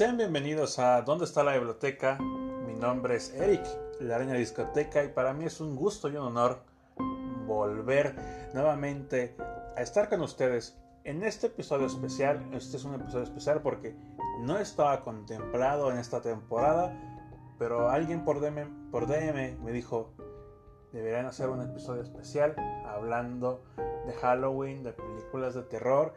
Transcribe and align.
sean 0.00 0.16
bienvenidos 0.16 0.78
a 0.78 1.02
¿Dónde 1.02 1.26
está 1.26 1.44
la 1.44 1.52
biblioteca? 1.52 2.16
Mi 2.16 2.72
nombre 2.72 3.16
es 3.16 3.34
Eric, 3.34 3.60
la 4.00 4.16
araña 4.16 4.32
discoteca, 4.32 5.04
y 5.04 5.08
para 5.08 5.34
mí 5.34 5.44
es 5.44 5.60
un 5.60 5.76
gusto 5.76 6.08
y 6.08 6.16
un 6.16 6.22
honor 6.22 6.62
volver 7.46 8.14
nuevamente 8.54 9.36
a 9.76 9.82
estar 9.82 10.08
con 10.08 10.22
ustedes 10.22 10.78
en 11.04 11.22
este 11.22 11.48
episodio 11.48 11.86
especial. 11.86 12.42
Este 12.54 12.78
es 12.78 12.84
un 12.84 12.94
episodio 12.94 13.24
especial 13.24 13.60
porque 13.60 13.94
no 14.40 14.56
estaba 14.56 15.02
contemplado 15.02 15.92
en 15.92 15.98
esta 15.98 16.22
temporada, 16.22 16.98
pero 17.58 17.90
alguien 17.90 18.24
por 18.24 18.40
DM, 18.40 18.90
por 18.90 19.06
DM 19.06 19.62
me 19.62 19.70
dijo, 19.70 20.14
deberían 20.92 21.26
hacer 21.26 21.50
un 21.50 21.60
episodio 21.60 22.00
especial 22.00 22.56
hablando 22.86 23.62
de 24.06 24.14
Halloween, 24.14 24.82
de 24.82 24.94
películas 24.94 25.52
de 25.52 25.62
terror, 25.64 26.14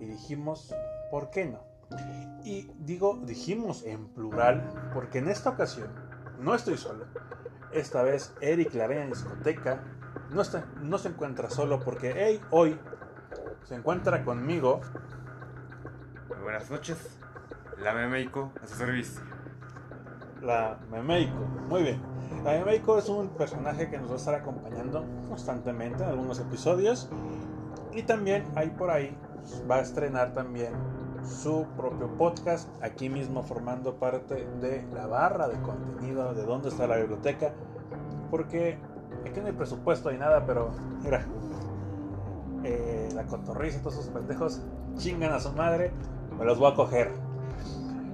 y 0.00 0.04
dijimos, 0.04 0.74
¿por 1.10 1.30
qué 1.30 1.46
no? 1.46 1.71
Y 2.44 2.70
digo, 2.78 3.20
dijimos 3.24 3.84
en 3.84 4.08
plural, 4.08 4.90
porque 4.92 5.18
en 5.18 5.28
esta 5.28 5.50
ocasión 5.50 5.88
no 6.40 6.54
estoy 6.54 6.76
solo. 6.76 7.06
Esta 7.72 8.02
vez 8.02 8.34
Eric 8.40 8.74
la 8.74 8.86
en 8.86 9.10
discoteca 9.10 9.82
no, 10.30 10.42
está, 10.42 10.66
no 10.80 10.98
se 10.98 11.08
encuentra 11.08 11.50
solo 11.50 11.80
porque 11.80 12.14
hey, 12.16 12.40
hoy 12.50 12.78
se 13.64 13.74
encuentra 13.74 14.24
conmigo. 14.24 14.80
Muy 16.28 16.38
buenas 16.42 16.70
noches, 16.70 17.18
la 17.78 17.94
Memeiko 17.94 18.52
a 18.62 18.66
su 18.66 18.74
servicio. 18.74 19.20
La 20.40 20.78
Memeiko, 20.90 21.38
muy 21.68 21.82
bien. 21.82 22.02
La 22.44 22.52
Memeiko 22.52 22.98
es 22.98 23.08
un 23.08 23.28
personaje 23.30 23.88
que 23.88 23.98
nos 23.98 24.10
va 24.10 24.14
a 24.14 24.18
estar 24.18 24.34
acompañando 24.34 25.04
constantemente 25.28 26.02
en 26.02 26.08
algunos 26.08 26.40
episodios. 26.40 27.08
Y 27.92 28.02
también 28.02 28.44
hay 28.56 28.70
por 28.70 28.90
ahí, 28.90 29.16
va 29.70 29.76
a 29.76 29.80
estrenar 29.80 30.34
también 30.34 30.72
su 31.24 31.66
propio 31.76 32.08
podcast, 32.16 32.68
aquí 32.82 33.08
mismo 33.08 33.42
formando 33.42 33.94
parte 33.96 34.46
de 34.60 34.84
la 34.92 35.06
barra 35.06 35.48
de 35.48 35.60
contenido 35.60 36.34
de 36.34 36.44
dónde 36.44 36.68
está 36.68 36.86
la 36.86 36.96
biblioteca, 36.96 37.52
porque 38.30 38.78
aquí 39.26 39.40
no 39.40 39.46
hay 39.46 39.52
presupuesto 39.52 40.10
ni 40.10 40.18
nada, 40.18 40.44
pero 40.46 40.70
mira, 41.02 41.26
eh, 42.64 43.08
la 43.14 43.24
cotorriza, 43.24 43.80
todos 43.80 43.94
esos 43.94 44.08
pendejos 44.08 44.62
chingan 44.96 45.32
a 45.32 45.40
su 45.40 45.52
madre, 45.52 45.92
me 46.38 46.44
los 46.44 46.58
voy 46.58 46.72
a 46.72 46.74
coger. 46.74 47.10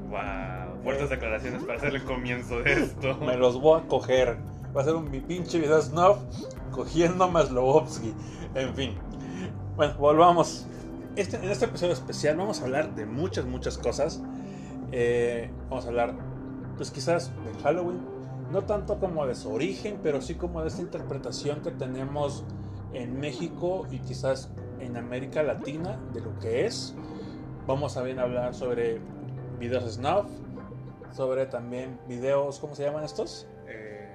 Wow, 0.08 0.82
fuertes 0.82 1.10
declaraciones 1.10 1.62
para 1.64 1.78
hacer 1.78 1.94
el 1.94 2.04
comienzo 2.04 2.60
de 2.60 2.72
esto. 2.72 3.16
me 3.18 3.36
los 3.36 3.60
voy 3.60 3.80
a 3.80 3.86
coger. 3.86 4.38
Va 4.76 4.82
a 4.82 4.84
ser 4.84 4.94
un 4.94 5.10
mi 5.10 5.20
pinche 5.20 5.58
video 5.58 5.80
snuff 5.80 6.18
cogiendo 6.70 7.24
a 7.24 7.28
Maslowski. 7.28 8.14
En 8.54 8.74
fin. 8.74 8.94
Bueno, 9.76 9.94
volvamos. 9.98 10.66
Este, 11.18 11.36
en 11.36 11.50
este 11.50 11.64
episodio 11.64 11.94
especial 11.94 12.36
vamos 12.36 12.60
a 12.60 12.64
hablar 12.64 12.94
de 12.94 13.04
muchas, 13.04 13.44
muchas 13.44 13.76
cosas. 13.76 14.22
Eh, 14.92 15.50
vamos 15.68 15.84
a 15.84 15.88
hablar, 15.88 16.14
pues 16.76 16.92
quizás 16.92 17.32
de 17.44 17.60
Halloween, 17.60 17.98
no 18.52 18.62
tanto 18.62 19.00
como 19.00 19.26
de 19.26 19.34
su 19.34 19.52
origen, 19.52 19.98
pero 20.00 20.20
sí 20.20 20.36
como 20.36 20.62
de 20.62 20.68
esta 20.68 20.80
interpretación 20.80 21.60
que 21.60 21.72
tenemos 21.72 22.44
en 22.92 23.18
México 23.18 23.88
y 23.90 23.98
quizás 23.98 24.52
en 24.78 24.96
América 24.96 25.42
Latina 25.42 25.98
de 26.12 26.20
lo 26.20 26.38
que 26.38 26.66
es. 26.66 26.94
Vamos 27.66 27.96
a 27.96 28.02
hablar 28.02 28.54
sobre 28.54 29.00
videos 29.58 29.92
snuff, 29.92 30.26
sobre 31.10 31.46
también 31.46 31.98
videos, 32.06 32.60
¿cómo 32.60 32.76
se 32.76 32.84
llaman 32.84 33.02
estos? 33.02 33.48
Eh, 33.66 34.08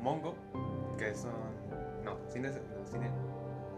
Mongo, 0.00 0.34
que 0.98 1.14
son... 1.14 1.30
No, 2.04 2.16
cine... 2.28 2.48
No, 2.48 2.86
cine... 2.90 3.08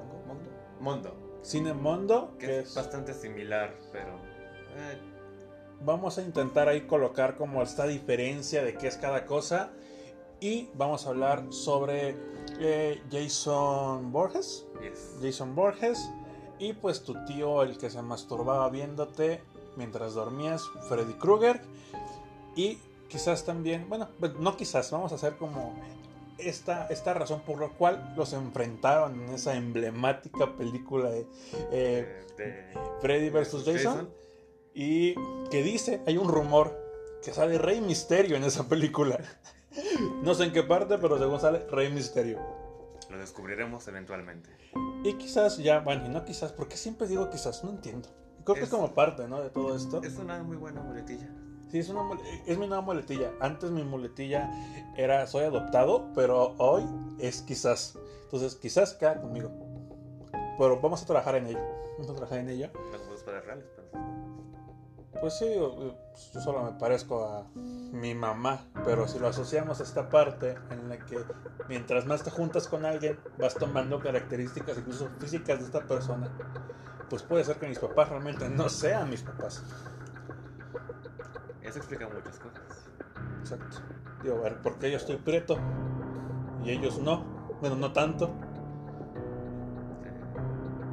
¿Mongo? 0.01 0.25
¿Mondo? 0.27 0.51
Mondo. 0.81 1.26
Cine 1.47 1.75
Mondo, 1.75 2.37
que, 2.41 2.59
es, 2.59 2.75
bastante 2.75 3.15
similar, 3.15 3.73
pero... 3.93 4.17
Eh. 4.17 4.99
Vamos 5.81 6.19
a 6.19 6.23
intentar 6.23 6.69
ahí 6.69 6.89
colocar 6.89 7.37
como 7.37 7.63
esta 7.63 7.87
diferencia 7.87 8.65
de 8.65 8.75
qué 8.75 8.89
es 8.89 8.97
cada 8.97 9.27
cosa. 9.27 9.71
Y 10.41 10.71
vamos 10.75 11.07
a 11.07 11.11
hablar 11.11 11.45
sobre 11.51 12.17
eh, 12.59 13.01
Jason 13.13 14.11
Borges. 14.11 14.67
Jason 15.23 15.55
Borges. 15.55 16.11
Y 16.59 16.73
pues 16.73 17.05
tu 17.05 17.15
tío, 17.27 17.63
el 17.63 17.79
que 17.79 17.91
se 17.91 18.03
masturbaba 18.03 18.69
viéndote 18.69 19.41
mientras 19.77 20.15
dormías, 20.15 20.65
Freddy 20.89 21.15
Krueger. 21.15 21.61
Y 22.57 22.79
quizás 23.09 23.45
también, 23.45 23.89
bueno, 23.89 24.09
pues, 24.19 24.35
no 24.35 24.57
quizás, 24.57 24.91
vamos 24.91 25.13
a 25.13 25.15
hacer 25.15 25.37
como 25.37 25.75
esta, 26.39 26.87
esta 26.89 27.15
razón 27.15 27.41
por 27.41 27.61
la 27.61 27.69
cual 27.69 28.15
los 28.17 28.33
enfrentaron 28.33 29.21
en 29.23 29.31
esa 29.31 29.55
emblemática 29.57 30.57
película 30.57 31.11
de, 31.11 31.27
eh, 31.71 32.23
Freddy 33.01 33.31
vs. 33.31 33.65
Jason, 33.65 34.11
Y 34.75 35.15
que 35.51 35.63
dice, 35.63 36.03
hay 36.07 36.19
un 36.19 36.29
rumor 36.29 36.77
que 37.23 37.33
sale 37.33 37.59
Rey 37.59 37.81
Misterio 37.81 38.37
en 38.37 38.45
esa 38.45 38.69
película. 38.69 39.19
no 40.23 40.35
sé 40.35 40.45
en 40.45 40.53
qué 40.53 40.63
parte, 40.63 40.99
pero 40.99 41.19
según 41.19 41.41
sale 41.41 41.67
Rey 41.71 41.91
Misterio. 41.91 42.41
Lo 43.11 43.19
descubriremos 43.19 43.87
eventualmente. 43.89 44.51
Y 45.05 45.15
quizás 45.15 45.59
ya, 45.59 45.81
bueno, 45.81 46.07
y 46.07 46.09
no 46.09 46.25
quizás, 46.25 46.53
porque 46.53 46.77
siempre 46.77 47.07
digo 47.07 47.31
quizás, 47.31 47.63
no 47.65 47.71
entiendo. 47.71 48.09
Creo 48.45 48.57
que 48.57 48.63
es 48.65 48.71
como 48.71 48.95
parte, 48.95 49.27
¿no? 49.27 49.41
De 49.41 49.51
todo 49.51 49.75
esto. 49.75 50.03
Es 50.03 50.17
una 50.19 50.43
muy 50.43 50.57
buena 50.57 50.81
muletilla. 50.81 51.29
Sí, 51.77 51.81
es, 51.81 51.89
una, 51.91 52.19
es 52.47 52.57
mi 52.57 52.67
nueva 52.67 52.83
muletilla. 52.83 53.33
Antes 53.39 53.71
mi 53.71 53.85
muletilla 53.85 54.51
era 54.97 55.27
soy 55.27 55.45
adoptado, 55.45 56.11
pero 56.15 56.55
hoy 56.57 56.85
es 57.19 57.43
quizás. 57.43 57.99
Entonces, 58.23 58.55
quizás 58.55 58.95
queda 58.95 59.21
conmigo. 59.21 59.51
Pero 60.59 60.81
vamos 60.81 61.03
a 61.03 61.07
trabajar 61.07 61.35
en 61.35 61.49
ello. 61.49 61.61
Vamos 61.99 62.11
a 62.11 62.15
trabajar 62.15 62.39
en 62.39 62.49
ello. 62.49 62.71
reales, 63.27 63.67
Pues 65.21 65.37
sí, 65.39 65.45
pues, 65.77 66.33
yo 66.33 66.41
solo 66.41 66.63
me 66.63 66.79
parezco 66.79 67.27
a 67.27 67.47
mi 67.55 68.15
mamá, 68.15 68.65
pero 68.87 69.07
si 69.07 69.19
lo 69.19 69.29
asociamos 69.29 69.81
a 69.81 69.83
esta 69.83 70.09
parte 70.09 70.55
en 70.71 70.89
la 70.89 70.99
que 70.99 71.19
mientras 71.69 72.07
más 72.07 72.23
te 72.23 72.31
juntas 72.31 72.69
con 72.69 72.87
alguien, 72.87 73.21
vas 73.39 73.55
tomando 73.55 74.01
características 74.01 74.79
incluso 74.79 75.11
físicas 75.19 75.59
de 75.59 75.67
esta 75.67 75.81
persona, 75.87 76.31
pues 77.11 77.23
puede 77.23 77.45
ser 77.45 77.57
que 77.57 77.69
mis 77.69 77.79
papás 77.79 78.09
realmente 78.09 78.49
no 78.49 78.71
sean 78.71 79.11
mis 79.11 79.21
papás. 79.21 79.63
Eso 81.67 81.79
explica 81.79 82.09
muchas 82.09 82.39
cosas. 82.39 82.63
Exacto. 83.41 83.79
Digo, 84.23 84.37
a 84.37 84.41
ver, 84.41 84.63
¿por 84.63 84.79
qué 84.79 84.91
yo 84.91 84.97
estoy 84.97 85.17
preto? 85.17 85.59
Y 86.65 86.71
ellos 86.71 86.99
no. 87.01 87.25
Bueno, 87.61 87.77
no 87.77 87.93
tanto. 87.93 88.31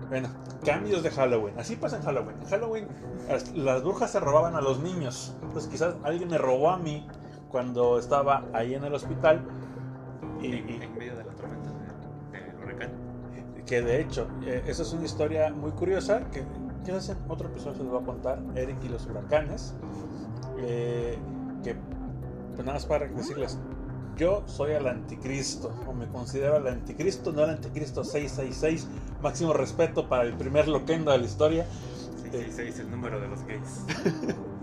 Bueno, 0.10 0.30
cambios 0.66 1.04
de 1.04 1.12
Halloween. 1.12 1.60
Así 1.60 1.76
pasa 1.76 1.98
en 1.98 2.04
Halloween. 2.04 2.38
En 2.42 2.48
Halloween 2.48 2.88
las 3.56 3.84
brujas 3.84 4.12
se 4.12 4.20
robaban 4.20 4.56
a 4.56 4.62
los 4.62 4.80
niños. 4.80 5.36
Entonces 5.44 5.70
quizás 5.70 5.96
alguien 6.04 6.30
me 6.30 6.38
robó 6.38 6.70
a 6.70 6.78
mí 6.78 7.08
cuando 7.50 8.00
estaba 8.00 8.44
ahí 8.54 8.74
en 8.74 8.84
el 8.84 8.94
hospital. 8.94 9.46
Y, 10.42 10.56
en, 10.56 10.98
medio 10.98 11.16
de 11.16 11.24
la 11.24 11.32
tormenta 11.34 11.70
del 12.32 12.64
huracán. 12.64 12.92
Que 13.66 13.82
de 13.82 14.02
hecho, 14.02 14.28
eh, 14.44 14.64
esa 14.68 14.82
es 14.82 14.92
una 14.92 15.06
historia 15.06 15.52
muy 15.52 15.72
curiosa 15.72 16.30
que 16.32 16.44
quizás 16.84 17.10
en 17.10 17.18
otro 17.30 17.48
episodio 17.48 17.78
se 17.78 17.84
les 17.84 17.94
va 17.94 18.00
a 18.00 18.04
contar 18.04 18.40
Eric 18.56 18.78
y 18.84 18.90
los 18.90 19.06
huracanes. 19.06 19.74
Eh, 20.66 21.18
que 21.64 21.76
pues 21.76 22.66
nada 22.66 22.74
más 22.74 22.86
para 22.86 23.08
decirles, 23.08 23.58
yo 24.16 24.44
soy 24.46 24.74
el 24.74 24.88
anticristo, 24.88 25.74
o 25.88 25.94
me 25.94 26.08
considero 26.08 26.58
el 26.58 26.68
anticristo, 26.68 27.32
no 27.32 27.44
el 27.44 27.52
anticristo 27.52 28.04
666, 28.04 28.88
máximo 29.22 29.54
respeto 29.54 30.08
para 30.08 30.24
el 30.24 30.34
primer 30.34 30.68
loquendo 30.68 31.12
de 31.12 31.18
la 31.18 31.26
historia. 31.26 31.66
666 32.22 32.80
el 32.80 32.92
número 32.92 33.20
de 33.20 33.28
los 33.28 33.44
gays. 33.46 33.86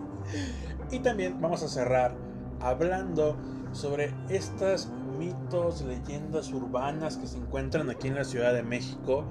y 0.91 1.00
también 1.00 1.41
vamos 1.41 1.62
a 1.62 1.69
cerrar 1.69 2.15
hablando 2.60 3.37
sobre 3.72 4.15
estas 4.28 4.89
mitos, 5.19 5.83
leyendas 5.83 6.53
urbanas 6.53 7.16
que 7.16 7.27
se 7.27 7.39
encuentran 7.39 7.91
aquí 7.91 8.09
en 8.09 8.15
la 8.15 8.25
Ciudad 8.25 8.54
de 8.54 8.63
México 8.63 9.25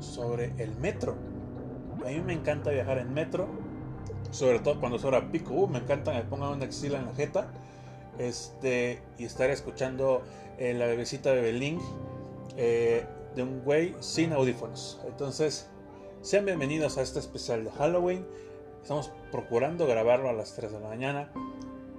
sobre 0.00 0.52
el 0.58 0.76
metro. 0.76 1.16
A 2.04 2.08
mí 2.08 2.20
me 2.20 2.34
encanta 2.34 2.70
viajar 2.70 2.98
en 2.98 3.12
metro, 3.12 3.48
sobre 4.36 4.58
todo 4.58 4.78
cuando 4.78 4.98
es 4.98 5.04
hora 5.04 5.30
pico. 5.32 5.54
Uh, 5.54 5.66
me 5.66 5.78
encanta 5.78 6.12
me 6.12 6.22
pongan 6.22 6.50
una 6.50 6.66
axila 6.66 6.98
en 6.98 7.06
la 7.06 7.14
jeta. 7.14 7.48
Este, 8.18 9.02
y 9.18 9.24
estar 9.24 9.50
escuchando 9.50 10.22
eh, 10.58 10.72
la 10.74 10.86
bebecita 10.86 11.34
de 11.34 11.42
Belín 11.42 11.78
eh, 12.56 13.04
de 13.34 13.42
un 13.42 13.62
güey 13.62 13.94
sin 14.00 14.32
audífonos. 14.32 15.00
Entonces, 15.06 15.68
sean 16.22 16.44
bienvenidos 16.44 16.98
a 16.98 17.02
este 17.02 17.18
especial 17.18 17.64
de 17.64 17.70
Halloween. 17.72 18.26
Estamos 18.82 19.10
procurando 19.32 19.86
grabarlo 19.86 20.28
a 20.28 20.32
las 20.32 20.54
3 20.54 20.72
de 20.72 20.80
la 20.80 20.88
mañana. 20.88 21.32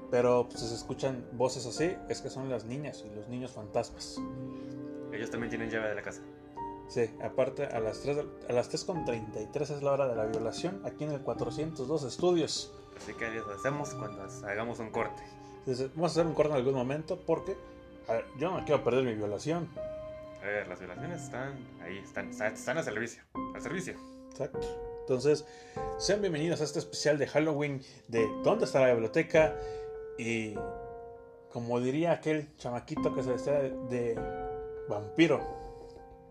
Pero 0.10 0.48
pues, 0.48 0.62
si 0.62 0.68
se 0.68 0.76
escuchan 0.76 1.26
voces 1.34 1.66
así, 1.66 1.96
es 2.08 2.22
que 2.22 2.30
son 2.30 2.50
las 2.50 2.66
niñas 2.66 3.04
y 3.06 3.16
los 3.16 3.28
niños 3.28 3.52
fantasmas. 3.52 4.22
Ellos 5.12 5.30
también 5.30 5.50
tienen 5.50 5.70
llave 5.70 5.90
de 5.90 5.96
la 5.96 6.02
casa. 6.02 6.22
Sí, 6.88 7.10
aparte 7.22 7.66
a 7.66 7.80
las 7.80 8.00
3 8.02 8.18
a 8.50 8.54
las 8.54 8.72
3.33 8.72 9.62
es 9.62 9.84
la 9.84 9.92
hora 9.92 10.08
de 10.08 10.16
la 10.16 10.26
violación 10.26 10.82
aquí 10.86 11.04
en 11.04 11.12
el 11.12 11.22
402 11.22 12.04
estudios. 12.04 12.74
Así 12.98 13.14
que 13.14 13.30
lo 13.30 13.54
hacemos 13.54 13.94
cuando 13.94 14.24
hagamos 14.48 14.80
un 14.80 14.90
corte. 14.90 15.22
vamos 15.96 16.12
a 16.12 16.14
hacer 16.14 16.26
un 16.26 16.34
corte 16.34 16.52
en 16.52 16.58
algún 16.58 16.76
momento 16.76 17.20
porque 17.26 17.58
yo 18.40 18.52
no 18.52 18.64
quiero 18.66 18.84
perder 18.84 19.04
mi 19.04 19.14
violación. 19.14 19.70
A 20.42 20.46
ver, 20.46 20.68
las 20.68 20.80
violaciones 20.80 21.24
están 21.24 21.58
ahí, 21.82 21.98
están, 21.98 22.30
están 22.30 22.78
al 22.78 22.84
servicio. 22.84 23.22
Al 23.54 23.62
servicio. 23.62 23.96
Exacto. 24.32 24.60
Entonces, 25.02 25.46
sean 25.98 26.22
bienvenidos 26.22 26.62
a 26.62 26.64
este 26.64 26.80
especial 26.80 27.18
de 27.18 27.28
Halloween 27.28 27.82
de 28.08 28.28
¿Dónde 28.44 28.66
está 28.66 28.80
la 28.80 28.92
biblioteca? 28.92 29.56
Y 30.18 30.56
como 31.52 31.80
diría 31.80 32.14
aquel 32.14 32.56
chamaquito 32.58 33.14
que 33.14 33.24
se 33.24 33.52
de, 33.52 33.70
de 33.90 34.20
vampiro, 34.88 35.67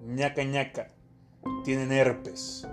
ñaca 0.01 0.43
ñaca, 0.45 0.89
tienen 1.65 1.93
herpes. 1.93 2.67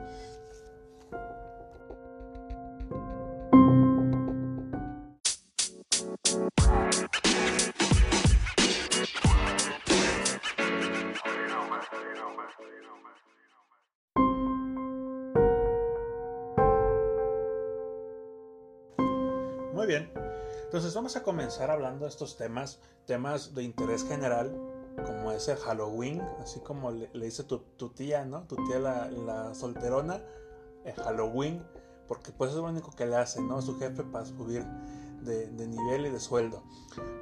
Muy 19.73 19.87
bien. 19.87 20.09
Entonces 20.65 20.93
vamos 20.93 21.15
a 21.15 21.23
comenzar 21.23 21.69
hablando 21.69 22.05
de 22.05 22.09
estos 22.09 22.37
temas, 22.37 22.79
temas 23.05 23.53
de 23.53 23.63
interés 23.63 24.07
general, 24.07 24.55
como 24.95 25.31
es 25.31 25.47
el 25.47 25.57
Halloween, 25.57 26.21
así 26.41 26.59
como 26.59 26.91
le, 26.91 27.09
dice 27.13 27.43
tu, 27.43 27.59
tía, 27.89 28.25
¿no? 28.25 28.43
Tu 28.43 28.55
tía 28.67 28.79
la, 28.79 29.53
solterona, 29.55 30.21
el 30.85 30.93
Halloween, 30.93 31.63
porque 32.07 32.31
pues 32.31 32.51
es 32.51 32.57
lo 32.57 32.63
único 32.63 32.91
que 32.91 33.05
le 33.05 33.15
hace, 33.15 33.41
¿no? 33.41 33.61
Su 33.61 33.77
jefe 33.79 34.03
para 34.03 34.25
subir 34.25 34.65
de, 35.21 35.49
nivel 35.67 36.05
y 36.05 36.09
de 36.09 36.19
sueldo. 36.19 36.63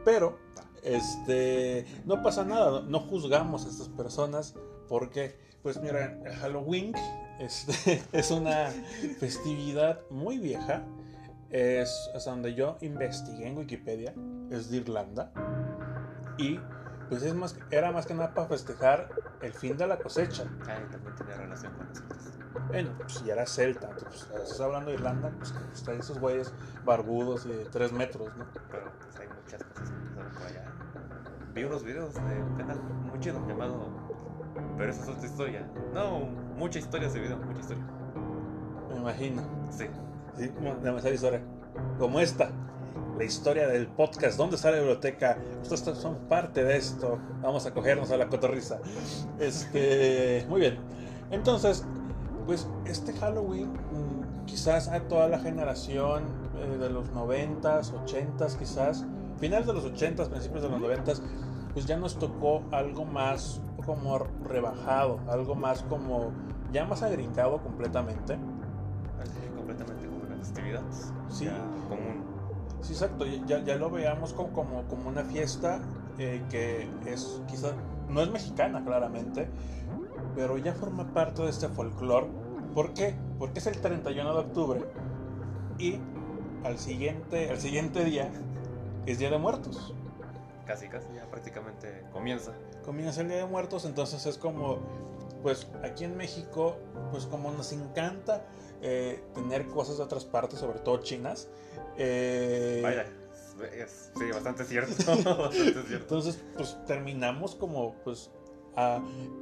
Pero, 0.03 0.38
este, 0.83 1.85
no 2.06 2.23
pasa 2.23 2.44
nada, 2.44 2.81
no 2.81 3.00
juzgamos 3.00 3.65
a 3.65 3.69
estas 3.69 3.89
personas 3.89 4.56
porque, 4.88 5.38
pues 5.62 5.79
mira, 5.81 6.19
Halloween 6.41 6.94
este, 7.39 8.03
es 8.12 8.31
una 8.31 8.71
festividad 9.19 10.01
muy 10.09 10.38
vieja 10.38 10.85
es 11.51 12.09
donde 12.25 12.53
yo 12.53 12.77
investigué 12.81 13.47
en 13.47 13.57
Wikipedia, 13.57 14.13
es 14.50 14.69
de 14.69 14.77
Irlanda. 14.77 15.31
Y 16.38 16.59
pues 17.12 17.24
es 17.24 17.36
más, 17.36 17.58
era 17.72 17.92
más 17.92 18.06
que 18.06 18.13
nada 18.13 18.34
para 18.34 18.48
festejar 18.48 19.10
el 19.42 19.52
fin 19.52 19.75
de 19.75 19.86
la 19.86 19.98
cosecha. 19.98 20.46
Ah, 20.66 20.78
y 20.81 20.90
también 20.90 21.13
tenía 21.13 21.36
relación 21.36 21.74
con 21.74 21.90
nosotros. 21.90 22.18
Bueno, 22.69 22.92
pues 23.00 23.25
ya 23.25 23.34
era 23.34 23.46
celta, 23.46 23.90
pues, 23.90 24.30
estás 24.31 24.62
hablando 24.62 24.92
de 24.92 24.96
Irlanda, 24.96 25.30
pues 25.38 25.54
están 25.74 26.00
esos 26.00 26.19
güeyes 26.19 26.54
barbudos 26.86 27.46
y 27.48 27.50
de 27.50 27.66
3 27.66 27.92
metros, 27.92 28.34
¿no? 28.38 28.46
Pero 28.72 28.94
pues 28.98 29.19
hay 29.19 29.28
muchas 29.28 29.62
cosas 29.62 29.90
que 29.90 30.08
pasaron 30.08 30.31
por 30.31 30.44
allá. 30.44 30.63
Vi 31.54 31.63
unos 31.66 31.84
videos 31.84 32.13
de 32.13 32.22
un 32.22 32.56
canal 32.56 32.81
muy 32.81 33.19
chido 33.19 33.46
llamado. 33.46 33.90
Pero 34.78 34.92
esa 34.92 35.04
es 35.04 35.10
otra 35.10 35.28
historia. 35.28 35.69
No, 35.94 36.19
mucha 36.56 36.80
historia 36.80 37.10
ese 37.10 37.19
video, 37.19 37.36
mucha 37.36 37.60
historia. 37.60 37.84
Me 38.88 38.96
imagino. 38.96 39.44
Sí. 39.69 39.90
Sí, 40.38 40.50
demasiada 40.81 41.13
historia. 41.13 41.42
Como 42.00 42.22
esta, 42.22 42.52
la 43.18 43.24
historia 43.24 43.68
del 43.68 43.88
podcast. 43.88 44.38
¿Dónde 44.38 44.56
está 44.56 44.71
la 44.71 44.77
biblioteca? 44.77 45.38
Ustedes 45.62 45.98
son 45.98 46.15
parte 46.30 46.63
de 46.63 46.77
esto. 46.77 47.19
Vamos 47.42 47.65
a 47.65 47.74
cogernos 47.74 48.12
a 48.12 48.18
la 48.18 48.27
cotorriza. 48.27 48.80
Este, 49.39 50.45
muy 50.50 50.62
bien. 50.62 50.77
Entonces, 51.30 51.86
pues 52.45 52.68
este 52.86 53.13
Halloween, 53.13 53.71
mm, 53.71 54.45
quizás 54.45 54.88
a 54.88 55.01
toda 55.01 55.27
la 55.27 55.39
generación 55.39 56.24
eh, 56.57 56.77
de 56.77 56.89
los 56.89 57.12
90s, 57.13 57.94
80s, 57.94 58.57
quizás, 58.57 59.06
finales 59.38 59.68
de 59.68 59.74
los 59.74 59.86
80s, 59.86 60.27
principios 60.30 60.63
de 60.63 60.69
los 60.69 60.81
90s, 60.81 61.21
pues 61.74 61.86
ya 61.86 61.98
nos 61.98 62.19
tocó 62.19 62.63
algo 62.71 63.06
más 63.06 63.62
como 63.86 64.19
rebajado, 64.44 65.19
algo 65.27 65.56
más 65.56 65.83
como 65.83 66.31
ya 66.71 66.86
más 66.86 67.03
agringado 67.03 67.62
completamente. 67.62 68.38
Completamente 69.56 70.07
como 70.07 70.25
una 70.25 70.36
festividad. 70.38 70.81
Sí. 71.30 71.45
ya 71.45 71.57
común. 71.88 72.31
Sí, 72.81 72.94
exacto, 72.94 73.25
ya, 73.25 73.63
ya 73.63 73.75
lo 73.75 73.89
veamos 73.89 74.33
como, 74.33 74.51
como, 74.51 74.83
como 74.83 75.10
una 75.10 75.24
fiesta 75.24 75.81
eh, 76.18 76.44
que 76.50 76.89
es 77.06 77.42
quizás, 77.48 77.74
no 78.10 78.22
es 78.22 78.30
mexicana 78.30 78.83
claramente, 78.83 79.48
pero 80.36 80.57
ya 80.57 80.74
forma 80.74 81.13
parte 81.13 81.44
de 81.44 81.50
este 81.50 81.68
folclore. 81.68 82.28
¿Por 82.74 82.94
qué? 82.94 83.16
Porque 83.38 83.60
es 83.60 83.68
el 83.68 83.80
31 83.80 84.33
de 84.33 84.39
octubre 84.39 84.81
y 85.78 86.00
al 86.63 86.78
siguiente, 86.78 87.50
al 87.50 87.60
siguiente 87.60 88.04
día 88.04 88.30
es 89.06 89.19
Día 89.19 89.30
de 89.30 89.38
Muertos. 89.38 89.94
Casi, 90.66 90.88
casi 90.88 91.07
ya 91.16 91.25
prácticamente 91.25 92.04
comienza. 92.13 92.54
Comienza 92.86 93.22
el 93.22 93.27
Día 93.27 93.38
de 93.38 93.45
Muertos, 93.45 93.86
entonces 93.86 94.25
es 94.25 94.38
como, 94.38 94.80
pues 95.42 95.68
aquí 95.84 96.04
en 96.04 96.16
México, 96.16 96.77
pues 97.12 97.25
como 97.25 97.51
nos 97.51 97.74
encanta 97.74 98.45
eh, 98.81 99.24
tener 99.33 99.68
cosas 99.68 99.98
de 99.98 100.04
otras 100.04 100.25
partes, 100.25 100.60
sobre 100.60 100.80
todo 100.80 100.98
chinas. 101.01 101.50
eh, 101.98 102.80
Vaya, 102.83 103.06
es, 103.75 104.12
sí, 104.18 104.31
bastante 104.31 104.66
cierto. 104.66 104.94
bastante 105.06 105.54
cierto. 105.54 105.94
Entonces, 105.95 106.39
pues 106.57 106.78
terminamos 106.88 107.56
como, 107.56 107.95
pues, 108.04 108.31
a- 108.75 109.01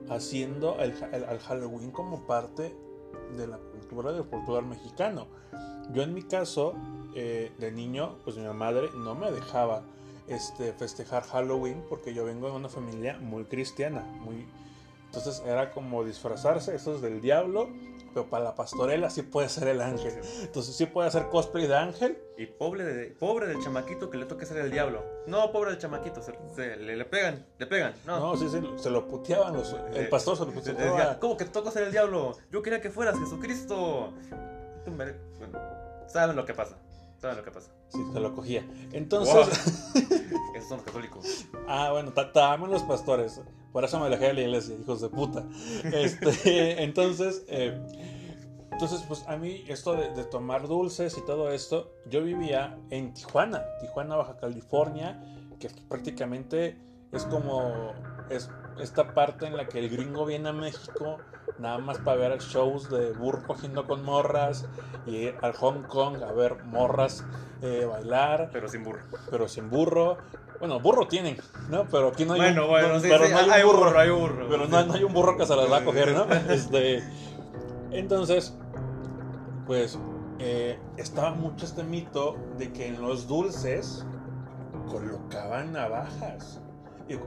haciendo 0.09 0.79
el, 0.79 0.93
ha- 1.03 1.15
el- 1.15 1.23
al 1.25 1.39
Halloween 1.39 1.91
como 1.91 2.25
parte 2.25 2.75
de 3.37 3.47
la 3.47 3.57
cultura 3.57 4.11
del 4.11 4.23
folclore 4.25 4.65
mexicano. 4.65 5.27
Yo 5.91 6.03
en 6.03 6.13
mi 6.13 6.23
caso, 6.23 6.73
eh, 7.15 7.51
de 7.57 7.71
niño, 7.71 8.17
pues 8.23 8.37
mi 8.37 8.47
madre 8.53 8.89
no 8.95 9.15
me 9.15 9.31
dejaba 9.31 9.83
este, 10.27 10.73
festejar 10.73 11.23
Halloween 11.23 11.83
porque 11.89 12.13
yo 12.13 12.25
vengo 12.25 12.47
de 12.49 12.55
una 12.55 12.69
familia 12.69 13.17
muy 13.19 13.45
cristiana, 13.45 14.01
muy... 14.01 14.47
Entonces 15.05 15.41
era 15.43 15.71
como 15.71 16.03
disfrazarse, 16.03 16.75
eso 16.75 16.93
es 16.93 17.01
del 17.01 17.19
diablo, 17.21 17.67
pero 18.13 18.29
para 18.29 18.43
la 18.43 18.55
pastorela 18.55 19.09
sí 19.09 19.21
puede 19.21 19.49
ser 19.49 19.67
el 19.67 19.81
ángel. 19.81 20.19
Entonces 20.41 20.75
sí 20.75 20.85
puede 20.85 21.07
hacer 21.07 21.29
cosplay 21.29 21.67
de 21.67 21.75
ángel 21.75 22.17
Y 22.37 22.45
pobre, 22.47 22.83
de, 22.85 23.07
pobre 23.11 23.47
del 23.47 23.61
chamaquito 23.63 24.09
que 24.09 24.17
le 24.17 24.25
toque 24.25 24.45
ser 24.45 24.57
el 24.57 24.71
diablo. 24.71 25.03
No, 25.27 25.51
pobre 25.51 25.71
del 25.71 25.79
chamaquito, 25.79 26.21
se, 26.21 26.33
se- 26.55 26.77
le, 26.77 26.95
le 26.95 27.05
pegan, 27.05 27.45
le 27.57 27.65
pegan. 27.67 27.93
No. 28.05 28.19
No, 28.19 28.37
sí, 28.37 28.47
sí, 28.49 28.61
se 28.77 28.89
lo 28.89 29.07
puteaban 29.07 29.53
los, 29.53 29.75
el 29.93 30.09
pastor 30.09 30.37
se 30.37 30.45
lo 30.45 30.51
Se- 30.61 30.73
puteaba. 30.73 31.19
¿Cómo 31.19 31.37
que 31.37 31.45
te 31.45 31.51
toca 31.51 31.71
ser 31.71 31.83
el 31.83 31.91
diablo? 31.91 32.37
Yo 32.51 32.61
quería 32.61 32.81
que 32.81 32.89
fueras 32.89 33.17
Jesucristo. 33.19 34.13
Tú 34.85 34.91
bueno, 34.91 35.13
saben 36.07 36.35
lo 36.35 36.45
que 36.45 36.53
pasa. 36.53 36.77
Saben 37.19 37.37
lo 37.37 37.43
que 37.43 37.51
pasa. 37.51 37.71
Sí, 37.89 37.99
se 38.13 38.19
lo 38.19 38.33
cogía. 38.33 38.65
Entonces, 38.93 39.35
Esos 40.55 40.69
son 40.69 40.77
los 40.77 40.85
católicos. 40.85 41.45
ah, 41.67 41.89
bueno, 41.91 42.11
ta- 42.13 42.31
también 42.31 42.71
los 42.71 42.83
pastores. 42.83 43.41
Por 43.71 43.83
eso 43.83 43.99
me 43.99 44.07
alejé 44.07 44.27
de 44.27 44.33
la 44.33 44.41
iglesia, 44.41 44.75
hijos 44.75 45.01
de 45.01 45.09
puta. 45.09 45.43
Este, 45.83 46.83
entonces, 46.83 47.43
eh, 47.47 47.79
entonces, 48.71 49.03
pues 49.07 49.25
a 49.27 49.37
mí 49.37 49.63
esto 49.67 49.93
de, 49.93 50.09
de 50.13 50.23
tomar 50.23 50.67
dulces 50.67 51.17
y 51.17 51.25
todo 51.25 51.51
esto, 51.51 51.91
yo 52.09 52.23
vivía 52.23 52.77
en 52.89 53.13
Tijuana, 53.13 53.63
Tijuana, 53.81 54.15
Baja 54.15 54.37
California, 54.37 55.21
que 55.59 55.69
prácticamente 55.87 56.77
es 57.11 57.25
como 57.25 57.93
es 58.29 58.49
esta 58.79 59.13
parte 59.13 59.47
en 59.47 59.57
la 59.57 59.67
que 59.67 59.79
el 59.79 59.89
gringo 59.89 60.25
viene 60.25 60.49
a 60.49 60.53
México 60.53 61.17
nada 61.57 61.79
más 61.79 61.97
para 61.97 62.17
ver 62.17 62.39
shows 62.39 62.89
de 62.89 63.11
burro 63.11 63.43
cogiendo 63.45 63.85
con 63.85 64.03
morras 64.03 64.65
y 65.05 65.15
ir 65.15 65.35
al 65.41 65.53
Hong 65.53 65.83
Kong 65.83 66.21
a 66.23 66.31
ver 66.31 66.63
morras 66.65 67.25
eh, 67.61 67.85
bailar 67.85 68.49
Pero 68.53 68.69
sin 68.69 68.83
burro. 68.83 69.01
pero 69.29 69.47
sin 69.47 69.69
burro. 69.69 70.17
Bueno, 70.59 70.79
burro 70.79 71.07
tienen, 71.07 71.37
¿no? 71.69 71.85
Pero 71.89 72.09
aquí 72.09 72.25
no 72.25 72.33
hay 72.33 72.39
bueno, 72.41 72.63
un, 72.63 72.69
bueno, 72.69 72.87
no- 72.89 72.99
sí, 72.99 73.07
pero 73.09 73.25
sí, 73.25 73.31
no 73.31 73.37
hay 73.53 73.61
un 73.63 73.67
burro. 73.67 73.85
burro, 73.85 73.99
hay 73.99 74.09
burro. 74.09 74.47
Pero 74.49 74.67
no, 74.67 74.83
no 74.85 74.93
hay 74.93 75.03
un 75.03 75.13
burro 75.13 75.37
que 75.37 75.45
se 75.45 75.55
las 75.55 75.71
va 75.71 75.77
a 75.77 75.85
coger, 75.85 76.13
¿no? 76.13 76.25
Este, 76.53 77.01
entonces, 77.91 78.53
pues, 79.65 79.97
eh, 80.39 80.77
estaba 80.97 81.31
mucho 81.31 81.65
este 81.65 81.83
mito 81.83 82.35
de 82.57 82.71
que 82.73 82.87
en 82.87 83.01
los 83.01 83.27
dulces 83.27 84.05
colocaban 84.89 85.73
navajas. 85.73 86.61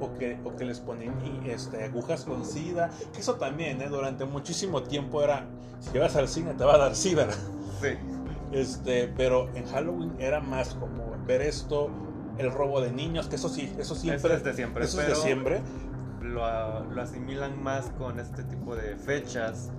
O 0.01 0.15
que, 0.15 0.39
o 0.45 0.55
que 0.55 0.65
les 0.65 0.79
ponían 0.79 1.13
este, 1.45 1.83
agujas 1.83 2.25
con 2.25 2.45
sida. 2.45 2.89
Que 3.13 3.21
eso 3.21 3.35
también, 3.35 3.83
¿eh? 3.83 3.89
Durante 3.89 4.25
muchísimo 4.25 4.85
tiempo 4.85 5.23
era, 5.25 5.45
si 5.81 5.99
vas 5.99 6.15
al 6.15 6.29
cine 6.29 6.55
te 6.55 6.63
va 6.65 6.75
a 6.77 6.79
dar 6.79 6.95
sida. 6.95 7.27
Sí. 7.81 7.89
Este, 8.53 9.09
pero 9.17 9.49
en 9.57 9.67
Halloween 9.67 10.15
era 10.21 10.39
más 10.39 10.75
como 10.77 11.17
ver 11.27 11.43
esto, 11.43 11.91
el 12.39 12.51
robo 12.53 12.81
de 12.81 12.91
niños, 12.93 13.29
que 13.29 13.37
eso 13.37 13.49
sí, 13.49 13.75
eso 13.79 13.95
siempre 13.95 14.17
Eso 14.17 14.37
es 14.37 14.45
de 14.45 14.55
siempre, 14.55 14.85
eso 14.85 15.01
es 15.01 15.09
de 15.09 15.15
siempre. 15.15 15.61
Lo, 16.21 16.85
lo 16.85 17.03
asimilan 17.03 17.63
más 17.63 17.91
con 17.99 18.19
este 18.21 18.43
tipo 18.45 18.75
de 18.77 18.97
fechas. 18.97 19.71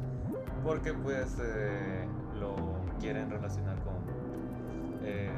Porque 0.63 0.93
pues 0.93 1.27
eh, 1.41 2.05
lo 2.39 2.55
quieren 3.00 3.29
relacionar 3.29 3.77
con 3.83 3.95
eh, 5.03 5.29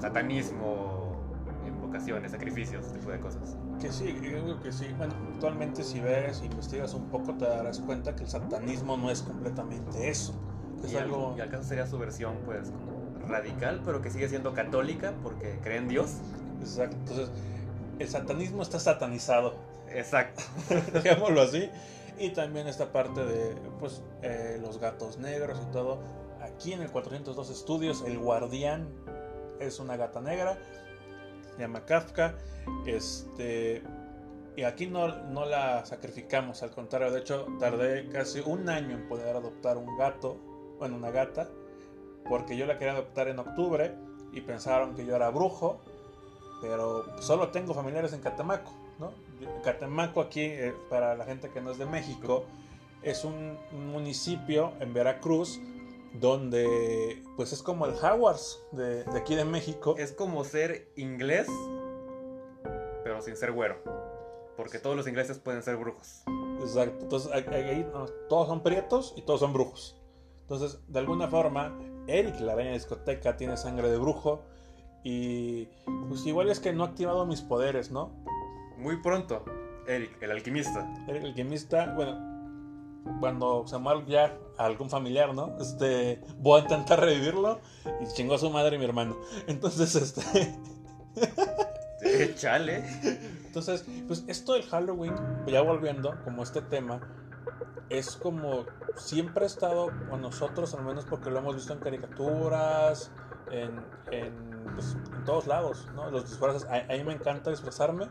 satanismo, 0.00 1.20
invocaciones, 1.66 2.32
sacrificios, 2.32 2.84
ese 2.86 2.98
tipo 2.98 3.10
de 3.10 3.20
cosas. 3.20 3.56
Que 3.80 3.92
sí, 3.92 4.14
yo 4.14 4.20
creo 4.42 4.60
que 4.60 4.72
sí. 4.72 4.86
Bueno, 4.98 5.14
actualmente 5.32 5.84
si 5.84 6.00
ves, 6.00 6.42
investigas 6.42 6.94
un 6.94 7.04
poco, 7.06 7.34
te 7.34 7.44
darás 7.46 7.78
cuenta 7.80 8.16
que 8.16 8.24
el 8.24 8.28
satanismo 8.28 8.96
no 8.96 9.10
es 9.10 9.22
completamente 9.22 10.08
eso. 10.08 10.34
Es 10.82 10.92
y, 10.92 10.96
al- 10.96 11.04
algo... 11.04 11.34
y 11.36 11.40
al 11.40 11.48
caso 11.48 11.62
sería 11.64 11.86
su 11.86 11.98
versión 11.98 12.34
pues 12.44 12.70
como 12.70 12.91
radical, 13.28 13.82
pero 13.84 14.02
que 14.02 14.10
sigue 14.10 14.28
siendo 14.28 14.54
católica 14.54 15.14
porque 15.22 15.58
cree 15.62 15.78
en 15.78 15.88
Dios. 15.88 16.16
Exacto. 16.60 16.96
Entonces, 16.96 17.30
el 17.98 18.08
satanismo 18.08 18.62
está 18.62 18.78
satanizado. 18.78 19.54
Exacto. 19.88 20.42
Dejémoslo 20.92 21.42
así. 21.42 21.70
Y 22.18 22.30
también 22.30 22.68
esta 22.68 22.92
parte 22.92 23.24
de 23.24 23.54
pues, 23.80 24.02
eh, 24.22 24.58
los 24.60 24.78
gatos 24.78 25.18
negros 25.18 25.58
y 25.68 25.72
todo. 25.72 26.00
Aquí 26.40 26.72
en 26.72 26.82
el 26.82 26.90
402 26.90 27.50
Estudios, 27.50 28.04
el 28.06 28.18
guardián 28.18 28.88
es 29.60 29.78
una 29.78 29.96
gata 29.96 30.20
negra. 30.20 30.58
Se 31.54 31.62
llama 31.62 31.84
Kafka. 31.84 32.34
Este. 32.86 33.82
Y 34.56 34.64
aquí 34.64 34.86
no, 34.86 35.08
no 35.30 35.46
la 35.46 35.84
sacrificamos, 35.86 36.62
al 36.62 36.72
contrario, 36.72 37.10
de 37.10 37.20
hecho 37.20 37.46
tardé 37.58 38.08
casi 38.10 38.40
un 38.40 38.68
año 38.68 38.94
en 38.96 39.08
poder 39.08 39.34
adoptar 39.34 39.78
un 39.78 39.96
gato, 39.96 40.36
bueno, 40.78 40.96
una 40.96 41.10
gata, 41.10 41.48
porque 42.28 42.56
yo 42.56 42.66
la 42.66 42.78
quería 42.78 42.92
adoptar 42.92 43.28
en 43.28 43.38
octubre 43.38 43.94
y 44.32 44.40
pensaron 44.40 44.94
que 44.94 45.04
yo 45.04 45.16
era 45.16 45.30
brujo, 45.30 45.80
pero 46.60 47.04
solo 47.20 47.48
tengo 47.48 47.74
familiares 47.74 48.12
en 48.12 48.20
Catemaco, 48.20 48.72
¿no? 48.98 49.12
Catemaco 49.62 50.20
aquí, 50.20 50.42
eh, 50.42 50.74
para 50.88 51.16
la 51.16 51.24
gente 51.24 51.50
que 51.50 51.60
no 51.60 51.70
es 51.70 51.78
de 51.78 51.86
México, 51.86 52.44
es 53.02 53.24
un, 53.24 53.58
municipio 53.92 54.72
en 54.80 54.94
Veracruz 54.94 55.60
donde 56.14 57.22
pues 57.36 57.52
es 57.52 57.62
como 57.62 57.86
el 57.86 57.94
Howards 57.94 58.60
de, 58.72 59.04
de 59.04 59.18
aquí 59.18 59.34
de 59.34 59.44
México. 59.44 59.94
Es 59.98 60.12
como 60.12 60.44
ser 60.44 60.92
inglés, 60.96 61.48
pero 63.02 63.20
sin 63.22 63.36
ser 63.36 63.52
güero. 63.52 63.76
Porque 64.56 64.78
todos 64.78 64.94
los 64.94 65.08
ingleses 65.08 65.38
pueden 65.38 65.62
ser 65.62 65.76
brujos. 65.76 66.22
Exacto. 66.60 66.98
Entonces 67.02 67.32
ahí 67.32 67.90
todos 68.28 68.46
son 68.46 68.62
prietos 68.62 69.14
y 69.16 69.22
todos 69.22 69.40
son 69.40 69.52
brujos. 69.52 70.00
Entonces, 70.42 70.80
de 70.86 70.98
alguna 70.98 71.28
forma, 71.28 71.78
Eric, 72.06 72.40
la 72.40 72.52
araña 72.52 72.72
discoteca, 72.72 73.36
tiene 73.36 73.56
sangre 73.56 73.90
de 73.90 73.98
brujo. 73.98 74.42
Y 75.04 75.66
pues 76.08 76.24
igual 76.26 76.50
es 76.50 76.60
que 76.60 76.72
no 76.72 76.84
ha 76.84 76.88
activado 76.88 77.26
mis 77.26 77.40
poderes, 77.40 77.90
¿no? 77.90 78.10
Muy 78.78 79.02
pronto, 79.02 79.44
Eric, 79.86 80.22
el 80.22 80.30
alquimista. 80.30 80.88
Eric, 81.08 81.22
el 81.22 81.28
alquimista, 81.30 81.92
bueno, 81.94 82.32
cuando 83.20 83.66
se 83.66 83.78
muere 83.78 84.04
ya 84.06 84.36
algún 84.58 84.90
familiar, 84.90 85.34
¿no? 85.34 85.56
Este, 85.60 86.20
voy 86.38 86.60
a 86.60 86.62
intentar 86.62 87.00
revivirlo 87.00 87.60
y 88.00 88.06
chingó 88.12 88.34
a 88.34 88.38
su 88.38 88.50
madre 88.50 88.76
y 88.76 88.78
mi 88.78 88.84
hermano. 88.84 89.16
Entonces, 89.46 89.94
este... 89.94 90.56
Chale. 92.36 92.84
Entonces, 93.46 93.84
pues 94.06 94.24
esto 94.28 94.54
del 94.54 94.62
Halloween, 94.64 95.14
ya 95.46 95.60
volviendo, 95.62 96.14
como 96.24 96.42
este 96.42 96.62
tema, 96.62 97.00
es 97.92 98.16
como 98.16 98.64
siempre 98.96 99.44
ha 99.44 99.46
estado 99.46 99.90
con 100.08 100.22
nosotros, 100.22 100.74
al 100.74 100.84
menos 100.84 101.04
porque 101.04 101.30
lo 101.30 101.38
hemos 101.38 101.54
visto 101.54 101.72
en 101.72 101.80
caricaturas, 101.80 103.10
en, 103.50 103.80
en, 104.10 104.34
pues, 104.74 104.96
todos 105.26 105.46
lados, 105.46 105.86
¿no? 105.94 106.10
Los 106.10 106.28
disfraces, 106.28 106.66
a, 106.68 106.92
mí 106.92 107.04
me 107.04 107.12
encanta 107.12 107.50
disfrazarme. 107.50 108.08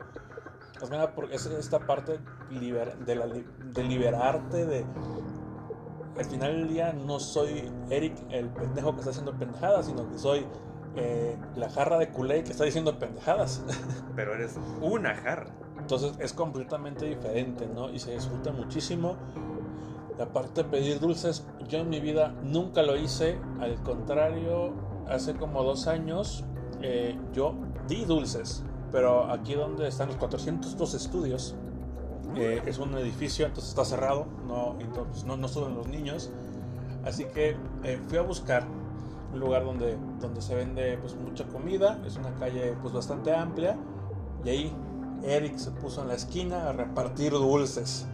porque 1.15 1.35
es 1.35 1.45
esta 1.47 1.79
parte 1.79 2.19
de, 2.49 3.15
la, 3.15 3.27
de 3.27 3.83
liberarte, 3.83 4.65
de... 4.65 4.85
Al 6.17 6.25
final 6.25 6.53
del 6.53 6.67
día 6.67 6.93
no 6.93 7.19
soy 7.19 7.71
Eric 7.89 8.15
el 8.29 8.49
pendejo 8.49 8.93
que 8.93 8.99
está 8.99 9.11
haciendo 9.11 9.33
pendejadas, 9.33 9.85
sino 9.85 10.11
que 10.11 10.17
soy 10.17 10.45
eh, 10.95 11.37
la 11.55 11.69
jarra 11.69 11.97
de 11.97 12.09
culé 12.09 12.43
que 12.43 12.51
está 12.51 12.65
diciendo 12.65 12.99
pendejadas. 12.99 13.63
Pero 14.15 14.33
eres 14.33 14.57
una 14.81 15.15
jarra. 15.15 15.51
Entonces 15.79 16.13
es 16.19 16.33
completamente 16.33 17.05
diferente, 17.05 17.67
¿no? 17.67 17.89
Y 17.89 17.99
se 17.99 18.11
disfruta 18.11 18.51
muchísimo. 18.51 19.17
La 20.21 20.31
parte 20.31 20.61
de 20.61 20.69
pedir 20.69 20.99
dulces, 20.99 21.43
yo 21.67 21.79
en 21.79 21.89
mi 21.89 21.99
vida 21.99 22.35
nunca 22.43 22.83
lo 22.83 22.95
hice. 22.95 23.39
Al 23.59 23.81
contrario, 23.81 24.71
hace 25.09 25.33
como 25.33 25.63
dos 25.63 25.87
años 25.87 26.43
eh, 26.83 27.17
yo 27.33 27.55
di 27.87 28.05
dulces. 28.05 28.63
Pero 28.91 29.31
aquí 29.31 29.55
donde 29.55 29.87
están 29.87 30.09
los 30.09 30.17
402 30.17 30.93
estudios, 30.93 31.55
eh, 32.35 32.61
es 32.67 32.77
un 32.77 32.93
edificio, 32.99 33.47
entonces 33.47 33.71
está 33.71 33.83
cerrado, 33.83 34.27
no, 34.47 34.75
entonces 34.79 35.25
no, 35.25 35.37
no 35.37 35.47
suben 35.47 35.73
los 35.73 35.87
niños. 35.87 36.29
Así 37.03 37.25
que 37.25 37.57
fui 38.07 38.19
a 38.19 38.21
buscar 38.21 38.67
un 39.33 39.39
lugar 39.39 39.65
donde, 39.65 39.97
donde 40.19 40.39
se 40.43 40.53
vende 40.53 40.99
pues 40.99 41.15
mucha 41.15 41.45
comida, 41.45 41.99
es 42.05 42.15
una 42.17 42.31
calle 42.35 42.75
pues 42.79 42.93
bastante 42.93 43.33
amplia 43.33 43.75
y 44.45 44.49
ahí 44.49 44.73
Eric 45.23 45.57
se 45.57 45.71
puso 45.71 46.03
en 46.03 46.09
la 46.09 46.13
esquina 46.13 46.69
a 46.69 46.73
repartir 46.73 47.31
dulces. 47.31 48.05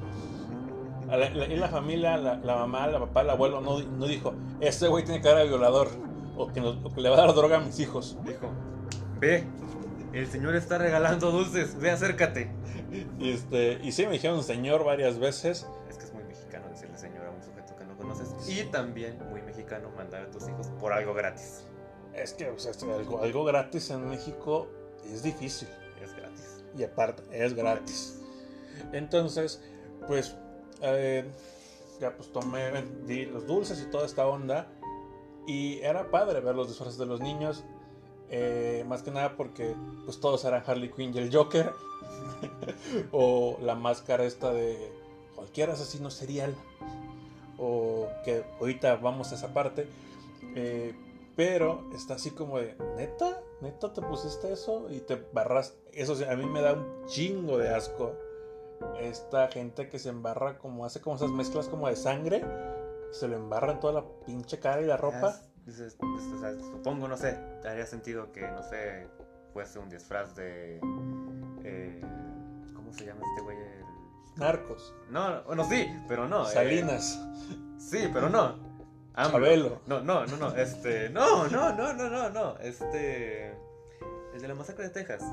Y 1.07 1.55
la, 1.55 1.69
familia, 1.69 2.17
la, 2.17 2.55
mamá, 2.55 2.87
la 2.87 2.99
papá, 2.99 3.21
el 3.21 3.29
abuelo 3.29 3.61
no, 3.61 3.79
no 3.79 4.05
dijo, 4.07 4.33
este 4.59 4.87
güey 4.87 5.05
tiene 5.05 5.21
cara 5.21 5.39
de 5.39 5.47
violador 5.47 5.87
o 6.35 6.47
que, 6.51 6.59
le 6.59 7.09
va 7.09 7.15
a 7.15 7.25
dar 7.25 7.33
droga 7.33 7.57
a 7.57 7.59
mis 7.61 7.79
hijos. 7.79 8.17
Dijo, 8.25 8.49
ve, 9.19 9.45
el 10.13 10.27
señor 10.27 10.55
está 10.55 10.77
regalando 10.77 11.31
dulces, 11.31 11.77
ve, 11.79 11.91
acércate. 11.91 12.51
Y, 13.19 13.31
este, 13.31 13.79
y 13.83 13.91
sí, 13.91 14.05
me 14.05 14.13
dijeron 14.13 14.43
señor 14.43 14.83
varias 14.83 15.17
veces. 15.17 15.65
Es 15.89 15.97
que 15.97 16.05
es 16.05 16.13
muy 16.13 16.23
mexicano 16.25 16.67
decirle 16.69 16.97
señor 16.97 17.25
a 17.25 17.31
un 17.31 17.41
sujeto 17.41 17.75
que 17.77 17.85
no 17.85 17.95
conoces. 17.95 18.29
Y 18.49 18.63
también 18.65 19.17
muy 19.29 19.41
mexicano 19.41 19.89
mandar 19.95 20.23
a 20.23 20.31
tus 20.31 20.47
hijos 20.47 20.67
por 20.79 20.91
algo 20.91 21.13
gratis. 21.13 21.63
Es 22.13 22.33
que 22.33 22.49
o 22.49 22.59
sea, 22.59 22.73
algo, 22.95 23.23
algo 23.23 23.45
gratis 23.45 23.89
en 23.91 24.09
México 24.09 24.67
es 25.05 25.23
difícil. 25.23 25.69
Es 26.03 26.13
gratis. 26.13 26.63
Y 26.77 26.83
aparte, 26.83 27.23
es 27.31 27.53
gratis. 27.53 28.21
Entonces, 28.91 29.61
pues, 30.07 30.35
eh, 30.81 31.25
ya 31.99 32.15
pues 32.15 32.31
tomé, 32.31 32.83
di 33.05 33.25
los 33.25 33.45
dulces 33.47 33.81
y 33.81 33.89
toda 33.89 34.05
esta 34.05 34.27
onda. 34.27 34.67
Y 35.47 35.79
era 35.79 36.11
padre 36.11 36.41
ver 36.41 36.55
los 36.55 36.67
disfraces 36.67 36.97
de 36.97 37.05
los 37.05 37.21
niños. 37.21 37.63
Eh, 38.29 38.83
más 38.87 39.03
que 39.03 39.11
nada 39.11 39.37
porque 39.37 39.73
pues 40.03 40.19
todos 40.19 40.43
eran 40.43 40.63
Harley 40.65 40.91
Quinn 40.91 41.13
y 41.13 41.19
el 41.19 41.33
Joker. 41.33 41.71
o 43.11 43.57
la 43.61 43.75
máscara 43.75 44.23
esta 44.25 44.51
de 44.51 44.91
cualquier 45.35 45.69
asesino 45.69 46.09
serial 46.09 46.55
o 47.57 48.07
que 48.23 48.43
ahorita 48.59 48.95
vamos 48.97 49.31
a 49.31 49.35
esa 49.35 49.53
parte, 49.53 49.87
eh, 50.55 50.93
pero 51.35 51.85
está 51.95 52.15
así 52.15 52.31
como 52.31 52.59
de, 52.59 52.75
neta, 52.95 53.41
neta 53.61 53.93
te 53.93 54.01
pusiste 54.01 54.51
eso 54.51 54.87
y 54.89 54.99
te 54.99 55.15
barras, 55.33 55.75
eso 55.93 56.15
a 56.29 56.35
mí 56.35 56.45
me 56.45 56.61
da 56.61 56.73
un 56.73 57.05
chingo 57.07 57.57
de 57.57 57.69
asco. 57.69 58.13
Esta 58.99 59.47
gente 59.49 59.89
que 59.89 59.99
se 59.99 60.09
embarra 60.09 60.57
como 60.57 60.85
hace 60.85 61.01
como 61.01 61.15
esas 61.15 61.31
mezclas 61.31 61.67
como 61.67 61.87
de 61.87 61.95
sangre, 61.95 62.43
se 63.11 63.27
lo 63.27 63.35
embarra 63.35 63.73
en 63.73 63.79
toda 63.79 63.93
la 63.93 64.05
pinche 64.25 64.59
cara 64.59 64.81
y 64.81 64.85
la 64.85 64.97
ropa. 64.97 65.35
Pues, 65.65 65.97
supongo, 66.71 67.07
no 67.07 67.17
sé, 67.17 67.37
haría 67.65 67.85
sentido 67.85 68.31
que, 68.31 68.41
no 68.49 68.63
sé, 68.63 69.07
fuese 69.53 69.79
un 69.79 69.89
disfraz 69.89 70.35
de... 70.35 70.79
Eh, 71.63 72.01
¿Cómo 72.73 72.93
se 72.93 73.05
llama 73.05 73.21
este 73.29 73.43
güey? 73.43 73.57
Narcos. 74.37 74.93
No, 75.09 75.43
bueno, 75.43 75.63
sí, 75.65 75.87
pero 76.07 76.27
no. 76.27 76.47
Eh, 76.47 76.53
Salinas. 76.53 77.19
sí, 77.79 78.09
pero 78.13 78.29
no. 78.29 78.67
Chabelo. 79.15 79.81
No, 79.87 80.01
no, 80.01 80.25
no, 80.25 80.37
no. 80.37 80.55
Este. 80.55 81.09
No, 81.09 81.47
no, 81.47 81.73
no, 81.73 81.93
no, 81.93 82.09
no, 82.09 82.29
no. 82.29 82.57
Este. 82.59 83.51
El 84.33 84.41
de 84.41 84.47
la 84.47 84.53
masacre 84.53 84.85
de 84.85 84.89
Texas. 84.91 85.23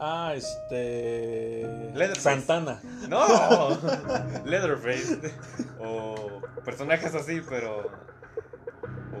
Ah, 0.00 0.32
este. 0.34 1.62
Leatherface. 1.94 2.20
Santana. 2.20 2.80
No, 3.08 3.26
Leatherface. 4.44 5.32
O 5.80 6.40
personajes 6.64 7.14
así, 7.14 7.42
pero. 7.48 7.90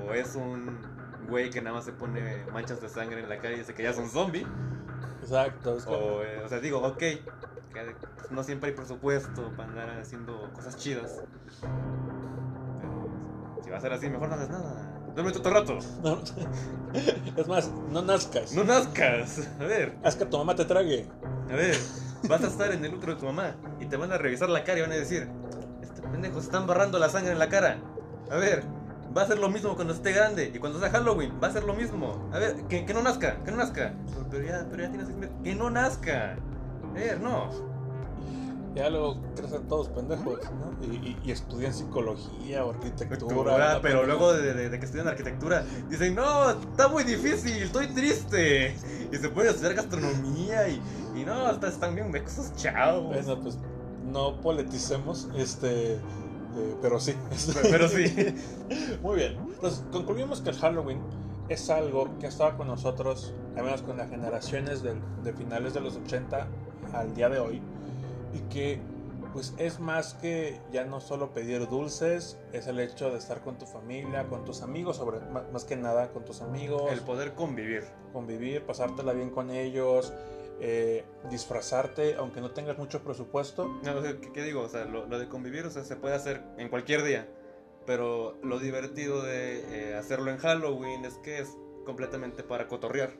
O 0.06 0.12
es 0.14 0.34
un 0.36 0.78
güey 1.28 1.50
que 1.50 1.60
nada 1.60 1.76
más 1.76 1.84
se 1.84 1.92
pone 1.92 2.44
manchas 2.52 2.80
de 2.80 2.88
sangre 2.88 3.20
en 3.20 3.28
la 3.28 3.38
cara 3.38 3.54
y 3.54 3.58
dice 3.58 3.74
que 3.74 3.82
ya 3.82 3.90
es 3.90 3.98
un 3.98 4.08
zombie. 4.08 4.46
Exacto. 5.20 5.76
o, 5.86 6.22
eh, 6.22 6.40
o 6.44 6.48
sea, 6.48 6.60
digo, 6.60 6.78
ok, 6.78 7.02
no 8.30 8.42
siempre 8.42 8.70
hay 8.70 8.76
presupuesto 8.76 9.50
para 9.56 9.68
andar 9.68 9.90
haciendo 10.00 10.50
cosas 10.52 10.76
chidas. 10.76 11.22
Pero 12.80 13.08
si 13.62 13.70
va 13.70 13.78
a 13.78 13.80
ser 13.80 13.92
así, 13.92 14.08
mejor 14.08 14.28
no 14.28 14.34
hagas 14.34 14.50
nada. 14.50 14.97
Duerme 15.18 15.32
todo 15.32 15.50
rato. 15.52 15.78
Es 17.36 17.48
más, 17.48 17.72
no 17.90 18.02
nazcas. 18.02 18.52
No 18.52 18.62
nazcas. 18.62 19.48
A 19.58 19.64
ver. 19.64 19.96
Haz 20.04 20.14
que 20.14 20.24
tu 20.24 20.38
mamá 20.38 20.54
te 20.54 20.64
trague. 20.64 21.08
A 21.50 21.56
ver, 21.56 21.76
vas 22.28 22.44
a 22.44 22.46
estar 22.46 22.70
en 22.70 22.84
el 22.84 22.94
útero 22.94 23.14
de 23.14 23.18
tu 23.18 23.26
mamá 23.26 23.56
y 23.80 23.86
te 23.86 23.96
van 23.96 24.12
a 24.12 24.18
revisar 24.18 24.48
la 24.48 24.62
cara 24.62 24.78
y 24.78 24.82
van 24.82 24.92
a 24.92 24.94
decir: 24.94 25.28
Este 25.82 26.02
pendejo 26.02 26.38
se 26.38 26.46
están 26.46 26.68
barrando 26.68 27.00
la 27.00 27.08
sangre 27.08 27.32
en 27.32 27.40
la 27.40 27.48
cara. 27.48 27.80
A 28.30 28.36
ver, 28.36 28.62
va 29.16 29.22
a 29.22 29.26
ser 29.26 29.40
lo 29.40 29.48
mismo 29.48 29.74
cuando 29.74 29.92
esté 29.92 30.12
grande 30.12 30.52
y 30.54 30.58
cuando 30.60 30.78
sea 30.78 30.90
Halloween, 30.90 31.32
va 31.42 31.48
a 31.48 31.52
ser 31.52 31.64
lo 31.64 31.74
mismo. 31.74 32.30
A 32.32 32.38
ver, 32.38 32.54
que, 32.68 32.86
que 32.86 32.94
no 32.94 33.02
nazca, 33.02 33.42
que 33.42 33.50
no 33.50 33.56
nazca. 33.56 33.94
Pero 34.30 34.46
ya, 34.46 34.68
pero 34.70 34.84
ya 34.84 34.90
tienes 34.90 35.08
que 35.42 35.54
no 35.56 35.68
nazca. 35.68 36.36
A 36.90 36.92
ver, 36.92 37.20
no 37.20 37.50
ya 38.74 38.90
luego 38.90 39.16
crecen 39.34 39.66
todos 39.66 39.88
pendejos, 39.88 40.38
¿no? 40.52 40.84
Y, 40.84 41.30
estudian 41.30 41.72
psicología 41.74 42.64
o 42.64 42.70
arquitectura. 42.70 43.80
pero 43.82 44.04
luego 44.06 44.32
de, 44.32 44.70
que 44.78 44.84
estudian 44.84 45.08
arquitectura, 45.08 45.64
dicen, 45.88 46.14
no, 46.14 46.50
está 46.50 46.88
muy 46.88 47.04
difícil, 47.04 47.62
estoy 47.62 47.88
triste. 47.88 48.76
Y 49.10 49.16
se 49.16 49.30
puede 49.30 49.48
estudiar 49.48 49.72
gastronomía 49.72 50.68
y, 50.68 50.82
y 51.16 51.24
no, 51.24 51.50
están 51.50 51.94
bien 51.94 52.14
esos 52.14 52.54
chavos. 52.56 53.06
Bueno, 53.06 53.40
pues 53.40 53.58
no 54.12 54.38
politicemos, 54.42 55.28
este... 55.34 55.94
Eh, 55.94 56.76
pero 56.82 57.00
sí. 57.00 57.14
Pero 57.62 57.88
sí. 57.88 58.34
Muy 59.02 59.16
bien. 59.16 59.38
Entonces, 59.48 59.82
concluimos 59.90 60.42
que 60.42 60.50
el 60.50 60.56
Halloween 60.56 61.00
es 61.48 61.70
algo 61.70 62.18
que 62.18 62.26
ha 62.26 62.28
estado 62.28 62.58
con 62.58 62.66
nosotros, 62.66 63.32
al 63.56 63.64
menos 63.64 63.80
con 63.80 63.96
las 63.96 64.10
generaciones 64.10 64.82
de, 64.82 64.94
de 65.24 65.32
finales 65.32 65.72
de 65.72 65.80
los 65.80 65.96
80 65.96 66.46
al 66.92 67.14
día 67.14 67.30
de 67.30 67.38
hoy 67.38 67.62
y 68.34 68.38
que 68.52 68.80
Pues 69.32 69.52
es 69.58 69.78
más 69.78 70.14
que 70.14 70.58
ya 70.72 70.84
no 70.84 71.00
solo 71.00 71.32
pedir 71.34 71.68
dulces, 71.68 72.38
es 72.52 72.66
el 72.66 72.80
hecho 72.80 73.10
de 73.10 73.18
estar 73.18 73.42
con 73.42 73.58
tu 73.58 73.66
familia, 73.66 74.26
con 74.26 74.44
tus 74.44 74.62
amigos, 74.62 74.96
sobre 74.96 75.20
más 75.52 75.64
que 75.64 75.76
nada 75.76 76.10
con 76.12 76.24
tus 76.24 76.40
amigos, 76.40 76.90
El 76.90 77.00
poder 77.02 77.34
convivir. 77.34 77.84
convivir, 78.12 78.64
pasártela 78.64 79.12
bien 79.12 79.28
con 79.30 79.50
ellos, 79.50 80.14
eh, 80.60 81.04
disfrazarte, 81.30 82.14
aunque 82.16 82.40
no 82.40 82.52
tengas 82.52 82.78
mucho 82.78 83.02
presupuesto. 83.04 83.68
No, 83.82 84.02
¿qué, 84.02 84.18
qué 84.32 84.42
digo? 84.42 84.62
O 84.62 84.68
sea, 84.68 84.86
lo, 84.86 85.06
lo 85.06 85.18
de 85.18 85.28
convivir, 85.28 85.66
o 85.66 85.70
sea, 85.70 85.84
se 85.84 85.94
puede 85.96 86.14
hacer 86.14 86.42
en 86.56 86.68
cualquier 86.70 87.04
día. 87.04 87.28
Pero 87.86 88.36
lo 88.42 88.58
divertido 88.58 89.22
de 89.22 89.90
eh, 89.90 89.94
hacerlo 89.94 90.30
en 90.30 90.38
Halloween 90.38 91.04
es 91.04 91.14
que 91.18 91.38
es 91.40 91.56
completamente 91.88 92.42
para 92.42 92.68
cotorrear. 92.68 93.14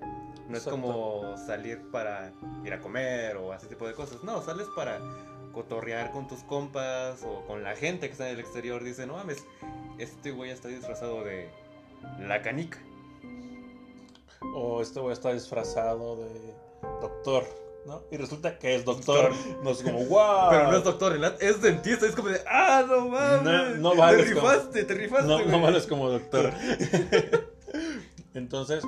No 0.47 0.57
es 0.57 0.65
Exacto. 0.67 0.71
como 0.71 1.37
salir 1.39 1.91
para 1.91 2.33
ir 2.67 2.73
a 2.75 2.81
comer 2.81 3.37
o 3.39 3.55
ese 3.55 3.67
tipo 3.67 3.87
de 3.87 3.95
cosas. 3.95 4.23
No, 4.23 4.43
sales 4.43 4.67
para 4.77 5.01
cotorrear 5.55 6.13
con 6.13 6.29
tus 6.29 6.41
compas 6.45 7.23
o 7.25 7.47
con 7.47 7.63
la 7.63 7.75
gente 7.75 8.07
que 8.09 8.13
está 8.13 8.29
en 8.29 8.35
el 8.35 8.41
exterior. 8.41 8.85
Dice, 8.85 9.07
no 9.07 9.15
mames, 9.15 9.43
este 9.99 10.31
güey 10.33 10.51
está 10.51 10.69
disfrazado 10.69 11.25
de 11.25 11.49
la 12.21 12.43
canica. 12.43 12.79
O 14.55 14.83
este 14.83 15.01
güey 15.01 15.15
está 15.15 15.33
disfrazado 15.33 16.17
de 16.17 16.55
doctor, 17.01 17.45
¿no? 17.87 18.03
Y 18.11 18.17
resulta 18.19 18.59
que 18.59 18.75
es 18.75 18.85
doctor. 18.85 19.33
No 19.63 19.71
es 19.71 19.83
como, 19.83 20.05
wow. 20.05 20.51
Pero 20.51 20.71
no 20.71 20.77
es 20.77 20.85
doctor, 20.85 21.19
es 21.41 21.61
dentista. 21.63 22.07
Es 22.07 22.15
como 22.15 22.29
de, 22.29 22.41
ah, 22.47 22.85
no 22.87 23.09
mames. 23.09 23.43
No- 23.43 23.75
no 23.77 23.91
te 23.93 23.97
vales 23.99 24.35
como- 24.35 24.49
rifaste, 24.51 24.85
te 24.85 24.95
rifaste. 24.95 25.27
No, 25.27 25.39
no 25.39 25.45
güey". 25.45 25.61
vales 25.63 25.87
como 25.87 26.11
doctor. 26.11 26.53
Entonces, 28.39 28.85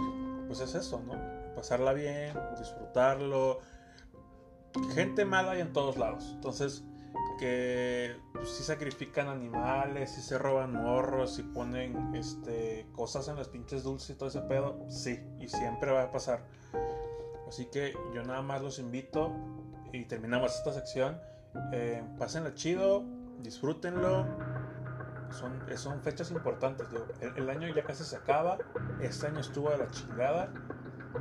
pues 0.46 0.60
es 0.60 0.74
eso, 0.74 1.00
¿no? 1.06 1.14
Pasarla 1.54 1.92
bien, 1.92 2.34
disfrutarlo. 2.58 3.58
Gente 4.94 5.24
mala 5.24 5.52
hay 5.52 5.60
en 5.60 5.72
todos 5.72 5.96
lados. 5.96 6.30
Entonces, 6.34 6.84
que 7.40 8.16
pues, 8.34 8.50
sacrifican 8.50 9.28
animales, 9.28 10.10
sí 10.10 10.20
se 10.20 10.38
roban 10.38 10.74
morros, 10.74 11.36
sí 11.36 11.42
ponen 11.42 12.14
este, 12.14 12.86
cosas 12.92 13.28
en 13.28 13.36
las 13.36 13.48
pinches 13.48 13.82
dulces 13.82 14.10
y 14.10 14.14
todo 14.14 14.28
ese 14.28 14.42
pedo, 14.42 14.78
sí, 14.88 15.18
y 15.40 15.48
siempre 15.48 15.90
va 15.90 16.02
a 16.02 16.10
pasar. 16.10 16.44
Así 17.48 17.64
que 17.66 17.94
yo 18.14 18.22
nada 18.22 18.42
más 18.42 18.60
los 18.60 18.78
invito 18.78 19.32
y 19.92 20.04
terminamos 20.04 20.54
esta 20.54 20.72
sección. 20.72 21.18
Eh, 21.72 22.02
chido, 22.54 23.04
disfrútenlo, 23.42 24.26
son, 25.32 25.52
son 25.76 26.00
fechas 26.00 26.30
importantes. 26.30 26.86
el, 27.20 27.36
el 27.36 27.50
año 27.50 27.68
ya 27.74 27.82
casi 27.84 28.04
se 28.04 28.16
acaba. 28.16 28.58
Este 29.00 29.26
año 29.26 29.40
estuvo 29.40 29.70
de 29.70 29.78
la 29.78 29.90
chingada. 29.90 30.48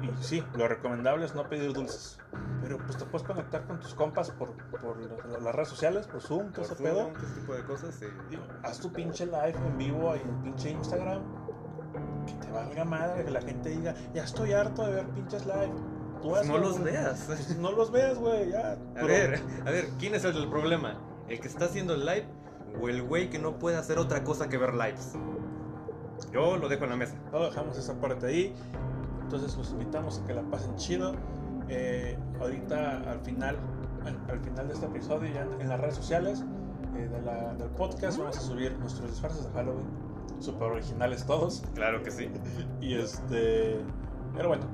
Y 0.03 0.23
sí, 0.23 0.43
lo 0.55 0.67
recomendable 0.67 1.25
es 1.25 1.33
no 1.33 1.49
pedir 1.49 1.73
dulces. 1.73 2.19
Pero 2.61 2.77
pues 2.77 2.97
te 2.97 3.05
puedes 3.05 3.25
conectar 3.25 3.65
con 3.65 3.79
tus 3.79 3.95
compas 3.95 4.29
por, 4.31 4.51
por 4.79 4.97
la- 4.97 5.39
las 5.39 5.55
redes 5.55 5.69
sociales, 5.69 6.05
por 6.07 6.21
Zoom, 6.21 6.51
todo 6.51 6.65
Por 6.67 6.73
ese 6.73 6.75
pedo. 6.83 7.11
Ese 7.17 7.39
tipo 7.39 7.53
de 7.55 7.63
cosas, 7.63 7.95
sí. 7.95 8.05
Digo, 8.29 8.43
haz 8.63 8.79
tu 8.79 8.91
pinche 8.91 9.25
live 9.25 9.55
en 9.65 9.77
vivo 9.77 10.11
ahí 10.11 10.21
en 10.23 10.43
pinche 10.43 10.69
Instagram. 10.71 11.23
Que 12.27 12.33
te 12.33 12.51
valga 12.51 12.85
madre, 12.85 13.25
que 13.25 13.31
la 13.31 13.41
gente 13.41 13.69
diga, 13.69 13.95
ya 14.13 14.23
estoy 14.23 14.53
harto 14.53 14.85
de 14.85 14.93
ver 14.93 15.05
pinches 15.09 15.45
live. 15.47 15.71
Tú 16.21 16.29
Pues 16.29 16.41
hazlo, 16.41 16.53
no 16.53 16.59
los 16.59 16.83
veas. 16.83 17.23
Pues 17.25 17.57
no 17.57 17.71
los 17.71 17.91
veas, 17.91 18.17
güey, 18.19 18.51
ya. 18.51 18.73
A 18.73 18.77
Pero- 18.93 19.07
ver, 19.07 19.41
a 19.65 19.71
ver, 19.71 19.85
¿quién 19.97 20.13
es 20.13 20.23
el 20.23 20.33
del 20.33 20.49
problema? 20.49 20.99
¿El 21.27 21.39
que 21.39 21.47
está 21.47 21.65
haciendo 21.65 21.95
el 21.95 22.05
live 22.05 22.27
o 22.81 22.89
el 22.89 23.01
güey 23.03 23.29
que 23.29 23.39
no 23.39 23.59
puede 23.59 23.77
hacer 23.77 23.97
otra 23.99 24.23
cosa 24.23 24.49
que 24.49 24.57
ver 24.57 24.73
lives? 24.73 25.13
Yo 26.31 26.57
lo 26.57 26.67
dejo 26.69 26.83
en 26.83 26.89
la 26.91 26.95
mesa. 26.95 27.15
No 27.31 27.39
dejamos 27.43 27.77
esa 27.77 27.93
parte 27.99 28.27
ahí. 28.27 28.53
Entonces 29.21 29.55
los 29.57 29.71
invitamos 29.71 30.19
a 30.19 30.25
que 30.25 30.33
la 30.33 30.41
pasen 30.43 30.75
chido. 30.75 31.13
Eh, 31.67 32.17
ahorita 32.39 33.09
al 33.11 33.19
final, 33.21 33.57
al 34.27 34.39
final 34.39 34.67
de 34.67 34.73
este 34.73 34.85
episodio, 34.87 35.31
ya 35.33 35.41
en, 35.43 35.61
en 35.61 35.69
las 35.69 35.79
redes 35.79 35.95
sociales 35.95 36.43
eh, 36.95 37.07
de 37.07 37.21
la- 37.21 37.53
del 37.53 37.69
podcast, 37.69 38.17
vamos 38.17 38.37
a 38.37 38.41
subir 38.41 38.75
nuestros 38.79 39.09
disfraces 39.09 39.45
de 39.45 39.51
Halloween. 39.51 39.85
Super 40.39 40.63
originales 40.71 41.25
todos. 41.25 41.63
Claro 41.75 42.01
que 42.03 42.11
sí. 42.11 42.29
Y 42.81 42.95
este. 42.95 43.79
Pero 44.35 44.49
bueno, 44.49 44.65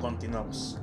continuamos. 0.00 0.78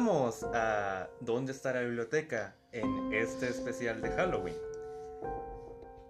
Regresamos 0.00 0.46
a 0.54 1.08
¿Dónde 1.20 1.52
está 1.52 1.74
la 1.74 1.80
biblioteca? 1.80 2.54
En 2.72 3.12
este 3.12 3.48
especial 3.48 4.00
de 4.00 4.10
Halloween. 4.10 4.54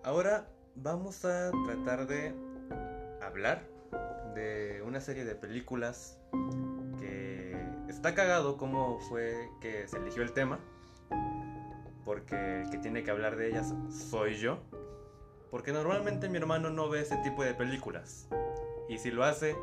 Ahora 0.05 0.47
vamos 0.77 1.25
a 1.25 1.51
tratar 1.67 2.07
de 2.07 2.33
hablar 3.21 3.67
de 4.37 4.81
una 4.87 5.01
serie 5.01 5.25
de 5.25 5.35
películas 5.35 6.21
que 7.01 7.57
está 7.89 8.15
cagado 8.15 8.57
cómo 8.59 9.01
fue 9.09 9.49
que 9.61 9.89
se 9.89 9.97
eligió 9.97 10.23
el 10.23 10.33
tema. 10.33 10.61
Porque 12.05 12.61
el 12.63 12.71
que 12.71 12.79
tiene 12.79 13.03
que 13.03 13.11
hablar 13.11 13.35
de 13.35 13.49
ellas 13.49 13.75
soy 13.89 14.37
yo. 14.37 14.59
Porque 15.51 15.73
normalmente 15.73 16.29
mi 16.29 16.37
hermano 16.37 16.71
no 16.71 16.89
ve 16.89 17.01
ese 17.01 17.17
tipo 17.25 17.43
de 17.43 17.55
películas. 17.55 18.29
Y 18.89 18.99
si 18.99 19.11
lo 19.11 19.25
hace, 19.25 19.57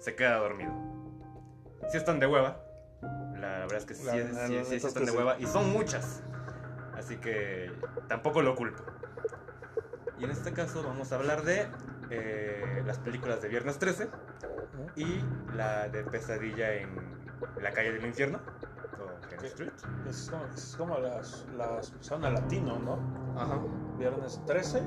se 0.00 0.14
queda 0.16 0.36
dormido. 0.36 0.72
Si 1.90 1.96
están 1.96 2.20
de 2.20 2.26
hueva. 2.26 2.69
La 3.40 3.58
verdad 3.60 3.78
es 3.78 3.84
que 3.86 3.94
sí, 3.94 4.04
La- 4.04 4.12
sí, 4.12 4.18
la- 4.18 4.46
sí, 4.46 4.54
la 4.56 4.64
sí, 4.64 4.74
están 4.76 5.04
de 5.04 5.10
hueva. 5.12 5.36
Y 5.38 5.46
son 5.46 5.70
muchas. 5.72 6.22
Así 6.96 7.16
que 7.16 7.72
tampoco 8.08 8.42
lo 8.42 8.54
culpo. 8.54 8.82
Y 10.18 10.24
en 10.24 10.30
este 10.30 10.52
caso 10.52 10.82
vamos 10.82 11.12
a 11.12 11.16
hablar 11.16 11.42
de 11.42 11.66
eh, 12.10 12.82
las 12.84 12.98
películas 12.98 13.40
de 13.40 13.48
Viernes 13.48 13.78
13 13.78 14.08
y 14.96 15.20
la 15.54 15.88
de 15.88 16.04
Pesadilla 16.04 16.74
en 16.74 16.90
la 17.60 17.72
calle 17.72 17.92
del 17.92 18.04
infierno. 18.04 18.38
Street. 19.42 19.72
Es 20.06 20.28
como, 20.30 20.44
es 20.54 20.76
como 20.76 20.98
las, 20.98 21.46
las 21.56 21.94
son 22.00 22.24
a 22.26 22.30
latino, 22.30 22.78
¿no? 22.78 22.98
Ajá. 23.40 23.58
Viernes 23.98 24.38
13. 24.46 24.80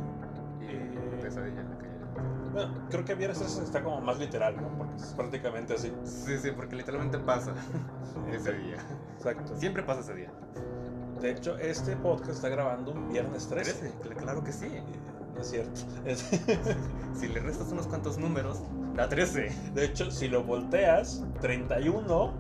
Y 0.62 0.66
Eh, 0.66 1.20
Pesadilla 1.22 1.62
en 1.62 1.70
la 1.72 1.78
calle. 1.80 1.93
Bueno, 2.54 2.70
creo 2.90 3.04
que 3.04 3.16
Viernes 3.16 3.40
13 3.40 3.64
está 3.64 3.84
como 3.84 4.00
más 4.02 4.20
literal, 4.20 4.56
¿no? 4.62 4.68
Porque 4.78 4.96
es 4.96 5.14
prácticamente 5.14 5.74
así. 5.74 5.92
Sí, 6.06 6.38
sí, 6.38 6.52
porque 6.52 6.76
literalmente 6.76 7.18
pasa 7.18 7.54
ese 8.32 8.54
día. 8.54 8.78
Exacto. 9.18 9.58
Siempre 9.58 9.84
pasa 9.84 10.02
ese 10.02 10.14
día. 10.14 10.32
De 11.20 11.32
hecho, 11.32 11.58
este 11.58 11.96
podcast 11.96 12.32
está 12.36 12.50
grabando 12.50 12.92
un 12.92 13.10
Viernes 13.10 13.48
13. 13.48 13.74
13, 13.74 14.00
cl- 14.04 14.16
claro 14.18 14.44
que 14.44 14.52
sí. 14.52 14.66
Eh, 14.68 14.84
No 15.36 15.42
es 15.42 15.50
cierto. 15.50 15.82
Es- 16.06 16.30
Si 17.20 17.28
le 17.28 17.40
restas 17.40 17.72
unos 17.72 17.88
cuantos 17.88 18.18
números, 18.18 18.62
da 18.96 19.08
13. 19.10 19.52
De 19.74 19.86
hecho, 19.86 20.12
si 20.12 20.28
lo 20.28 20.44
volteas, 20.44 21.24
31 21.42 22.34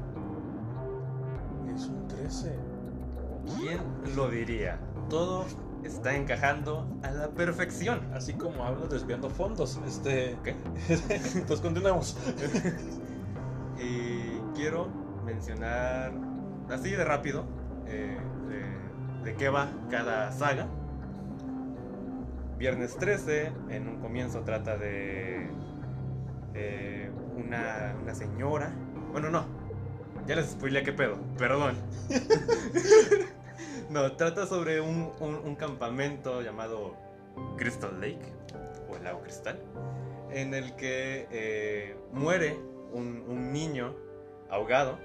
es 1.73 1.85
un 1.87 2.07
13. 2.07 2.55
¿Quién 3.57 3.79
lo 4.15 4.29
diría? 4.29 4.79
Todo 5.09 5.45
está 5.83 6.15
encajando 6.15 6.87
a 7.03 7.11
la 7.11 7.29
perfección. 7.29 8.01
Así 8.13 8.33
como 8.33 8.63
hablo 8.63 8.87
desviando 8.87 9.29
fondos. 9.29 9.79
Este. 9.87 10.37
¿Qué? 10.43 10.55
Entonces 11.35 11.61
continuemos. 11.61 12.17
Y 13.75 14.39
quiero 14.55 14.87
mencionar 15.25 16.13
así 16.69 16.91
de 16.91 17.03
rápido 17.03 17.43
eh, 17.87 18.17
de, 18.47 19.31
de 19.31 19.35
qué 19.35 19.49
va 19.49 19.67
cada 19.89 20.31
saga. 20.31 20.67
Viernes 22.57 22.95
13, 22.95 23.51
en 23.69 23.89
un 23.89 23.99
comienzo 23.99 24.41
trata 24.41 24.77
de 24.77 25.49
eh, 26.53 27.11
una, 27.35 27.95
una 28.01 28.13
señora. 28.13 28.71
Bueno, 29.11 29.29
no, 29.29 29.45
ya 30.27 30.35
les 30.35 30.51
spoilé 30.51 30.83
qué 30.83 30.93
pedo, 30.93 31.17
perdón. 31.37 31.75
no, 33.89 34.11
trata 34.13 34.45
sobre 34.45 34.81
un, 34.81 35.11
un- 35.19 35.35
un 35.35 35.55
campamento 35.55 36.41
llamado 36.41 36.95
Crystal 37.57 37.99
Lake, 37.99 38.31
o 38.89 38.95
el 38.95 39.03
lago 39.03 39.21
cristal, 39.21 39.59
en 40.31 40.53
el 40.53 40.75
que 40.75 41.27
eh, 41.31 41.95
muere 42.11 42.57
un, 42.91 43.23
un 43.27 43.51
niño 43.51 43.95
ahogado 44.49 44.97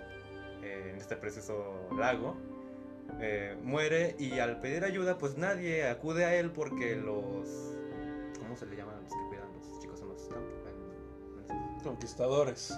eh, 0.63 0.91
en 0.93 0.97
este 1.01 1.17
preciso 1.17 1.75
lago. 1.97 2.37
Eh, 3.21 3.57
muere 3.63 4.15
y 4.19 4.39
al 4.39 4.61
pedir 4.61 4.85
ayuda 4.85 5.17
pues 5.17 5.39
nadie 5.39 5.89
acude 5.89 6.27
a 6.27 6.35
él 6.35 6.51
porque 6.51 6.95
los... 6.95 7.49
¿Cómo 8.39 8.55
se 8.55 8.67
le 8.67 8.77
llaman 8.77 8.97
a 8.97 9.01
los 9.01 9.11
que 9.11 9.19
cuidan 9.31 9.49
los 9.55 9.81
chicos 9.81 10.01
en 10.03 10.09
los 10.09 10.23
campos? 10.29 10.53
En- 11.49 11.81
Conquistadores. 11.85 12.75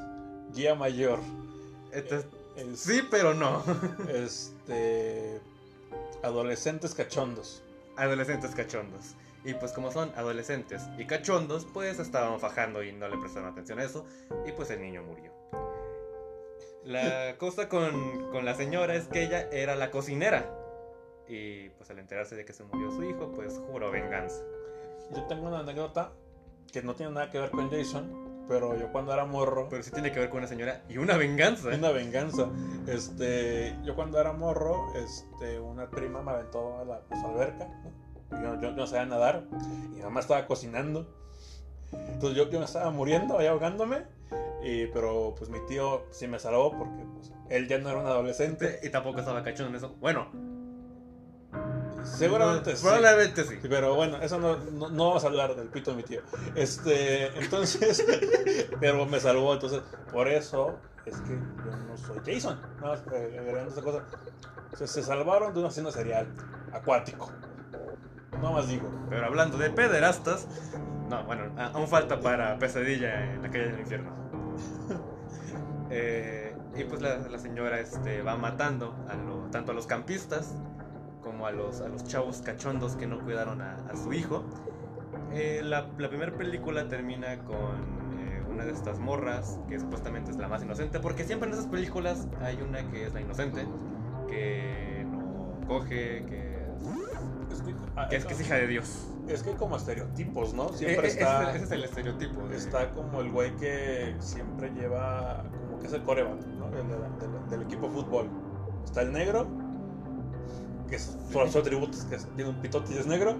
Guía 0.54 0.76
mayor. 0.76 1.18
Entonces, 1.92 2.28
Es- 2.56 2.78
sí, 2.78 3.00
pero 3.10 3.34
no. 3.34 3.64
Este. 4.08 5.40
Adolescentes 6.22 6.94
cachondos. 6.94 7.62
adolescentes 7.96 8.54
cachondos. 8.54 9.14
Y 9.44 9.54
pues 9.54 9.72
como 9.72 9.90
son 9.90 10.12
adolescentes 10.16 10.82
y 10.98 11.06
cachondos, 11.06 11.66
pues 11.72 11.98
estaban 11.98 12.38
fajando 12.40 12.82
y 12.82 12.92
no 12.92 13.08
le 13.08 13.16
prestaron 13.16 13.50
atención 13.50 13.78
a 13.78 13.84
eso. 13.84 14.04
Y 14.46 14.52
pues 14.52 14.70
el 14.70 14.82
niño 14.82 15.02
murió. 15.02 15.32
La 16.84 17.36
cosa 17.38 17.68
con, 17.68 18.30
con 18.30 18.44
la 18.44 18.54
señora 18.54 18.94
es 18.94 19.06
que 19.06 19.22
ella 19.22 19.48
era 19.52 19.76
la 19.76 19.90
cocinera 19.90 20.50
Y 21.28 21.68
pues 21.70 21.90
al 21.90 21.98
enterarse 21.98 22.36
de 22.36 22.44
que 22.44 22.52
se 22.54 22.64
murió 22.64 22.90
su 22.90 23.04
hijo, 23.04 23.32
pues 23.32 23.60
juró 23.70 23.90
venganza. 23.90 24.42
Yo 25.14 25.24
tengo 25.24 25.48
una 25.48 25.60
anécdota 25.60 26.12
que 26.72 26.82
no 26.82 26.94
tiene 26.94 27.12
nada 27.12 27.30
que 27.30 27.38
ver 27.38 27.50
con 27.50 27.70
Jason, 27.70 28.29
pero 28.48 28.76
yo 28.76 28.90
cuando 28.90 29.12
era 29.12 29.24
morro, 29.24 29.68
Pero 29.68 29.82
sí 29.82 29.90
tiene 29.90 30.10
que 30.12 30.18
ver 30.18 30.28
con 30.28 30.38
una 30.38 30.46
señora 30.48 30.82
y 30.88 30.98
una 30.98 31.16
venganza. 31.16 31.68
una 31.68 31.90
venganza. 31.90 32.48
Este, 32.86 33.76
yo 33.84 33.94
cuando 33.94 34.20
era 34.20 34.32
morro, 34.32 34.92
este, 34.94 35.60
una 35.60 35.88
prima 35.88 36.22
me 36.22 36.32
aventó 36.32 36.78
a 36.78 36.84
la, 36.84 37.00
pues, 37.00 37.22
alberca. 37.22 37.68
Yo, 38.30 38.60
yo, 38.60 38.72
no 38.72 38.86
sabía 38.86 39.06
nadar 39.06 39.44
y 39.52 39.88
mi 39.88 40.02
mamá 40.02 40.20
estaba 40.20 40.46
cocinando. 40.46 41.12
Entonces 41.92 42.36
yo, 42.36 42.50
yo 42.50 42.58
me 42.58 42.64
estaba 42.64 42.90
muriendo 42.90 43.38
ahí 43.38 43.46
ahogándome. 43.46 44.04
Y, 44.62 44.86
pero 44.86 45.34
pues 45.36 45.50
mi 45.50 45.58
tío 45.66 46.04
sí 46.10 46.28
me 46.28 46.38
salvó 46.38 46.76
porque 46.76 47.04
pues, 47.14 47.32
él 47.48 47.66
ya 47.66 47.78
no 47.78 47.90
era 47.90 48.00
un 48.00 48.06
adolescente. 48.06 48.80
Y 48.82 48.90
tampoco 48.90 49.20
estaba 49.20 49.42
cachondo 49.42 49.70
en 49.70 49.76
eso. 49.76 49.94
Bueno, 50.00 50.28
Seguramente 52.04 52.76
sí. 52.76 52.82
Probablemente 52.82 53.44
sí. 53.44 53.58
Sí, 53.60 53.68
Pero 53.68 53.94
bueno, 53.94 54.16
eso 54.22 54.38
no, 54.38 54.56
no, 54.56 54.88
no 54.90 55.08
vamos 55.08 55.24
a 55.24 55.26
hablar 55.28 55.54
del 55.56 55.68
pito 55.68 55.90
de 55.92 55.96
mi 55.98 56.02
tío. 56.02 56.20
Este, 56.54 57.26
entonces, 57.38 58.04
pero 58.80 59.06
me 59.06 59.20
salvó, 59.20 59.52
entonces, 59.54 59.82
por 60.12 60.28
eso 60.28 60.78
es 61.06 61.16
que 61.22 61.30
yo 61.30 61.76
no 61.88 61.96
soy 61.96 62.20
Jason. 62.34 62.60
Nada 62.80 62.94
más 62.96 63.00
eh, 63.12 63.36
agregando 63.38 63.70
esa 63.72 63.82
cosa. 63.82 64.04
Se, 64.76 64.86
se 64.86 65.02
salvaron 65.02 65.52
de 65.54 65.60
un 65.60 65.66
asesino 65.66 65.90
serial 65.90 66.28
acuático. 66.72 67.30
No 68.40 68.52
más 68.52 68.68
digo. 68.68 68.88
Pero 69.10 69.26
hablando 69.26 69.58
de 69.58 69.70
pederastas, 69.70 70.46
no, 71.08 71.24
bueno, 71.24 71.52
aún 71.74 71.88
falta 71.88 72.20
para 72.20 72.58
pesadilla 72.58 73.32
en 73.34 73.42
la 73.42 73.50
calle 73.50 73.66
del 73.72 73.80
infierno. 73.80 74.14
Eh, 75.92 76.54
y 76.76 76.84
pues 76.84 77.02
la, 77.02 77.16
la 77.18 77.38
señora 77.38 77.80
este, 77.80 78.22
va 78.22 78.36
matando 78.36 78.94
a 79.08 79.14
lo- 79.14 79.48
tanto 79.50 79.72
a 79.72 79.74
los 79.74 79.86
campistas 79.88 80.54
como 81.22 81.46
a 81.46 81.52
los, 81.52 81.80
a 81.80 81.88
los 81.88 82.04
chavos 82.04 82.42
cachondos 82.42 82.96
que 82.96 83.06
no 83.06 83.18
cuidaron 83.20 83.60
a, 83.62 83.76
a 83.90 83.96
su 83.96 84.12
hijo. 84.12 84.44
Eh, 85.32 85.60
la, 85.64 85.88
la 85.98 86.08
primera 86.08 86.32
película 86.36 86.88
termina 86.88 87.38
con 87.44 87.76
eh, 88.18 88.42
una 88.50 88.64
de 88.64 88.72
estas 88.72 88.98
morras 88.98 89.58
que 89.68 89.78
supuestamente 89.78 90.30
es 90.30 90.36
la 90.38 90.48
más 90.48 90.62
inocente, 90.62 90.98
porque 91.00 91.24
siempre 91.24 91.48
en 91.48 91.54
esas 91.54 91.66
películas 91.66 92.26
hay 92.42 92.60
una 92.62 92.82
que 92.90 93.06
es 93.06 93.14
la 93.14 93.20
inocente, 93.20 93.64
que 94.28 95.06
no 95.10 95.66
coge, 95.68 96.24
que 96.26 96.60
Es 97.52 97.62
que, 97.62 97.74
ah, 97.96 98.08
que 98.08 98.16
es, 98.16 98.24
que 98.26 98.34
es 98.34 98.40
hija 98.40 98.54
de 98.56 98.66
Dios. 98.66 99.08
es 99.28 99.42
que 99.42 99.52
como 99.52 99.76
estereotipos, 99.76 100.54
¿no? 100.54 100.68
Siempre 100.70 101.06
Eh, 101.06 101.10
eh, 101.10 101.12
está, 101.12 101.42
Ese, 101.50 101.56
ese 101.56 101.64
es 101.66 101.70
el 101.72 101.84
estereotipo. 101.84 102.48
de- 102.48 102.56
está 102.56 102.90
como 102.92 103.20
el 103.20 103.30
güey 103.30 103.54
que 103.56 104.16
siempre 104.18 104.70
lleva, 104.70 105.44
como 105.68 105.78
que 105.80 105.86
es 105.86 105.92
el 105.92 106.02
coreback, 106.02 106.44
¿no? 106.58 106.70
Del, 106.70 106.88
del- 106.88 107.50
del 107.50 107.62
equipo 107.62 107.86
de 107.88 107.92
fútbol. 107.92 108.28
Está 108.84 109.02
el 109.02 109.12
negro, 109.12 109.46
que 110.90 110.96
es, 110.96 111.16
atributo 111.56 111.96
es 111.96 112.04
que 112.04 112.16
es- 112.16 112.26
tiene 112.36 112.50
un 112.50 112.56
pitote 112.56 112.94
y 112.94 112.98
es 112.98 113.06
negro. 113.06 113.36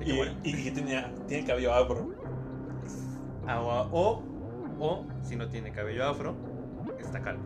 Y 0.00 0.10
Y, 0.12 0.16
bueno. 0.16 0.32
y, 0.42 0.56
y 0.68 0.70
tiene, 0.70 1.04
tiene 1.28 1.46
cabello 1.46 1.74
afro. 1.74 2.08
Ah, 3.46 3.60
O, 3.92 4.22
o, 4.80 5.04
si 5.22 5.36
no 5.36 5.48
tiene 5.48 5.72
cabello 5.72 6.06
afro, 6.06 6.34
está 6.98 7.20
calvo. 7.20 7.42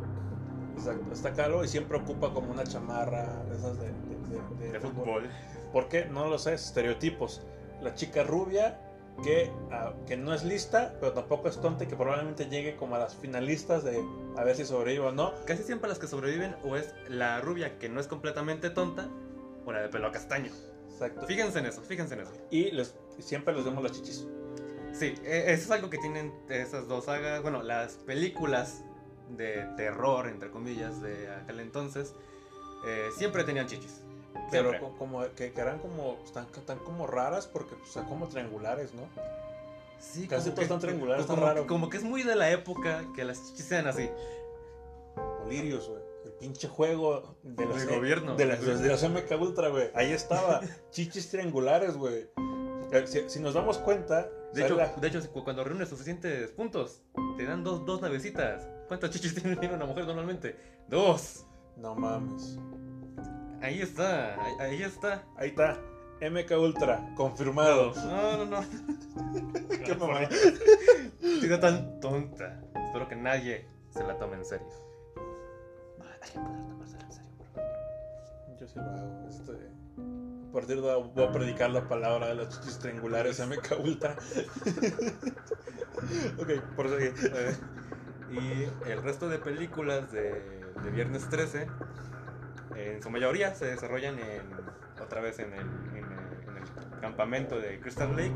Exacto. 0.76 1.12
Está 1.12 1.32
calvo 1.32 1.64
y 1.64 1.68
siempre 1.68 1.98
ocupa 1.98 2.32
como 2.32 2.50
una 2.52 2.64
chamarra 2.64 3.42
de 3.48 3.56
esas 3.56 3.78
de, 3.78 3.86
de- 3.86 4.56
de- 4.58 4.66
de 4.66 4.72
De 4.72 4.80
fútbol. 4.80 5.28
¿Por 5.72 5.88
qué? 5.88 6.04
No 6.06 6.28
lo 6.28 6.38
sé, 6.38 6.54
estereotipos. 6.54 7.42
La 7.82 7.94
chica 7.94 8.22
rubia 8.22 8.78
que, 9.22 9.50
ah, 9.70 9.92
que 10.06 10.16
no 10.16 10.34
es 10.34 10.44
lista, 10.44 10.94
pero 11.00 11.12
tampoco 11.12 11.48
es 11.48 11.60
tonta 11.60 11.84
y 11.84 11.86
que 11.86 11.96
probablemente 11.96 12.46
llegue 12.46 12.76
como 12.76 12.96
a 12.96 12.98
las 12.98 13.14
finalistas 13.14 13.84
de 13.84 14.00
a 14.36 14.44
ver 14.44 14.56
si 14.56 14.64
sobrevive 14.64 15.06
o 15.06 15.12
no. 15.12 15.32
Casi 15.46 15.62
siempre 15.62 15.88
las 15.88 15.98
que 15.98 16.06
sobreviven 16.06 16.56
o 16.64 16.76
es 16.76 16.92
la 17.08 17.40
rubia 17.40 17.78
que 17.78 17.88
no 17.88 18.00
es 18.00 18.08
completamente 18.08 18.70
tonta 18.70 19.08
la 19.72 19.82
de 19.82 19.88
pelo 19.88 20.10
castaño. 20.12 20.52
Exacto. 20.90 21.26
Fíjense 21.26 21.58
en 21.58 21.66
eso, 21.66 21.82
fíjense 21.82 22.14
en 22.14 22.20
eso. 22.20 22.32
Y 22.50 22.70
siempre 23.20 23.54
les 23.54 23.64
vemos 23.64 23.82
las 23.82 23.92
chichis. 23.92 24.26
Sí, 24.92 25.14
eh, 25.24 25.44
eso 25.48 25.64
es 25.64 25.70
algo 25.72 25.90
que 25.90 25.98
tienen 25.98 26.32
esas 26.48 26.86
dos 26.86 27.06
sagas. 27.06 27.42
Bueno, 27.42 27.62
las 27.62 27.94
películas 27.94 28.84
de 29.30 29.66
terror, 29.76 30.28
entre 30.28 30.50
comillas, 30.50 31.00
de 31.02 31.30
aquel 31.30 31.60
entonces, 31.60 32.14
eh, 32.86 33.08
siempre 33.16 33.42
tenían 33.44 33.66
chichis. 33.66 34.02
Pero 34.50 34.70
Siempre. 34.70 34.92
como 34.98 35.22
que, 35.34 35.52
que 35.52 35.60
eran 35.60 35.78
como, 35.78 36.18
están, 36.24 36.46
están 36.56 36.78
como 36.80 37.06
raras 37.06 37.46
porque 37.46 37.76
pues, 37.76 37.90
son 37.90 38.04
como 38.06 38.28
triangulares, 38.28 38.92
¿no? 38.94 39.02
Sí, 39.98 40.26
Casi 40.28 40.50
todos 40.50 40.64
están 40.64 40.80
triangulares, 40.80 41.24
como, 41.26 41.42
raro. 41.46 41.66
como 41.66 41.88
que 41.88 41.96
es 41.96 42.04
muy 42.04 42.22
de 42.24 42.34
la 42.36 42.50
época 42.50 43.04
que 43.14 43.24
las 43.24 43.42
chichis 43.46 43.64
sean 43.66 43.86
así. 43.86 44.10
Olirios, 45.44 45.88
güey. 45.88 46.02
Pinche 46.40 46.68
juego 46.68 47.36
de 47.42 47.64
Del 47.66 47.86
gobierno. 47.88 48.36
De 48.36 48.44
la, 48.46 48.56
de 48.56 48.88
la 48.88 48.96
CMK 48.96 49.40
Ultra, 49.40 49.68
güey. 49.68 49.90
Ahí 49.94 50.12
estaba. 50.12 50.60
Chichis 50.90 51.30
triangulares, 51.30 51.96
güey. 51.96 52.28
Eh, 52.92 53.06
Si, 53.06 53.28
si 53.28 53.40
nos 53.40 53.54
damos 53.54 53.78
cuenta. 53.78 54.28
De 54.52 54.64
hecho, 54.64 54.76
la- 54.76 54.92
de 54.94 55.08
hecho, 55.08 55.20
cuando 55.44 55.64
reúnes 55.64 55.88
suficientes 55.88 56.50
puntos, 56.52 57.02
te 57.36 57.44
dan 57.44 57.64
dos, 57.64 57.84
dos 57.86 58.00
navecitas. 58.02 58.68
¿Cuántas 58.88 59.10
chichis 59.10 59.34
tiene 59.60 59.74
una 59.74 59.86
mujer 59.86 60.06
normalmente? 60.06 60.56
Dos. 60.88 61.46
No 61.76 61.94
mames. 61.94 62.58
Ahí 63.62 63.80
está, 63.80 64.34
ahí, 64.40 64.52
ahí 64.60 64.82
está. 64.82 65.24
Ahí 65.36 65.48
está. 65.48 65.80
MK 66.20 66.52
Ultra, 66.58 67.12
confirmado. 67.16 67.92
No, 67.94 68.44
no, 68.44 68.60
no. 68.60 68.60
Qué 69.84 69.94
mamada. 69.94 70.28
Qué 71.40 71.58
tan 71.60 71.98
tonta. 72.00 72.62
Espero 72.86 73.08
que 73.08 73.16
nadie 73.16 73.66
se 73.90 74.04
la 74.04 74.16
tome 74.18 74.36
en 74.36 74.44
serio. 74.44 74.66
¿Alguien 76.24 76.44
podrá 76.44 76.66
tomársela 76.68 77.04
en 77.04 77.12
serio, 77.12 77.30
por 77.38 77.46
favor? 77.48 77.70
Yo 78.60 78.66
sí 78.66 78.74
lo 78.76 78.82
hago. 78.84 79.26
Este, 79.28 79.52
a 79.52 80.52
partir 80.52 80.80
de 80.80 80.90
ahora 80.92 81.06
voy 81.14 81.24
a 81.24 81.32
predicar 81.32 81.70
la 81.70 81.88
palabra 81.88 82.28
de 82.28 82.34
las 82.36 82.48
chichis 82.48 82.78
triangulares 82.78 83.40
MK 83.40 83.78
Ultra. 83.84 84.14
ok, 86.38 86.48
por 86.76 86.88
seguir. 86.88 87.14
Eh, 87.34 87.56
y 88.30 88.64
el 88.90 89.02
resto 89.02 89.28
de 89.28 89.38
películas 89.38 90.10
de, 90.12 90.62
de 90.82 90.90
Viernes 90.90 91.28
13, 91.28 91.66
en 92.76 93.02
su 93.02 93.10
mayoría 93.10 93.54
se 93.54 93.66
desarrollan 93.66 94.18
en, 94.18 94.42
otra 95.02 95.20
vez 95.20 95.38
en 95.40 95.52
el, 95.52 95.60
en 95.60 96.04
el- 96.04 96.48
en 96.48 96.56
el 96.56 96.64
campamento 97.00 97.58
de 97.58 97.80
Crystal 97.80 98.10
Lake, 98.16 98.34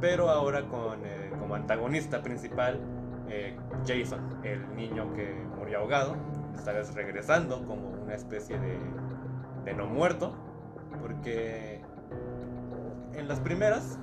pero 0.00 0.30
ahora 0.30 0.62
con 0.68 1.04
eh, 1.04 1.30
como 1.38 1.54
antagonista 1.54 2.22
principal 2.22 2.78
eh, 3.28 3.56
Jason, 3.86 4.40
el 4.44 4.74
niño 4.76 5.12
que 5.14 5.44
murió 5.56 5.78
ahogado, 5.80 6.16
esta 6.56 6.72
vez 6.72 6.94
regresando 6.94 7.64
como 7.66 7.88
una 7.90 8.14
especie 8.14 8.58
de, 8.58 8.78
de 9.64 9.74
no 9.74 9.86
muerto, 9.86 10.34
porque 11.00 11.82
en 13.14 13.28
las 13.28 13.40
primeras 13.40 13.98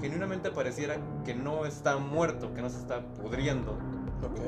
genuinamente 0.00 0.50
pareciera 0.50 0.96
que 1.24 1.34
no 1.34 1.66
está 1.66 1.98
muerto, 1.98 2.54
que 2.54 2.62
no 2.62 2.70
se 2.70 2.78
está 2.78 3.02
pudriendo, 3.02 3.76
Ok, 4.22 4.38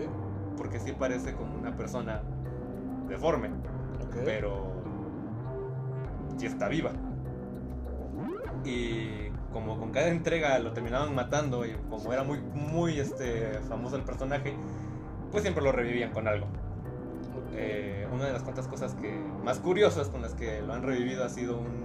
porque 0.57 0.79
sí 0.79 0.93
parece 0.93 1.35
como 1.35 1.57
una 1.57 1.75
persona 1.75 2.23
deforme, 3.09 3.51
pero 4.25 4.71
sí 6.37 6.47
está 6.47 6.69
viva. 6.69 6.93
Y 8.65 9.31
como 9.53 9.79
con 9.79 9.91
cada 9.91 10.09
entrega 10.09 10.59
lo 10.59 10.73
terminaban 10.73 11.15
matando 11.15 11.65
y 11.67 11.73
como 11.89 12.13
era 12.13 12.23
muy 12.23 12.39
muy 12.41 12.99
este 12.99 13.61
famoso 13.69 13.97
el 13.97 14.03
personaje, 14.03 14.55
pues 15.31 15.43
siempre 15.43 15.65
lo 15.65 15.73
revivían 15.73 16.13
con 16.13 16.29
algo. 16.29 16.47
Eh, 17.55 18.07
una 18.13 18.27
de 18.27 18.33
las 18.33 18.43
cuantas 18.43 18.67
cosas 18.67 18.95
que 18.95 19.13
más 19.45 19.59
curiosas 19.59 20.09
con 20.09 20.23
las 20.23 20.35
que 20.35 20.63
lo 20.63 20.73
han 20.73 20.83
revivido 20.83 21.25
ha 21.25 21.29
sido 21.29 21.59
un 21.59 21.83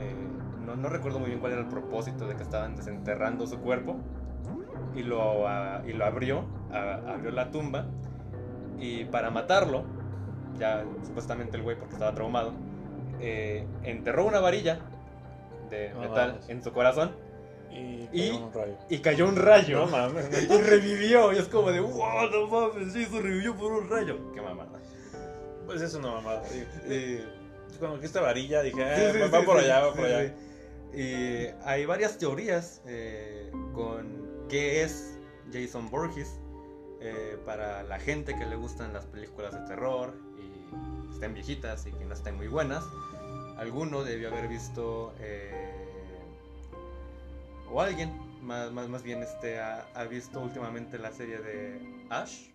eh, 0.00 0.14
no, 0.64 0.76
no 0.76 0.88
recuerdo 0.88 1.18
muy 1.18 1.28
bien 1.28 1.40
cuál 1.40 1.52
era 1.52 1.62
el 1.62 1.68
propósito 1.68 2.26
de 2.26 2.36
que 2.36 2.42
estaban 2.42 2.76
desenterrando 2.76 3.46
su 3.46 3.58
cuerpo. 3.58 3.96
Y 4.94 5.02
lo, 5.02 5.46
ah, 5.46 5.82
y 5.86 5.92
lo 5.92 6.04
abrió, 6.04 6.44
ah, 6.72 7.00
abrió 7.08 7.30
la 7.30 7.50
tumba. 7.50 7.86
Y 8.78 9.04
para 9.04 9.30
matarlo, 9.30 9.84
ya 10.58 10.84
supuestamente 11.04 11.56
el 11.56 11.62
güey 11.62 11.76
porque 11.76 11.94
estaba 11.94 12.14
traumado, 12.14 12.52
eh, 13.20 13.66
enterró 13.82 14.26
una 14.26 14.40
varilla 14.40 14.80
de 15.68 15.94
metal 15.94 16.40
en 16.48 16.62
su 16.62 16.72
corazón 16.72 17.12
Y, 17.70 18.08
y- 18.12 18.30
cayó 18.30 18.44
un 18.46 18.52
rayo. 18.52 18.76
y 18.88 18.98
cayó 18.98 19.28
un 19.28 19.36
rayo. 19.36 19.78
No 19.80 19.86
mames. 19.86 20.28
Y 20.42 20.46
revivió, 20.62 21.32
y 21.32 21.38
es 21.38 21.48
como 21.48 21.70
de, 21.70 21.80
wow, 21.80 22.28
no 22.30 22.46
mames, 22.48 22.92
sí, 22.92 23.04
se 23.06 23.20
revivió 23.20 23.56
por 23.56 23.72
un 23.72 23.88
rayo. 23.88 24.32
Qué 24.34 24.40
mamada. 24.40 24.80
Pues 25.66 25.80
es 25.82 25.94
una 25.94 26.10
mamada. 26.12 26.42
Eh, 26.86 27.24
Cuando 27.78 27.96
dijiste 27.98 28.18
varilla 28.20 28.62
dije, 28.62 28.82
ah, 28.84 28.96
sí, 28.96 29.02
sí, 29.12 29.30
va, 29.30 29.40
sí, 29.40 29.46
por 29.46 29.56
allá, 29.58 29.80
va 29.80 29.94
por 29.94 30.04
allá. 30.04 30.34
Y 30.92 31.46
hay 31.64 31.86
varias 31.86 32.18
teorías 32.18 32.82
eh, 32.86 33.50
con 33.72 34.46
qué 34.48 34.82
es 34.82 35.16
Jason 35.52 35.88
Borges 35.88 36.40
eh, 37.00 37.38
para 37.46 37.84
la 37.84 38.00
gente 38.00 38.34
que 38.36 38.44
le 38.46 38.56
gustan 38.56 38.92
las 38.92 39.06
películas 39.06 39.52
de 39.54 39.60
terror 39.68 40.12
y 40.36 41.12
estén 41.14 41.32
viejitas 41.34 41.86
y 41.86 41.92
que 41.92 42.04
no 42.04 42.14
estén 42.14 42.34
muy 42.36 42.48
buenas. 42.48 42.82
Alguno 43.56 44.02
debió 44.02 44.28
haber 44.28 44.48
visto 44.48 45.14
eh, 45.20 45.59
o 47.72 47.80
alguien 47.80 48.10
más, 48.42 48.72
más, 48.72 48.88
más 48.88 49.02
bien 49.02 49.22
este 49.22 49.58
ha, 49.58 49.86
ha 49.94 50.04
visto 50.04 50.40
últimamente 50.40 50.98
la 50.98 51.12
serie 51.12 51.38
de 51.38 52.06
Ash 52.10 52.50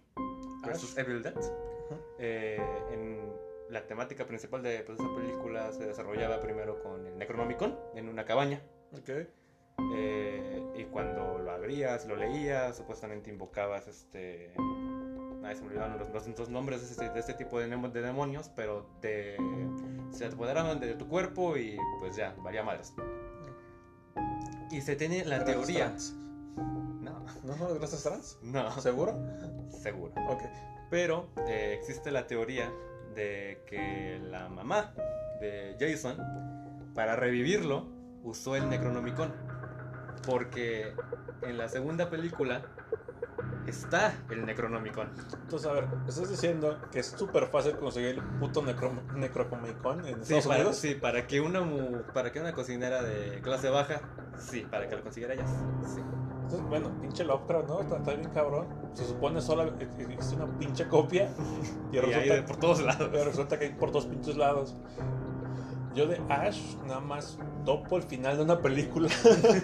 versus. 0.65 0.97
Evil 0.97 1.21
Dead. 1.21 1.35
Eh, 2.19 2.59
en 2.91 3.19
la 3.69 3.85
temática 3.85 4.25
principal 4.25 4.63
de 4.63 4.79
pues, 4.79 4.99
esa 4.99 5.15
película 5.15 5.71
se 5.71 5.85
desarrollaba 5.85 6.39
primero 6.39 6.81
con 6.81 7.05
el 7.05 7.17
Necronomicon 7.17 7.77
en 7.95 8.09
una 8.09 8.25
cabaña. 8.25 8.61
Ok. 8.93 9.09
Eh, 9.93 10.63
y 10.75 10.83
cuando 10.85 11.39
lo 11.39 11.51
abrías, 11.51 12.05
lo 12.07 12.15
leías, 12.15 12.77
supuestamente 12.77 13.29
invocabas 13.29 13.87
este. 13.87 14.53
Ay, 15.43 15.55
se 15.55 15.61
me 15.61 15.67
olvidaron 15.67 15.99
los, 15.99 16.09
los, 16.09 16.39
los 16.39 16.49
nombres 16.49 16.81
de 16.81 16.87
este, 16.87 17.09
de 17.13 17.19
este 17.19 17.33
tipo 17.35 17.59
de, 17.59 17.67
demonios, 17.67 18.49
pero 18.55 18.87
te, 18.99 19.37
se 20.09 20.25
apoderaban 20.25 20.79
de 20.79 20.95
tu 20.95 21.07
cuerpo 21.07 21.55
y 21.55 21.77
pues 21.99 22.15
ya, 22.15 22.35
varía 22.39 22.63
madres. 22.63 22.93
Y 24.75 24.81
se 24.81 24.97
tiene 24.97 25.23
la 25.23 25.45
teoría. 25.45 25.85
trans. 25.87 26.13
No, 27.01 27.25
¿No 27.43 27.57
son 27.57 27.69
las 27.69 27.77
gracias 27.79 28.03
trans? 28.03 28.37
no, 28.43 28.69
¿Seguro? 28.81 29.17
seguro. 29.71 30.13
Ok. 30.27 30.41
Pero 30.89 31.29
eh, 31.47 31.77
existe 31.79 32.11
la 32.11 32.27
teoría 32.27 32.69
de 33.15 33.63
que 33.67 34.19
la 34.21 34.49
mamá 34.49 34.93
de 35.39 35.77
Jason, 35.79 36.17
para 36.93 37.15
revivirlo, 37.15 37.87
usó 38.23 38.57
el 38.57 38.69
Necronomicon. 38.69 39.33
Porque 40.25 40.93
en 41.43 41.57
la 41.57 41.69
segunda 41.69 42.09
película 42.09 42.65
está 43.67 44.13
el 44.29 44.45
Necronomicon. 44.45 45.07
Entonces, 45.43 45.69
a 45.69 45.73
ver, 45.73 45.87
¿estás 46.07 46.29
diciendo 46.29 46.77
que 46.91 46.99
es 46.99 47.07
súper 47.07 47.47
fácil 47.47 47.73
conseguir 47.75 48.09
el 48.09 48.21
puto 48.21 48.61
necro 48.63 48.91
Necromicon 49.15 49.99
en 50.05 50.15
Sí 50.25 50.33
Estados 50.35 50.47
para, 50.47 50.59
Unidos? 50.61 50.75
sí, 50.77 50.95
para 50.95 51.27
que 51.27 51.41
una 51.41 51.61
mu- 51.61 52.01
para 52.13 52.31
que 52.31 52.39
una 52.39 52.53
cocinera 52.53 53.01
de 53.03 53.41
clase 53.41 53.69
baja, 53.69 54.01
sí, 54.39 54.61
para 54.69 54.87
que 54.87 54.95
lo 54.95 55.03
consiguiera 55.03 55.33
ella, 55.33 55.45
sí. 55.47 56.01
Entonces, 56.45 56.69
bueno, 56.69 56.89
pinche 57.01 57.23
Lovecraft, 57.23 57.67
¿no? 57.67 57.81
Está, 57.81 57.97
está 57.97 58.13
bien 58.13 58.29
cabrón. 58.33 58.67
Se 58.93 59.05
supone 59.05 59.41
solo 59.41 59.63
es 59.79 60.33
una 60.33 60.45
pinche 60.59 60.87
copia. 60.87 61.29
Y 61.91 61.95
Y 61.95 61.99
hay 61.99 62.05
resulta, 62.05 62.33
de 62.35 62.41
por 62.43 62.57
todos 62.57 62.81
lados. 62.81 63.09
pero 63.11 63.25
resulta 63.25 63.57
que 63.59 63.65
hay 63.65 63.71
por 63.73 63.91
dos 63.91 64.05
pinches 64.05 64.35
lados. 64.37 64.73
Yo 65.95 66.07
de 66.07 66.21
Ash 66.29 66.75
nada 66.85 66.99
más 66.99 67.37
topo 67.63 67.95
el 67.97 68.03
final 68.03 68.35
de 68.37 68.43
una 68.43 68.59
película. 68.59 69.07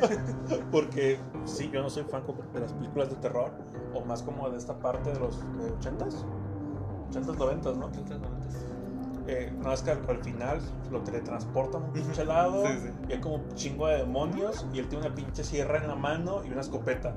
Porque 0.72 1.20
sí, 1.46 1.70
yo 1.72 1.82
no 1.82 1.90
soy 1.90 2.04
fan 2.04 2.24
de 2.54 2.60
las 2.60 2.72
películas 2.74 3.10
de 3.10 3.16
terror. 3.18 3.52
O 3.94 4.06
más 4.06 4.24
como 4.24 4.50
de 4.50 4.58
esta 4.58 4.74
parte 4.80 5.12
de 5.12 5.20
los 5.20 5.38
de 5.58 5.74
80s. 5.80 6.24
80s, 7.12 7.36
90s, 7.36 7.76
¿no? 7.76 7.90
Eh, 9.28 9.54
no, 9.62 9.72
es 9.74 9.82
que 9.84 9.92
al, 9.92 10.00
al 10.10 10.24
final 10.24 10.60
lo 10.90 11.02
teletransportan 11.02 11.84
a 11.84 11.86
un 11.86 11.94
pinche 11.94 12.26
lado 12.26 12.66
Sí, 12.66 12.74
sí. 12.82 12.90
y 13.10 13.14
hay 13.14 13.20
como 13.20 13.36
un 13.36 13.54
chingo 13.54 13.88
de 13.88 13.98
demonios 13.98 14.66
y 14.74 14.80
él 14.80 14.88
tiene 14.88 15.06
una 15.06 15.14
pinche 15.16 15.44
sierra 15.44 15.78
en 15.78 15.88
la 15.88 15.96
mano 15.96 16.44
y 16.46 16.50
una 16.52 16.62
escopeta. 16.62 17.14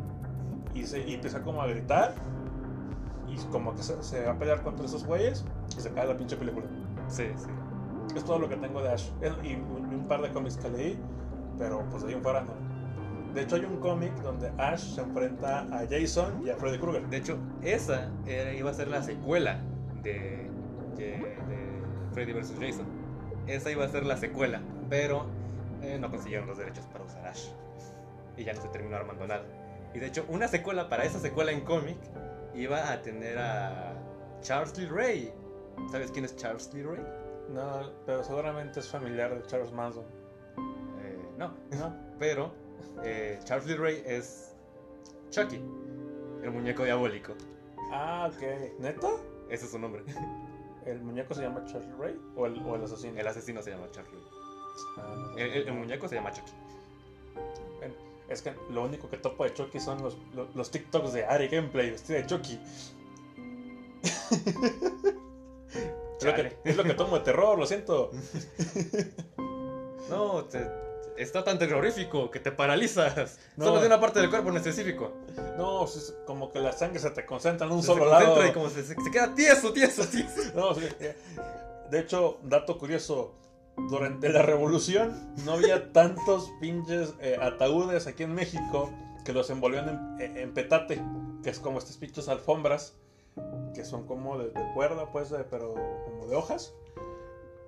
Y, 0.74 0.84
se, 0.84 1.08
y 1.08 1.14
empieza 1.14 1.42
como 1.42 1.62
a 1.62 1.66
gritar 1.66 2.14
y 3.28 3.36
como 3.50 3.74
que 3.74 3.82
se, 3.82 4.02
se 4.02 4.26
va 4.26 4.32
a 4.32 4.38
pelear 4.38 4.62
contra 4.62 4.84
esos 4.84 5.06
güeyes 5.06 5.44
y 5.78 5.80
se 5.80 5.90
cae 5.92 6.06
la 6.06 6.16
pinche 6.16 6.36
película. 6.36 6.66
Sí, 7.08 7.24
sí. 7.36 7.46
Es 8.14 8.24
todo 8.24 8.38
lo 8.38 8.48
que 8.48 8.56
tengo 8.56 8.82
de 8.82 8.90
Ash. 8.92 9.08
Y 9.42 9.54
un 9.54 10.06
par 10.08 10.22
de 10.22 10.30
cómics 10.30 10.56
que 10.56 10.68
leí, 10.68 10.98
pero 11.58 11.84
pues 11.90 12.02
de 12.02 12.08
ahí 12.10 12.14
en 12.14 12.22
fuera 12.22 12.42
no. 12.42 12.52
De 13.34 13.42
hecho 13.42 13.56
hay 13.56 13.64
un 13.64 13.78
cómic 13.80 14.12
donde 14.22 14.48
Ash 14.58 14.94
se 14.94 15.00
enfrenta 15.00 15.62
a 15.72 15.84
Jason 15.90 16.42
y 16.46 16.50
a 16.50 16.56
Freddy 16.56 16.78
Krueger. 16.78 17.06
De 17.08 17.16
hecho, 17.16 17.36
esa 17.62 18.08
era- 18.26 18.52
iba 18.54 18.70
a 18.70 18.74
ser 18.74 18.88
la 18.88 19.02
secuela 19.02 19.60
de, 20.02 20.48
de, 20.96 21.04
de 21.48 21.82
Freddy 22.12 22.32
vs. 22.32 22.54
Jason. 22.60 22.86
Esa 23.46 23.70
iba 23.72 23.84
a 23.84 23.88
ser 23.88 24.06
la 24.06 24.16
secuela, 24.16 24.60
pero 24.88 25.26
eh, 25.82 25.98
no 26.00 26.10
consiguieron 26.10 26.46
los 26.46 26.58
derechos 26.58 26.86
para 26.86 27.04
usar 27.04 27.26
Ash. 27.26 27.48
Y 28.36 28.44
ya 28.44 28.52
no 28.52 28.62
se 28.62 28.68
terminó 28.68 28.96
armando 28.96 29.26
nada. 29.26 29.42
Y 29.92 29.98
de 29.98 30.06
hecho, 30.06 30.24
una 30.28 30.46
secuela 30.48 30.88
para 30.88 31.04
esa 31.04 31.18
secuela 31.18 31.50
en 31.52 31.60
cómic 31.62 31.96
iba 32.54 32.92
a 32.92 33.02
tener 33.02 33.36
a 33.38 33.94
Charles 34.40 34.76
Lee 34.78 34.86
Ray. 34.86 35.32
¿Sabes 35.90 36.10
quién 36.12 36.24
es 36.24 36.36
Charles 36.36 36.72
Lee 36.72 36.82
Ray? 36.84 37.04
No, 37.50 37.90
pero 38.06 38.24
seguramente 38.24 38.80
es 38.80 38.88
familiar 38.88 39.34
de 39.34 39.46
Charles 39.46 39.72
Manson. 39.72 40.04
Eh, 41.02 41.18
no, 41.38 41.48
¿No? 41.78 41.94
pero 42.18 42.52
eh, 43.02 43.38
Charles 43.44 43.66
Lee 43.66 43.76
Ray 43.76 44.02
es 44.06 44.54
Chucky, 45.30 45.56
el 46.42 46.50
muñeco 46.50 46.84
diabólico. 46.84 47.34
Ah, 47.92 48.30
ok. 48.32 48.42
¿Neta? 48.80 49.08
Ese 49.50 49.66
es 49.66 49.70
su 49.72 49.78
nombre. 49.78 50.02
¿El 50.86 51.00
muñeco 51.02 51.32
se 51.34 51.42
llama 51.42 51.64
Charlie 51.66 51.92
Ray? 51.98 52.20
¿O 52.36 52.46
el, 52.46 52.58
o 52.62 52.74
el 52.76 52.84
asesino? 52.84 53.18
El 53.18 53.26
asesino 53.26 53.62
se 53.62 53.70
llama 53.70 53.90
Charles 53.90 54.12
Lee. 54.12 54.20
Ah, 54.98 55.14
no, 55.16 55.16
no, 55.16 55.38
El, 55.38 55.50
el- 55.52 55.62
el 55.62 55.66
no. 55.74 55.74
muñeco 55.80 56.08
se 56.08 56.14
llama 56.16 56.30
Chucky. 56.32 56.52
Es 58.28 58.40
que 58.40 58.54
lo 58.70 58.84
único 58.84 59.08
que 59.10 59.18
topo 59.18 59.44
de 59.44 59.52
Chucky 59.52 59.78
son 59.78 60.02
los, 60.02 60.16
los, 60.34 60.54
los 60.56 60.70
TikToks 60.70 61.12
de 61.12 61.26
Ari 61.26 61.48
Gameplay 61.48 61.90
vestida 61.90 62.16
de 62.18 62.26
Chucky. 62.26 62.58
es, 66.28 66.36
lo 66.36 66.42
que, 66.62 66.70
es 66.70 66.76
lo 66.76 66.82
que 66.84 66.94
tomo 66.94 67.18
de 67.18 67.24
terror, 67.24 67.58
lo 67.58 67.66
siento. 67.66 68.10
No, 70.10 70.44
te- 70.44 70.70
está 71.16 71.44
tan 71.44 71.58
terrorífico 71.58 72.30
que 72.30 72.40
te 72.40 72.52
paralizas. 72.52 73.38
No. 73.56 73.64
Solo 73.66 73.80
de 73.80 73.86
una 73.86 74.00
parte 74.00 74.20
del 74.20 74.28
cuerpo 74.30 74.50
en 74.50 74.56
específico. 74.58 75.12
No, 75.56 75.84
es 75.84 76.14
como 76.26 76.50
que 76.52 76.58
la 76.60 76.72
sangre 76.72 76.98
se 77.00 77.10
te 77.10 77.24
concentra 77.24 77.66
en 77.66 77.72
un 77.72 77.80
Se 77.80 77.86
solo 77.86 78.04
concentra 78.10 78.34
lado. 78.36 78.46
y 78.46 78.52
como 78.52 78.68
se, 78.68 78.82
se- 78.84 78.94
se 79.00 79.10
queda 79.10 79.34
tieso, 79.34 79.72
tieso, 79.72 80.04
tieso. 80.06 80.42
No, 80.54 80.74
sí, 80.74 80.82
eh, 81.00 81.16
De 81.90 82.00
hecho, 82.00 82.38
dato 82.42 82.78
curioso. 82.78 83.34
Durante 83.90 84.28
la 84.28 84.42
revolución 84.42 85.34
no 85.44 85.54
había 85.54 85.92
tantos 85.92 86.48
pinches 86.60 87.12
eh, 87.20 87.36
ataúdes 87.40 88.06
aquí 88.06 88.22
en 88.22 88.32
México 88.32 88.92
que 89.24 89.32
los 89.32 89.50
envolvían 89.50 90.16
en, 90.20 90.36
en 90.36 90.54
petate, 90.54 91.02
que 91.42 91.50
es 91.50 91.58
como 91.58 91.78
estas 91.78 91.96
pinches 91.96 92.28
alfombras, 92.28 92.94
que 93.74 93.84
son 93.84 94.06
como 94.06 94.38
de, 94.38 94.50
de 94.50 94.72
cuerda, 94.74 95.10
pues, 95.12 95.30
de- 95.30 95.44
pero 95.44 95.74
como 96.04 96.26
de 96.26 96.36
hojas. 96.36 96.74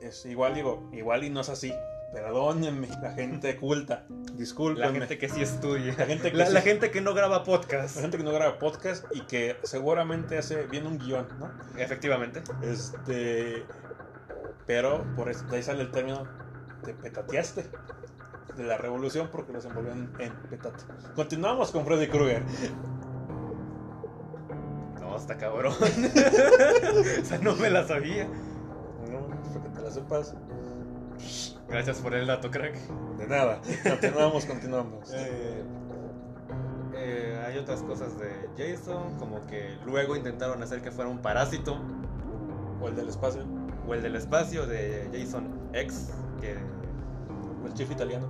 Es 0.01 0.25
igual, 0.27 0.55
digo, 0.55 0.89
igual 0.93 1.25
y 1.25 1.31
no 1.31 1.41
es 1.41 1.49
así. 1.49 1.73
Perdónenme, 2.13 2.89
la 3.03 3.13
gente 3.13 3.57
culta. 3.57 4.07
Discúlpenme. 4.35 4.87
La 4.87 4.93
gente 4.93 5.19
que 5.19 5.29
sí 5.29 5.43
estudia. 5.43 5.95
La 5.99 6.07
gente 6.07 6.31
que 6.31 6.37
la, 6.37 6.47
sí- 6.47 6.53
la 6.53 6.61
gente 6.61 6.91
que 6.91 7.01
no 7.01 7.15
graba 7.15 7.43
podcast. 7.45 7.97
La 7.97 8.03
gente 8.03 8.17
que 8.19 8.23
no 8.25 8.33
graba 8.33 8.59
podcast 8.59 9.05
y 9.15 9.23
que 9.23 9.57
seguramente 9.65 10.39
hace 10.39 10.65
bien 10.67 10.87
un 10.87 10.99
guion, 10.99 11.27
¿no? 11.41 11.51
Efectivamente. 11.79 12.43
Este. 12.63 13.65
Pero 14.67 15.05
por 15.17 15.29
eso 15.31 15.45
de 15.47 15.57
ahí 15.57 15.63
sale 15.63 15.83
el 15.83 15.91
término 15.91 16.25
te 16.85 16.93
petateaste 16.95 17.67
de 18.57 18.65
la 18.65 18.79
revolución 18.79 19.29
porque 19.31 19.53
los 19.53 19.65
envolvían 19.65 20.13
en 20.19 20.33
petate. 20.49 20.85
Continuamos 21.15 21.71
con 21.73 21.85
Freddy 21.85 22.07
Krueger. 22.09 22.43
No, 25.17 25.23
está 25.23 25.39
cabrón. 25.39 25.73
o 25.81 27.25
sea, 27.25 27.39
no 27.39 27.55
me 27.57 27.71
la 27.71 27.87
sabía. 27.87 28.29
No, 29.11 29.27
para 29.29 29.63
que 29.63 29.69
te 29.71 29.83
la 29.83 29.91
sepas. 29.91 30.35
Gracias 31.71 31.99
por 32.01 32.15
el 32.15 32.27
dato, 32.27 32.51
crack. 32.51 32.77
De 33.17 33.27
nada. 33.27 33.63
Continuamos, 33.83 34.45
continuamos. 34.45 35.11
Eh, 35.15 35.63
eh, 36.97 37.45
hay 37.47 37.57
otras 37.57 37.83
cosas 37.83 38.19
de 38.19 38.51
Jason, 38.59 39.19
como 39.19 39.47
que 39.47 39.79
luego 39.87 40.17
intentaron 40.17 40.63
hacer 40.63 40.83
que 40.83 40.91
fuera 40.91 41.09
un 41.09 41.23
parásito, 41.23 41.79
O 42.83 42.89
el 42.89 42.95
del 42.95 43.09
espacio. 43.09 43.43
o 43.89 43.95
el 43.95 44.03
del 44.03 44.17
espacio 44.17 44.67
de 44.67 45.09
Jason 45.15 45.49
X, 45.73 46.11
que 46.43 46.59
O 47.65 47.67
el 47.67 47.73
chef 47.73 47.91
italiano. 47.91 48.27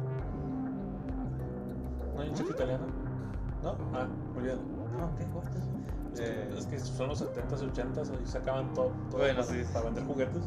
¿No 2.15 2.23
hay 2.23 2.29
un 2.29 2.35
chef 2.37 2.49
italiano? 2.49 2.87
¿No? 3.65 3.77
Ah, 3.93 4.07
muy 4.35 4.45
bien. 4.45 4.59
No, 4.97 5.15
¿qué? 5.17 5.25
What? 6.19 6.27
Es 6.27 6.31
que, 6.31 6.47
Eh, 6.47 6.59
es 6.59 6.67
que 6.67 6.79
son 6.79 7.09
los 7.09 7.21
70s, 7.23 7.73
80s 7.73 8.11
y 8.23 8.27
sacaban 8.27 8.73
todo, 8.75 8.93
todo 9.11 9.21
Bueno, 9.21 9.41
para, 9.41 9.47
sí. 9.47 9.65
para 9.73 9.85
vender 9.87 10.05
juguetes. 10.05 10.43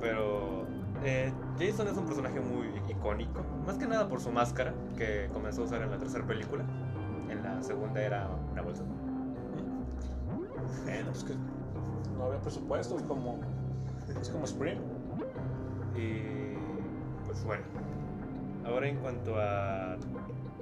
Pero 0.00 0.66
eh, 1.04 1.32
Jason 1.58 1.88
es 1.88 1.96
un 1.96 2.06
personaje 2.06 2.40
muy 2.40 2.66
icónico, 2.88 3.42
más 3.66 3.76
que 3.78 3.86
nada 3.86 4.08
por 4.08 4.20
su 4.20 4.30
máscara, 4.30 4.74
que 4.96 5.28
comenzó 5.32 5.62
a 5.62 5.64
usar 5.66 5.82
en 5.82 5.90
la 5.90 5.98
tercera 5.98 6.26
película. 6.26 6.64
En 7.28 7.42
la 7.42 7.62
segunda 7.62 8.00
era 8.02 8.28
una 8.52 8.62
bolsa. 8.62 8.82
Bueno, 10.84 11.10
pues 11.12 11.24
que 11.24 11.34
no 12.16 12.24
había 12.24 12.40
presupuesto, 12.40 12.96
es 12.96 13.02
como, 13.04 13.38
es 14.20 14.28
como 14.30 14.44
Spring. 14.44 14.78
Y 15.96 16.54
pues 17.26 17.44
bueno, 17.44 17.62
ahora 18.66 18.88
en 18.88 18.96
cuanto 18.96 19.36
a 19.40 19.96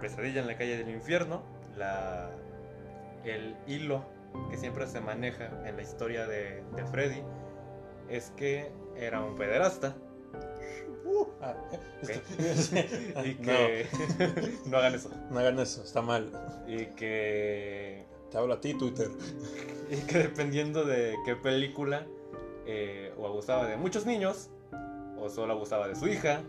Pesadilla 0.01 0.40
en 0.43 0.47
la 0.47 0.57
calle 0.57 0.77
del 0.77 0.90
infierno, 0.90 1.43
la, 1.77 2.31
el 3.25 3.57
hilo 3.66 4.03
que 4.51 4.57
siempre 4.57 4.87
se 4.87 5.01
maneja 5.01 5.51
en 5.66 5.77
la 5.77 5.83
historia 5.83 6.27
de, 6.27 6.62
de 6.77 6.85
Freddy 6.87 7.23
es 8.09 8.31
que 8.37 8.71
era 8.97 9.23
un 9.23 9.37
pederasta. 9.37 9.97
Uh, 11.05 11.27
ah, 11.40 11.55
y 13.25 13.35
que 13.35 13.87
no 14.66 14.77
hagan 14.77 14.95
eso. 14.95 15.09
No, 15.09 15.31
no 15.31 15.40
hagan 15.40 15.59
eso, 15.59 15.83
está 15.83 16.03
mal. 16.03 16.31
y 16.66 16.87
que 16.87 18.05
Te 18.31 18.38
hablo 18.38 18.55
a 18.55 18.61
ti, 18.61 18.75
Twitter. 18.75 19.09
y 19.90 19.97
que 20.03 20.19
dependiendo 20.19 20.85
de 20.85 21.16
qué 21.25 21.37
película 21.37 22.07
eh, 22.66 23.12
o 23.19 23.27
abusaba 23.27 23.66
de 23.66 23.77
muchos 23.77 24.07
niños 24.07 24.51
o 25.19 25.29
solo 25.29 25.53
abusaba 25.53 25.88
de 25.88 25.97
su 25.97 26.07
hija 26.09 26.43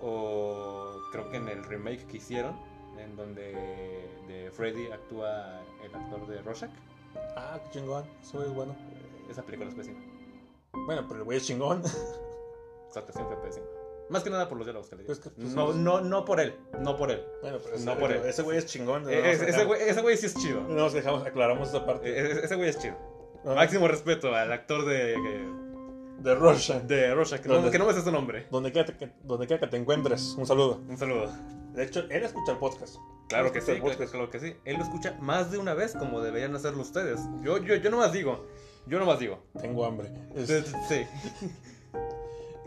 o 0.00 0.92
creo 1.12 1.28
que 1.30 1.36
en 1.36 1.48
el 1.48 1.62
remake 1.64 2.06
que 2.06 2.16
hicieron 2.16 2.56
en 2.98 3.14
donde 3.16 3.52
de 4.26 4.50
Freddy 4.50 4.90
actúa 4.90 5.60
el 5.84 5.94
actor 5.94 6.26
de 6.26 6.42
Rorschach 6.42 6.70
Ah, 7.36 7.60
qué 7.64 7.70
chingón, 7.78 8.04
eso 8.22 8.42
es 8.42 8.52
bueno. 8.54 8.74
esa 9.30 9.42
película 9.42 9.68
es 9.70 9.74
pésima 9.76 9.98
Bueno, 10.86 11.04
pero 11.06 11.20
el 11.20 11.24
güey 11.24 11.38
es 11.38 11.46
chingón. 11.46 11.82
Su 12.92 12.98
actuación 12.98 13.26
fue 13.26 13.36
pésima. 13.42 13.66
Más 14.10 14.22
que 14.22 14.28
nada 14.30 14.48
por 14.48 14.58
los 14.58 14.66
diálogos 14.66 14.88
que 14.90 14.96
le 14.96 15.02
dio. 15.02 15.06
Pues 15.06 15.20
que, 15.20 15.30
pues, 15.30 15.54
no, 15.54 15.72
no, 15.72 16.00
no 16.02 16.24
por 16.24 16.40
él, 16.40 16.54
no 16.80 16.96
por 16.96 17.10
él. 17.10 17.24
Bueno, 17.40 17.58
pero 17.62 17.76
ese, 17.76 17.86
No 17.86 17.98
por 17.98 18.12
él. 18.12 18.20
ese 18.26 18.42
güey 18.42 18.58
es 18.58 18.66
chingón. 18.66 19.08
Eh, 19.08 19.30
ese- 19.32 19.48
ese 19.48 19.64
güey 19.64 19.80
ese 19.82 20.02
güey 20.02 20.16
sí 20.18 20.26
es 20.26 20.34
chido. 20.34 20.60
No 20.62 20.74
nos 20.74 20.92
dejamos, 20.92 21.24
aclaramos 21.26 21.68
esa 21.68 21.86
parte. 21.86 22.10
Eh, 22.10 22.40
Ese 22.44 22.56
güey 22.56 22.68
es 22.68 22.78
chido. 22.78 22.96
Máximo 23.44 23.88
respeto 23.88 24.34
al 24.34 24.52
actor 24.52 24.84
de, 24.84 25.16
De 26.18 26.34
Rorschach. 26.34 26.82
de 26.82 27.14
Rorschach, 27.14 27.40
que 27.40 27.48
no, 27.48 27.70
que 27.70 27.78
no 27.78 27.86
me 27.86 27.92
sé 27.94 28.02
su 28.02 28.12
nombre. 28.12 28.46
Donde 28.50 28.70
quiera, 28.70 28.96
que, 28.96 29.10
donde 29.22 29.46
quiera 29.46 29.60
que 29.60 29.66
te 29.68 29.76
encuentres, 29.78 30.34
un 30.36 30.46
saludo. 30.46 30.80
Un 30.88 30.98
saludo. 30.98 31.32
De 31.72 31.84
hecho, 31.84 32.00
él 32.10 32.22
escucha 32.24 32.52
el 32.52 32.58
podcast. 32.58 32.96
Claro 33.28 33.46
Él 33.46 33.52
que 33.52 33.60
sí, 33.62 33.70
el 33.72 33.80
podcast. 33.80 34.10
claro 34.12 34.30
que 34.30 34.40
sí. 34.40 34.56
Él 34.64 34.76
lo 34.76 34.82
escucha 34.84 35.16
más 35.20 35.50
de 35.50 35.58
una 35.58 35.72
vez 35.74 35.94
como 35.94 36.20
deberían 36.20 36.54
hacerlo 36.54 36.82
ustedes. 36.82 37.20
Yo, 37.42 37.58
yo, 37.58 37.76
yo 37.76 37.90
nomás 37.90 38.12
digo. 38.12 38.46
Yo 38.86 38.98
nomás 38.98 39.18
digo. 39.20 39.42
Tengo 39.60 39.84
hambre. 39.86 40.12
Es- 40.34 40.48
Sí. 40.48 40.64
sí. 40.88 41.06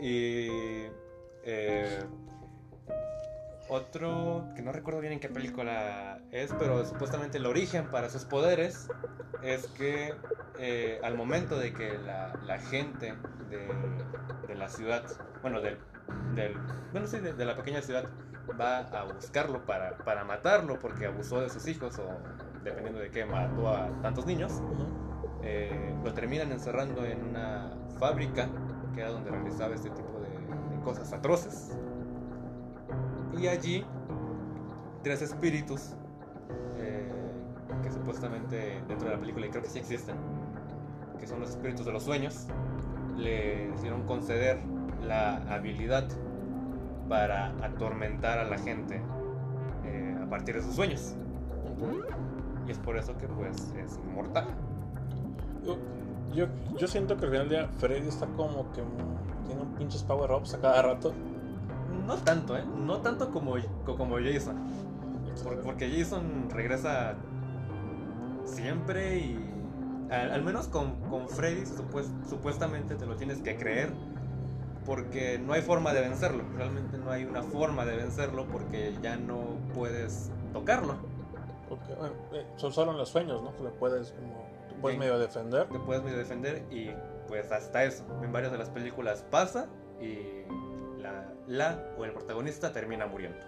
y. 0.00 0.48
eh, 1.44 2.00
otro 3.68 4.44
que 4.54 4.62
no 4.62 4.70
recuerdo 4.72 5.00
bien 5.00 5.14
en 5.14 5.20
qué 5.20 5.28
película 5.28 6.20
es, 6.30 6.52
pero 6.58 6.84
supuestamente 6.86 7.38
el 7.38 7.46
origen 7.46 7.88
para 7.90 8.08
sus 8.10 8.24
poderes 8.24 8.86
es 9.42 9.66
que 9.68 10.14
eh, 10.58 11.00
al 11.02 11.16
momento 11.16 11.58
de 11.58 11.72
que 11.72 11.98
la, 11.98 12.38
la 12.44 12.58
gente 12.60 13.14
de, 13.50 13.66
de 14.46 14.54
la 14.54 14.68
ciudad, 14.68 15.04
bueno, 15.42 15.60
del, 15.60 15.78
del 16.34 16.56
bueno, 16.92 17.06
sí, 17.06 17.18
de, 17.18 17.32
de 17.32 17.44
la 17.44 17.56
pequeña 17.56 17.82
ciudad, 17.82 18.04
va 18.58 18.78
a 18.78 19.04
buscarlo 19.04 19.64
para, 19.66 19.98
para 19.98 20.24
matarlo 20.24 20.78
porque 20.78 21.06
abusó 21.06 21.40
de 21.40 21.48
sus 21.50 21.66
hijos 21.66 21.98
o 21.98 22.06
dependiendo 22.64 23.00
de 23.00 23.10
qué 23.10 23.24
mató 23.24 23.68
a 23.68 23.88
tantos 24.02 24.26
niños, 24.26 24.62
eh, 25.42 25.94
lo 26.04 26.12
terminan 26.14 26.50
encerrando 26.52 27.04
en 27.04 27.22
una 27.22 27.70
fábrica 27.98 28.48
que 28.94 29.00
era 29.00 29.10
donde 29.10 29.30
realizaba 29.30 29.74
este 29.74 29.90
tipo 29.90 30.20
de, 30.20 30.74
de 30.76 30.82
cosas 30.82 31.12
atroces. 31.12 31.76
Y 33.38 33.48
allí, 33.48 33.84
tres 35.02 35.22
espíritus, 35.22 35.94
eh, 36.78 37.12
que 37.82 37.90
supuestamente 37.90 38.82
dentro 38.88 39.08
de 39.08 39.14
la 39.14 39.20
película, 39.20 39.46
y 39.46 39.50
creo 39.50 39.62
que 39.62 39.68
sí 39.68 39.78
existen, 39.78 40.16
que 41.20 41.26
son 41.26 41.40
los 41.40 41.50
espíritus 41.50 41.84
de 41.84 41.92
los 41.92 42.02
sueños, 42.02 42.46
le 43.16 43.70
hicieron 43.74 44.02
conceder 44.02 44.58
la 45.06 45.36
habilidad 45.52 46.04
para 47.08 47.48
atormentar 47.62 48.38
a 48.38 48.44
la 48.44 48.58
gente 48.58 49.00
eh, 49.84 50.16
a 50.22 50.28
partir 50.28 50.56
de 50.56 50.62
sus 50.62 50.74
sueños. 50.74 51.14
Y 52.66 52.70
es 52.70 52.78
por 52.78 52.96
eso 52.96 53.16
que 53.18 53.28
pues 53.28 53.72
es 53.76 53.98
inmortal. 54.04 54.46
Yo, 55.64 55.76
yo, 56.34 56.46
yo 56.76 56.86
siento 56.88 57.16
que 57.16 57.26
al 57.26 57.30
final 57.30 57.48
día 57.48 57.68
Freddy 57.78 58.08
está 58.08 58.26
como 58.26 58.70
que 58.72 58.82
tiene 59.46 59.62
un 59.62 59.68
pinches 59.78 60.02
power-ups 60.02 60.54
a 60.54 60.60
cada 60.60 60.82
rato. 60.82 61.12
No 62.06 62.14
tanto, 62.16 62.56
¿eh? 62.56 62.64
No 62.84 62.98
tanto 62.98 63.30
como, 63.30 63.54
co- 63.84 63.96
como 63.96 64.16
Jason. 64.16 64.56
Por- 65.44 65.60
porque 65.60 65.88
Jason 65.90 66.48
regresa 66.50 67.14
siempre 68.44 69.18
y... 69.18 69.45
Al, 70.10 70.30
al 70.32 70.42
menos 70.44 70.68
con, 70.68 71.00
con 71.08 71.28
Freddy 71.28 71.62
supues- 71.66 72.10
supuestamente 72.28 72.94
te 72.94 73.06
lo 73.06 73.16
tienes 73.16 73.40
que 73.42 73.56
creer. 73.56 73.90
Porque 74.84 75.38
no 75.38 75.52
hay 75.52 75.62
forma 75.62 75.92
de 75.92 76.00
vencerlo. 76.00 76.44
Realmente 76.56 76.96
no 76.96 77.10
hay 77.10 77.24
una 77.24 77.42
forma 77.42 77.84
de 77.84 77.96
vencerlo 77.96 78.46
porque 78.46 78.94
ya 79.02 79.16
no 79.16 79.58
puedes 79.74 80.30
tocarlo. 80.52 80.94
Porque, 81.68 81.92
bueno, 81.94 82.14
eh, 82.32 82.46
son 82.54 82.72
solo 82.72 82.92
en 82.92 82.98
los 82.98 83.08
sueños, 83.08 83.42
¿no? 83.42 83.56
Que 83.56 83.64
puedes, 83.70 84.12
como, 84.12 84.46
te 84.68 84.74
puedes 84.76 84.94
Sí. 84.94 85.00
medio 85.00 85.18
defender. 85.18 85.68
Te 85.68 85.78
puedes 85.80 86.04
medio 86.04 86.16
defender 86.18 86.64
y 86.70 86.90
pues 87.26 87.50
hasta 87.50 87.82
eso. 87.82 88.04
En 88.22 88.32
varias 88.32 88.52
de 88.52 88.58
las 88.58 88.70
películas 88.70 89.24
pasa 89.28 89.66
y 90.00 90.20
la, 91.02 91.32
la 91.48 91.82
o 91.98 92.04
el 92.04 92.12
protagonista 92.12 92.72
termina 92.72 93.06
muriendo. 93.08 93.38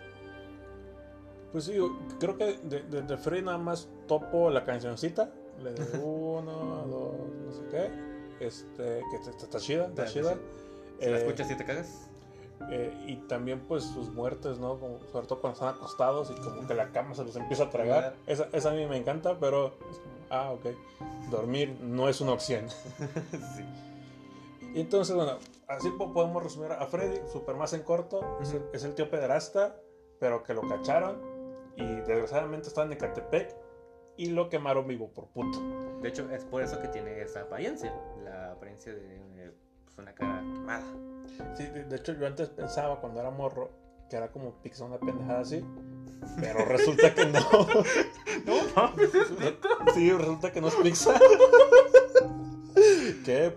Pues 1.52 1.64
sí, 1.64 1.74
creo 2.18 2.36
que 2.36 2.58
de, 2.64 2.82
de, 2.82 3.02
de 3.02 3.16
Freddy 3.16 3.42
nada 3.42 3.58
más 3.58 3.88
topo 4.08 4.50
la 4.50 4.64
cancioncita. 4.64 5.30
Le 5.62 5.72
de 5.72 5.98
uno, 5.98 6.86
dos, 6.86 7.14
no 7.46 7.52
sé 7.52 7.62
qué. 7.70 8.44
Este, 8.46 9.02
que 9.10 9.16
está, 9.16 9.30
está 9.30 9.58
chida, 9.58 9.86
está 9.86 10.06
Sí, 10.06 10.14
chida. 10.20 10.34
sí. 10.34 10.40
Si 11.00 11.06
la 11.10 11.16
Eh, 11.16 11.20
escuchas 11.20 11.50
y 11.50 11.56
te 11.56 11.64
cagas. 11.64 12.08
eh, 12.70 13.04
y 13.06 13.16
también 13.28 13.60
pues 13.66 13.84
sus 13.84 14.08
muertes, 14.10 14.58
¿no? 14.58 14.78
Como, 14.78 15.00
sobre 15.12 15.26
todo 15.26 15.40
cuando 15.40 15.54
están 15.54 15.74
acostados 15.74 16.30
y 16.30 16.34
como 16.40 16.66
que 16.66 16.74
la 16.74 16.90
cama 16.92 17.14
se 17.14 17.24
los 17.24 17.34
empieza 17.36 17.64
a 17.64 17.70
tragar. 17.70 18.14
Esa, 18.26 18.48
esa 18.52 18.70
a 18.70 18.74
mí 18.74 18.86
me 18.86 18.96
encanta, 18.96 19.38
pero 19.40 19.68
es 19.90 19.98
como, 19.98 20.14
ah, 20.30 20.50
ok. 20.52 20.66
Dormir 21.30 21.76
no 21.80 22.08
es 22.08 22.20
una 22.20 22.32
opción. 22.32 22.68
sí. 23.56 23.64
Y 24.74 24.80
entonces, 24.80 25.14
bueno, 25.16 25.38
así 25.66 25.88
po- 25.90 26.12
podemos 26.12 26.42
resumir 26.42 26.72
a 26.72 26.86
Freddy, 26.86 27.18
super 27.32 27.56
más 27.56 27.72
en 27.72 27.82
corto. 27.82 28.20
Es, 28.40 28.52
el, 28.52 28.62
es 28.72 28.84
el 28.84 28.94
tío 28.94 29.08
pederasta, 29.10 29.76
pero 30.20 30.42
que 30.42 30.52
lo 30.54 30.62
cacharon 30.68 31.16
y 31.76 31.84
desgraciadamente 31.84 32.68
está 32.68 32.82
en 32.82 32.92
Ecatepec 32.92 33.54
y 34.18 34.26
lo 34.26 34.50
quemaron 34.50 34.86
vivo 34.86 35.08
por 35.12 35.28
puto. 35.28 35.58
De 36.02 36.08
hecho, 36.10 36.28
es 36.30 36.44
por 36.44 36.62
eso 36.62 36.80
que 36.82 36.88
tiene 36.88 37.20
esa 37.22 37.40
apariencia. 37.42 37.94
La 38.24 38.52
apariencia 38.52 38.92
de 38.94 39.16
eh, 39.16 39.52
pues, 39.86 39.96
una 39.98 40.12
cara 40.14 40.40
quemada. 40.40 40.84
Sí, 41.56 41.64
de, 41.64 41.84
de 41.84 41.96
hecho, 41.96 42.12
yo 42.12 42.26
antes 42.26 42.50
pensaba 42.50 43.00
cuando 43.00 43.20
era 43.20 43.30
morro 43.30 43.70
que 44.10 44.16
era 44.16 44.28
como 44.32 44.54
Pixar, 44.62 44.86
una 44.88 44.98
pendejada 44.98 45.40
así, 45.40 45.62
pero 46.40 46.64
resulta 46.64 47.14
que 47.14 47.26
no. 47.26 47.40
No 48.46 48.54
mames, 48.74 49.10
Sí, 49.94 50.10
resulta 50.12 50.50
que 50.52 50.60
no 50.62 50.68
es 50.68 50.74
Pixar. 50.76 51.20
¿Qué? 53.24 53.54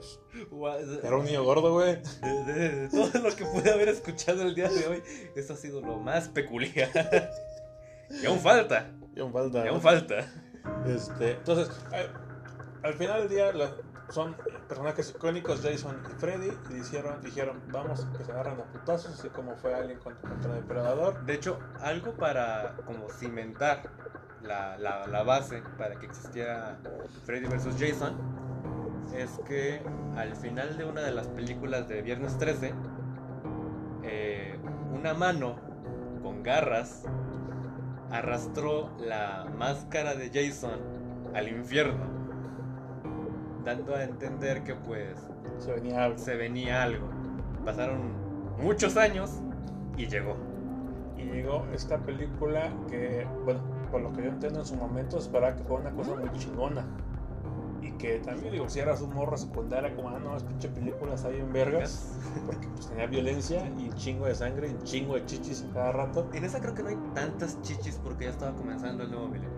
Era 1.04 1.16
un 1.16 1.26
niño 1.26 1.44
gordo, 1.44 1.74
güey. 1.74 1.98
De, 2.22 2.44
de- 2.54 2.70
de 2.70 2.90
todo 2.90 3.22
lo 3.22 3.36
que 3.36 3.46
pude 3.46 3.72
haber 3.72 3.90
escuchado 3.90 4.42
el 4.44 4.56
día 4.56 4.70
de 4.70 4.88
hoy, 4.88 5.04
eso 5.36 5.54
ha 5.54 5.58
sido 5.58 5.82
lo 5.82 5.98
más 5.98 6.28
peculiar. 6.30 6.90
y 8.22 8.26
aún 8.26 8.40
falta, 8.40 8.92
Y 9.16 9.20
aún 9.22 9.32
falta. 9.32 9.64
y 9.66 9.68
aún 9.70 9.82
falta. 9.82 10.28
Este, 10.86 11.34
entonces, 11.34 11.70
al, 11.92 12.12
al 12.84 12.94
final 12.94 13.22
del 13.22 13.30
día 13.30 13.52
son 14.10 14.36
personajes 14.68 15.12
icónicos, 15.12 15.62
Jason 15.62 16.02
y 16.10 16.20
Freddy, 16.20 16.52
y 16.70 16.74
dijeron, 16.74 17.22
dijeron, 17.22 17.62
vamos, 17.72 18.06
que 18.18 18.24
se 18.24 18.32
agarran 18.32 18.60
a 18.60 18.64
putazos, 18.66 19.20
así 19.20 19.30
como 19.30 19.56
fue 19.56 19.74
Alien 19.74 20.00
contra, 20.00 20.30
el 20.30 20.62
Depredador. 20.62 21.26
De 21.26 21.34
hecho, 21.34 21.60
algo 21.80 22.14
para 22.14 22.76
como 22.86 23.10
cimentar 23.10 23.90
la, 24.44 24.78
la, 24.78 25.08
la 25.08 25.24
base 25.24 25.64
para 25.78 25.96
que 25.96 26.08
existiera 26.08 26.78
Freddy 27.26 27.48
vs. 27.48 27.76
Jason 27.80 28.18
es 29.16 29.40
que 29.48 29.82
al 30.16 30.36
final 30.36 30.78
de 30.78 30.86
una 30.86 31.02
de 31.02 31.12
las 31.12 31.28
películas 31.28 31.88
de 31.88 32.02
Viernes 32.02 32.38
13, 32.38 32.74
eh, 34.04 34.60
una 34.94 35.14
mano 35.14 35.58
con 36.22 36.44
garras 36.44 37.04
arrastró 38.12 38.90
la 39.00 39.48
máscara 39.58 40.16
de 40.16 40.30
Jason 40.30 40.80
al 41.34 41.48
infierno, 41.48 42.06
dando 43.64 43.96
a 43.96 44.04
entender 44.04 44.64
que 44.64 44.76
pues 44.76 45.16
Se 45.58 45.72
venía 45.74 46.04
algo. 46.04 46.18
se 46.18 46.36
venía 46.36 46.84
algo. 46.84 47.08
Pasaron 47.64 48.14
muchos 48.62 48.98
años 48.98 49.42
y 49.98 50.08
llegó. 50.08 50.36
Y 51.18 51.24
llegó 51.24 51.66
esta 51.74 52.00
película 52.00 52.72
que, 52.90 53.28
bueno, 53.46 53.62
por 53.92 54.02
lo 54.02 54.12
que 54.12 54.24
yo 54.24 54.30
entiendo 54.30 54.60
en 54.60 54.66
su 54.66 54.76
momento, 54.76 55.18
esperaba 55.18 55.56
que 55.56 55.64
fuera 55.64 55.90
una 55.90 55.92
cosa 55.92 56.16
muy 56.16 56.32
chingona. 56.32 56.86
Y 57.82 57.92
que 57.94 58.20
también, 58.20 58.52
digo, 58.52 58.70
si 58.70 58.80
eras 58.80 59.02
un 59.02 59.12
morro 59.14 59.36
secundaria, 59.38 59.96
como, 59.96 60.10
ah, 60.10 60.20
no, 60.20 60.38
es 60.38 60.44
pinche 60.44 60.70
películas 60.70 61.26
ahí 61.26 61.40
en 61.40 61.52
vergas, 61.52 62.16
porque 62.46 62.68
pues 62.68 62.88
tenía 62.88 63.08
violencia 63.08 63.68
y 63.78 63.90
chingo 63.96 64.28
de 64.28 64.36
sangre 64.36 64.68
y 64.68 64.72
un 64.72 64.84
chingo 64.84 65.16
de 65.16 65.26
chichis 65.26 65.66
a 65.70 65.74
cada 65.74 65.92
rato. 65.92 66.30
En 66.34 66.44
esa 66.46 66.60
creo 66.62 66.76
que 66.76 66.84
no 66.84 66.90
hay 66.90 66.98
tantas 67.16 67.60
chichis 67.64 68.00
porque 68.04 68.26
ya 68.26 68.30
estaba 68.32 68.56
comenzando 68.56 69.04
el 69.04 69.10
nuevo 69.12 69.28
milenio. 69.30 69.50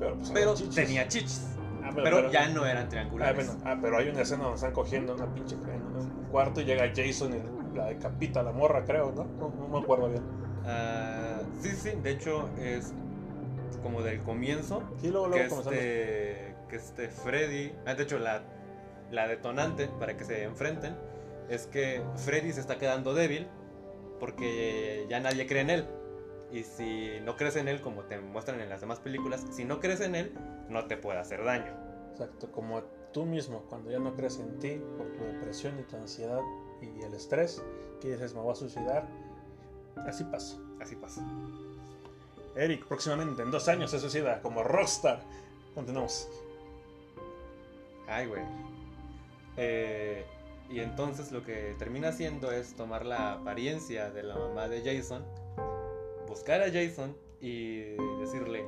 Pero, 0.00 0.16
pues, 0.16 0.30
Pero 0.32 0.50
había 0.50 0.54
chichis. 0.64 0.74
tenía 0.74 1.06
chichis. 1.08 1.46
Ah, 1.84 1.90
Pero, 1.94 2.30
ya 2.30 2.48
no 2.48 2.64
eran 2.66 2.86
Ah 2.86 2.88
triangulares. 2.88 3.46
bueno, 3.46 3.60
ah, 3.64 3.78
pero 3.80 3.98
hay 3.98 4.08
una 4.08 4.22
escena 4.22 4.42
donde 4.44 4.56
están 4.56 4.72
cogiendo 4.72 5.14
una 5.14 5.32
pinche 5.32 5.54
en 5.54 5.96
un 5.96 6.10
cuarto 6.32 6.60
y 6.60 6.64
llega 6.64 6.90
Jason 6.96 7.34
y 7.34 7.76
la 7.76 7.86
decapita 7.86 8.40
a 8.40 8.42
la 8.42 8.52
morra, 8.52 8.84
creo, 8.84 9.12
¿no? 9.12 9.24
No, 9.38 9.54
no 9.56 9.68
me 9.68 9.78
acuerdo 9.78 10.08
bien. 10.08 10.22
Ah, 10.66 11.40
sí, 11.60 11.68
sí, 11.70 11.90
de 12.02 12.10
hecho 12.10 12.48
es 12.58 12.92
como 13.82 14.00
del 14.02 14.22
comienzo. 14.22 14.82
Sí, 15.00 15.08
luego, 15.10 15.26
Que 15.30 15.36
luego 15.36 15.50
comenzamos. 15.50 15.74
este, 15.78 16.43
que 16.68 16.76
este 16.76 17.08
Freddy. 17.08 17.72
Ah, 17.86 17.94
de 17.94 18.02
hecho, 18.02 18.18
la, 18.18 18.42
la 19.10 19.28
detonante 19.28 19.88
para 19.98 20.16
que 20.16 20.24
se 20.24 20.44
enfrenten 20.44 20.96
es 21.48 21.66
que 21.66 22.02
Freddy 22.16 22.52
se 22.52 22.60
está 22.60 22.78
quedando 22.78 23.14
débil 23.14 23.48
porque 24.20 25.06
ya 25.08 25.20
nadie 25.20 25.46
cree 25.46 25.62
en 25.62 25.70
él. 25.70 25.86
Y 26.50 26.62
si 26.62 27.20
no 27.22 27.36
crees 27.36 27.56
en 27.56 27.68
él, 27.68 27.80
como 27.80 28.04
te 28.04 28.18
muestran 28.20 28.60
en 28.60 28.68
las 28.68 28.80
demás 28.80 29.00
películas, 29.00 29.44
si 29.50 29.64
no 29.64 29.80
crees 29.80 30.00
en 30.00 30.14
él, 30.14 30.32
no 30.68 30.86
te 30.86 30.96
puede 30.96 31.18
hacer 31.18 31.44
daño. 31.44 31.72
Exacto, 32.12 32.52
como 32.52 32.82
tú 33.12 33.24
mismo, 33.24 33.64
cuando 33.68 33.90
ya 33.90 33.98
no 33.98 34.14
crees 34.14 34.38
en 34.38 34.58
ti 34.60 34.80
por 34.96 35.12
tu 35.12 35.24
depresión 35.24 35.78
y 35.80 35.82
tu 35.82 35.96
ansiedad 35.96 36.40
y 36.80 37.02
el 37.02 37.12
estrés, 37.14 37.62
que 38.00 38.12
dices, 38.12 38.34
me 38.34 38.40
voy 38.40 38.52
a 38.52 38.54
suicidar, 38.54 39.08
así 40.06 40.22
pasa. 40.24 40.58
Así 40.80 40.94
pasa. 40.96 41.24
Eric, 42.56 42.86
próximamente, 42.86 43.42
en 43.42 43.50
dos 43.50 43.66
años, 43.68 43.90
se 43.90 43.98
suicida 43.98 44.40
como 44.40 44.62
rockstar. 44.62 45.22
Continuamos. 45.74 46.28
Ay, 48.08 48.26
güey. 48.26 48.42
Eh, 49.56 50.24
Y 50.70 50.80
entonces 50.80 51.30
lo 51.30 51.42
que 51.44 51.74
termina 51.78 52.08
haciendo 52.08 52.50
es 52.50 52.74
tomar 52.74 53.04
la 53.04 53.34
apariencia 53.34 54.10
de 54.10 54.22
la 54.22 54.34
mamá 54.34 54.66
de 54.68 54.80
Jason, 54.82 55.22
buscar 56.26 56.62
a 56.62 56.72
Jason 56.72 57.14
y 57.40 57.80
decirle, 58.18 58.64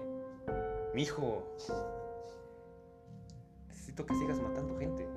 mijo, 0.95 1.43
necesito 3.69 4.05
que 4.05 4.15
sigas 4.15 4.39
matando 4.41 4.77
gente. 4.77 5.09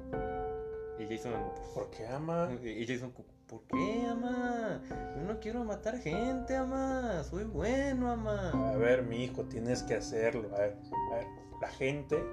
Y 1.00 1.06
Jason, 1.06 1.34
pues, 1.56 1.70
¿Por 1.70 1.90
qué 1.92 2.08
ama? 2.08 2.50
y 2.64 2.88
Jason, 2.88 3.12
¿por 3.48 3.62
qué, 3.68 4.06
ama? 4.10 4.82
Yo 5.18 5.22
no 5.24 5.40
quiero 5.42 5.64
matar 5.66 5.98
gente, 5.98 6.56
ama. 6.56 7.24
Soy 7.24 7.44
bueno, 7.44 8.10
ama. 8.12 8.52
A 8.72 8.78
ver, 8.78 9.04
mi 9.04 9.26
hijo, 9.26 9.44
tienes 9.44 9.84
que 9.84 9.96
hacerlo. 9.96 10.50
A 10.56 10.60
ver, 10.60 10.78
a 11.12 11.16
ver, 11.16 11.28
la 11.62 11.68
gente 11.70 12.24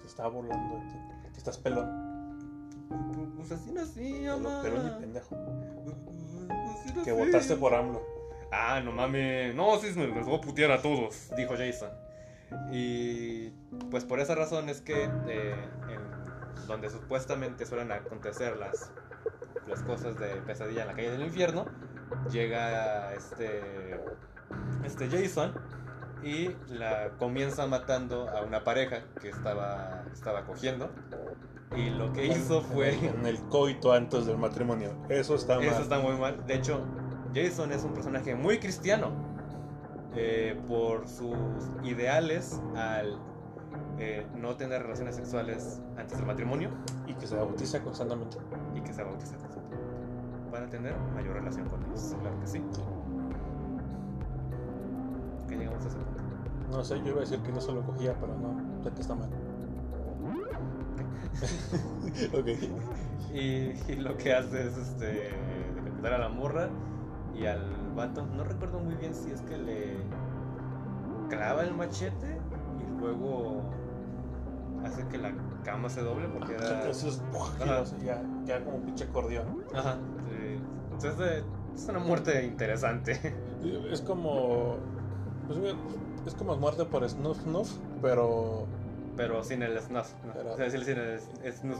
te 0.00 0.06
está 0.06 0.28
burlando 0.28 0.76
de 0.76 0.82
ti. 0.82 0.98
Que 1.38 1.50
estás 1.50 1.58
pelón. 1.58 1.88
Pues 3.36 3.52
así 3.52 3.70
nací, 3.70 4.26
ama. 4.26 4.60
pelón 4.60 4.88
y 4.88 5.00
pendejo. 5.00 5.36
Así 6.50 6.92
Que 7.04 7.12
votaste 7.12 7.54
por 7.54 7.72
AMLO. 7.74 8.02
Ah, 8.50 8.80
no 8.84 8.90
mames. 8.90 9.54
No, 9.54 9.78
sí, 9.78 9.92
me 9.96 10.08
los 10.08 10.26
voy 10.26 10.38
a 10.38 10.40
putear 10.40 10.72
a 10.72 10.82
todos, 10.82 11.30
dijo 11.36 11.54
Jason. 11.56 11.90
Y 12.72 13.50
pues 13.88 14.04
por 14.04 14.18
esa 14.18 14.34
razón 14.34 14.68
es 14.68 14.80
que 14.80 15.04
eh, 15.28 15.54
en 15.88 16.66
donde 16.66 16.90
supuestamente 16.90 17.66
suelen 17.66 17.92
acontecer 17.92 18.56
las, 18.56 18.90
las 19.68 19.80
cosas 19.84 20.18
de 20.18 20.28
pesadilla 20.40 20.82
en 20.82 20.88
la 20.88 20.94
calle 20.94 21.12
del 21.12 21.22
infierno, 21.22 21.66
llega 22.32 23.14
este, 23.14 23.62
este 24.84 25.08
Jason 25.08 25.54
y 26.22 26.54
la 26.68 27.10
comienza 27.18 27.66
matando 27.66 28.28
a 28.28 28.42
una 28.42 28.64
pareja 28.64 29.02
que 29.20 29.28
estaba, 29.28 30.04
estaba 30.12 30.44
cogiendo. 30.44 30.90
Y 31.76 31.90
lo 31.90 32.12
que 32.12 32.26
hizo 32.26 32.62
fue... 32.62 32.94
En 33.06 33.26
el 33.26 33.38
coito 33.48 33.92
antes 33.92 34.26
del 34.26 34.38
matrimonio. 34.38 34.90
Eso 35.08 35.34
está 35.34 35.56
mal. 35.56 35.64
Eso 35.64 35.82
está 35.82 35.98
muy 35.98 36.16
mal. 36.16 36.46
De 36.46 36.54
hecho, 36.54 36.80
Jason 37.34 37.72
es 37.72 37.84
un 37.84 37.92
personaje 37.92 38.34
muy 38.34 38.58
cristiano 38.58 39.12
eh, 40.16 40.58
por 40.66 41.06
sus 41.06 41.36
ideales 41.84 42.60
al 42.74 43.18
eh, 43.98 44.26
no 44.36 44.56
tener 44.56 44.82
relaciones 44.82 45.16
sexuales 45.16 45.80
antes 45.96 46.16
del 46.16 46.26
matrimonio 46.26 46.70
Y 47.06 47.14
que 47.14 47.26
se 47.26 47.36
bautiza 47.36 47.82
constantemente. 47.82 48.38
y 48.74 48.80
que 48.80 48.92
se 48.92 49.02
bautiza 49.02 49.36
con 49.36 49.52
su 49.52 49.58
para 50.50 50.68
tener 50.68 50.96
mayor 51.14 51.34
relación 51.34 51.68
con 51.68 51.84
Dios. 51.84 52.16
Claro 52.20 52.40
que 52.40 52.46
sí. 52.46 52.62
Que 55.48 55.56
llegamos 55.56 55.84
a 55.84 55.88
ese 55.88 55.96
punto. 55.96 56.22
No 56.70 56.84
sé, 56.84 56.98
yo 56.98 57.08
iba 57.08 57.18
a 57.18 57.20
decir 57.20 57.40
que 57.40 57.52
no 57.52 57.60
se 57.60 57.72
lo 57.72 57.82
cogía, 57.82 58.14
pero 58.20 58.34
no. 58.36 58.82
Sé 58.82 58.90
que 58.90 59.00
está 59.00 59.14
mal. 59.14 59.30
ok. 62.38 62.48
Y, 63.32 63.92
y 63.92 63.96
lo 63.96 64.16
que 64.16 64.34
hace 64.34 64.66
es 64.66 64.76
este 64.76 65.30
decapitar 65.74 66.14
a 66.14 66.18
la 66.18 66.28
morra 66.28 66.68
y 67.34 67.46
al 67.46 67.94
vato. 67.94 68.26
No 68.26 68.44
recuerdo 68.44 68.80
muy 68.80 68.94
bien 68.96 69.14
si 69.14 69.30
es 69.30 69.40
que 69.42 69.56
le 69.56 69.96
clava 71.28 71.62
el 71.62 71.74
machete 71.74 72.38
y 72.80 73.00
luego 73.00 73.62
hace 74.84 75.06
que 75.08 75.18
la 75.18 75.32
cama 75.64 75.88
se 75.88 76.02
doble 76.02 76.28
porque 76.28 76.54
era. 76.54 76.78
Entonces, 76.78 77.22
Ajá. 77.60 77.84
ya 78.04 78.22
queda 78.46 78.64
como 78.64 78.78
pinche 78.82 79.04
acordeón. 79.04 79.64
Ajá. 79.74 79.96
sí. 80.28 80.58
Entonces 80.92 81.44
es 81.74 81.88
una 81.88 82.00
muerte 82.00 82.44
interesante. 82.44 83.34
Es 83.90 84.00
como. 84.00 84.76
Pues, 85.48 85.74
es 86.26 86.34
como 86.34 86.56
muerte 86.56 86.84
por 86.84 87.08
snuff 87.08 87.38
snuff, 87.42 87.70
pero. 88.02 88.66
Pero 89.16 89.42
sin 89.42 89.62
el 89.62 89.80
snuff. 89.80 90.12
¿no? 90.26 90.32
Pero- 90.34 90.52
O 90.52 90.56
sea, 90.56 90.70
sin 90.70 90.80
el 90.98 91.20
snuff. 91.52 91.78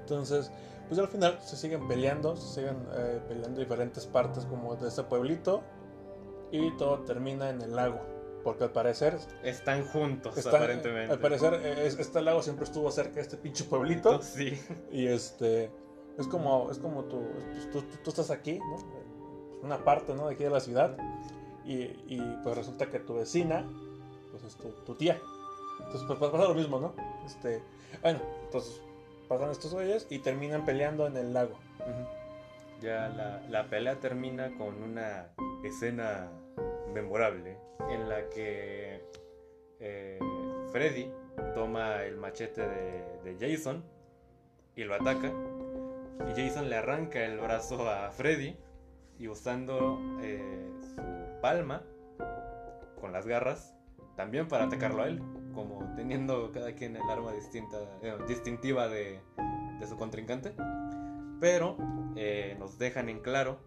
Entonces, 0.00 0.52
pues 0.88 1.00
al 1.00 1.08
final 1.08 1.38
se 1.42 1.56
siguen 1.56 1.88
peleando, 1.88 2.36
se 2.36 2.60
siguen 2.60 2.76
eh, 2.94 3.20
peleando 3.28 3.58
diferentes 3.60 4.06
partes 4.06 4.44
como 4.44 4.76
de 4.76 4.88
este 4.88 5.02
pueblito. 5.02 5.62
Y 6.52 6.70
todo 6.76 7.00
termina 7.00 7.50
en 7.50 7.60
el 7.60 7.74
lago. 7.74 8.00
Porque 8.44 8.62
al 8.64 8.70
parecer. 8.70 9.18
Están 9.42 9.84
juntos, 9.84 10.46
aparentemente. 10.46 11.12
Al 11.12 11.18
parecer, 11.18 11.54
es- 11.54 11.98
este 11.98 12.22
lago 12.22 12.40
siempre 12.42 12.64
estuvo 12.64 12.88
cerca 12.92 13.14
de 13.16 13.22
este 13.22 13.36
pinche 13.36 13.64
pueblito. 13.64 14.20
Sí. 14.22 14.56
Y 14.92 15.06
este. 15.06 15.72
Es 16.18 16.28
como, 16.28 16.70
es 16.70 16.78
como 16.78 17.04
tú, 17.04 17.20
pues, 17.50 17.70
tú, 17.72 17.82
tú- 17.82 17.96
tú 18.04 18.10
estás 18.10 18.30
aquí, 18.30 18.60
¿no? 18.60 18.76
Una 19.62 19.84
parte, 19.84 20.14
¿no? 20.14 20.28
De 20.28 20.34
aquí 20.34 20.44
de 20.44 20.50
la 20.50 20.60
ciudad. 20.60 20.96
Y, 21.66 21.82
y, 22.06 22.38
pues 22.44 22.56
resulta 22.56 22.86
que 22.86 23.00
tu 23.00 23.14
vecina, 23.14 23.64
pues 24.30 24.44
es 24.44 24.56
tu, 24.56 24.68
tu 24.84 24.94
tía. 24.94 25.20
Entonces, 25.80 26.04
pues 26.06 26.18
pasa 26.18 26.48
lo 26.48 26.54
mismo, 26.54 26.78
¿no? 26.78 26.94
Este. 27.26 27.60
Bueno, 28.02 28.20
entonces 28.44 28.80
pasan 29.28 29.50
estos 29.50 29.74
güeyes 29.74 30.06
y 30.10 30.20
terminan 30.20 30.64
peleando 30.64 31.06
en 31.06 31.16
el 31.16 31.32
lago. 31.32 31.58
Ya 32.80 33.08
la, 33.08 33.42
la 33.48 33.68
pelea 33.68 33.98
termina 34.00 34.56
con 34.56 34.82
una 34.82 35.28
escena 35.64 36.30
memorable 36.92 37.58
en 37.90 38.08
la 38.08 38.28
que 38.28 39.02
eh, 39.80 40.18
Freddy 40.72 41.10
toma 41.54 42.02
el 42.04 42.16
machete 42.16 42.62
de, 42.66 43.20
de 43.24 43.36
Jason 43.38 43.84
y 44.74 44.84
lo 44.84 44.94
ataca. 44.94 45.32
Y 46.28 46.40
Jason 46.40 46.68
le 46.68 46.76
arranca 46.76 47.24
el 47.24 47.38
brazo 47.38 47.88
a 47.88 48.10
Freddy 48.10 48.56
y 49.18 49.28
usando 49.28 49.98
eh, 50.20 50.70
palma 51.46 51.84
con 53.00 53.12
las 53.12 53.24
garras 53.24 53.72
también 54.16 54.48
para 54.48 54.64
atacarlo 54.64 55.02
a 55.04 55.06
él, 55.06 55.22
como 55.54 55.94
teniendo 55.94 56.50
cada 56.50 56.72
quien 56.74 56.96
el 56.96 57.08
arma 57.08 57.30
distinta, 57.32 57.76
eh, 58.02 58.16
distintiva 58.26 58.88
de, 58.88 59.20
de 59.78 59.86
su 59.86 59.96
contrincante. 59.96 60.56
Pero 61.38 61.76
eh, 62.16 62.56
nos 62.58 62.78
dejan 62.78 63.08
en 63.10 63.20
claro 63.20 63.58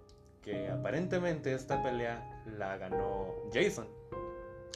que 0.41 0.69
aparentemente 0.69 1.53
esta 1.53 1.81
pelea 1.81 2.43
la 2.57 2.75
ganó 2.77 3.27
Jason, 3.53 3.87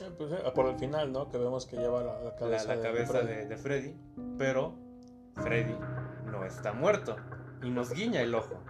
Eh, 0.02 0.10
pues, 0.18 0.32
eh, 0.32 0.38
por 0.56 0.68
el 0.68 0.78
final, 0.80 1.12
¿no? 1.12 1.28
Que 1.30 1.38
vemos 1.38 1.66
que 1.66 1.76
lleva 1.76 2.04
la, 2.04 2.36
cabeza, 2.38 2.68
la 2.70 2.76
de- 2.78 2.82
cabeza 2.84 3.14
Freddy. 3.20 3.36
de, 3.36 3.46
de 3.48 3.58
Freddy, 3.58 3.98
pero 4.38 4.76
Freddy 5.44 5.76
no 6.32 6.46
está 6.46 6.72
muerto 6.72 7.18
y 7.64 7.70
nos 7.70 7.92
guiña 7.92 8.22
el 8.22 8.34
ojo. 8.34 8.62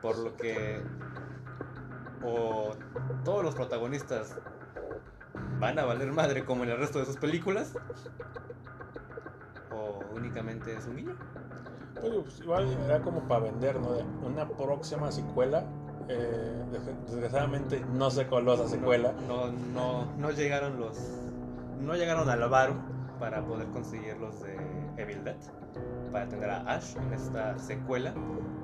Por 0.00 0.16
lo 0.18 0.36
que 0.36 0.80
o 2.24 2.70
todos 3.24 3.42
los 3.44 3.54
protagonistas 3.54 4.36
van 5.58 5.78
a 5.78 5.84
valer 5.84 6.12
madre 6.12 6.44
como 6.44 6.64
en 6.64 6.70
el 6.70 6.78
resto 6.78 6.98
de 6.98 7.04
sus 7.06 7.16
películas 7.16 7.74
o 9.70 10.00
únicamente 10.14 10.74
es 10.74 10.86
un 10.86 10.96
guiño. 10.96 11.16
Pues, 12.00 12.40
igual 12.40 12.66
era 12.84 13.00
como 13.00 13.20
para 13.28 13.44
vender, 13.44 13.78
¿no? 13.80 13.90
Una 14.26 14.48
próxima 14.48 15.10
secuela. 15.12 15.64
eh, 16.08 16.64
des- 16.72 17.10
desgraciadamente 17.12 17.84
no 17.92 18.10
se 18.10 18.26
coló 18.26 18.54
esa 18.54 18.66
secuela. 18.68 19.12
No, 19.28 19.52
no, 19.72 20.06
no 20.18 20.30
llegaron 20.32 20.80
los. 20.80 20.98
No 21.80 21.94
llegaron 21.94 22.28
al 22.28 22.48
varo 22.48 22.74
para 23.20 23.44
poder 23.44 23.68
conseguir 23.68 24.16
los 24.18 24.40
de 24.42 24.56
Evil 24.96 25.22
Dead. 25.22 25.36
Para 26.10 26.26
tener 26.28 26.50
a 26.50 26.60
Ash 26.62 26.96
en 26.96 27.12
esta 27.12 27.56
secuela. 27.58 28.12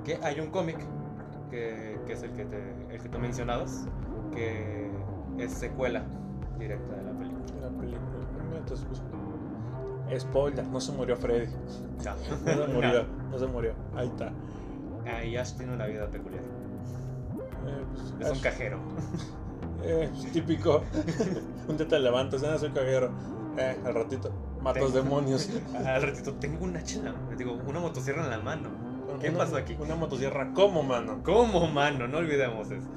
Que 0.03 0.19
hay 0.21 0.41
un 0.41 0.51
cómic 0.51 0.77
que, 1.49 1.99
que 2.05 2.13
es 2.13 2.23
el 2.23 2.31
que, 2.31 2.45
te, 2.45 2.73
el 2.91 3.01
que 3.01 3.09
tú 3.09 3.19
mencionabas. 3.19 3.85
Que 4.33 4.89
es 5.37 5.51
secuela 5.53 6.03
directa 6.57 6.95
de 6.95 7.03
la 7.03 7.11
película. 7.11 7.45
La 7.61 7.69
película. 7.69 8.09
Entonces, 8.57 8.85
pues, 8.87 9.01
spoiler, 10.21 10.65
no 10.67 10.79
se 10.79 10.91
murió 10.91 11.15
Freddy. 11.15 11.51
Chao. 12.01 12.15
No 12.45 12.65
se 12.65 12.67
murió, 12.67 13.05
no 13.31 13.39
se 13.39 13.47
murió. 13.47 13.73
Ahí 13.95 14.07
está. 14.07 14.31
Ah, 15.05 15.23
y 15.23 15.37
Ash 15.37 15.53
tiene 15.55 15.73
una 15.73 15.85
vida 15.85 16.07
peculiar. 16.09 16.43
Eh, 16.43 17.83
pues, 17.93 18.13
Es 18.27 18.31
un 18.31 18.39
cajero. 18.39 18.79
eh, 19.83 20.09
es 20.13 20.31
típico. 20.31 20.83
un 21.67 21.77
día 21.77 21.87
te 21.87 21.99
levantas, 21.99 22.41
ya 22.41 22.57
soy 22.57 22.71
cajero. 22.71 23.11
Eh, 23.57 23.77
al 23.85 23.93
ratito, 23.93 24.31
matos 24.61 24.91
Tengo- 24.93 25.03
demonios. 25.03 25.49
Al 25.85 26.01
ratito, 26.01 26.33
tengo 26.35 26.65
una 26.65 26.83
chela. 26.83 27.13
Digo, 27.37 27.57
una 27.67 27.79
motosierra 27.79 28.23
en 28.23 28.29
la 28.29 28.39
mano. 28.39 28.69
¿Qué 29.19 29.29
Una- 29.29 29.39
pasó 29.39 29.57
aquí? 29.57 29.75
Una 29.79 29.95
motosierra, 29.95 30.51
¿cómo, 30.53 30.83
mano? 30.83 31.21
¿Cómo, 31.23 31.67
mano? 31.67 32.07
No 32.07 32.17
olvidemos 32.19 32.71
eso. 32.71 32.87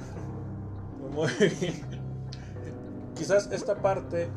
Muy 1.11 1.29
bien. 1.61 2.03
Quizás 3.15 3.51
esta 3.53 3.77
parte 3.77 4.29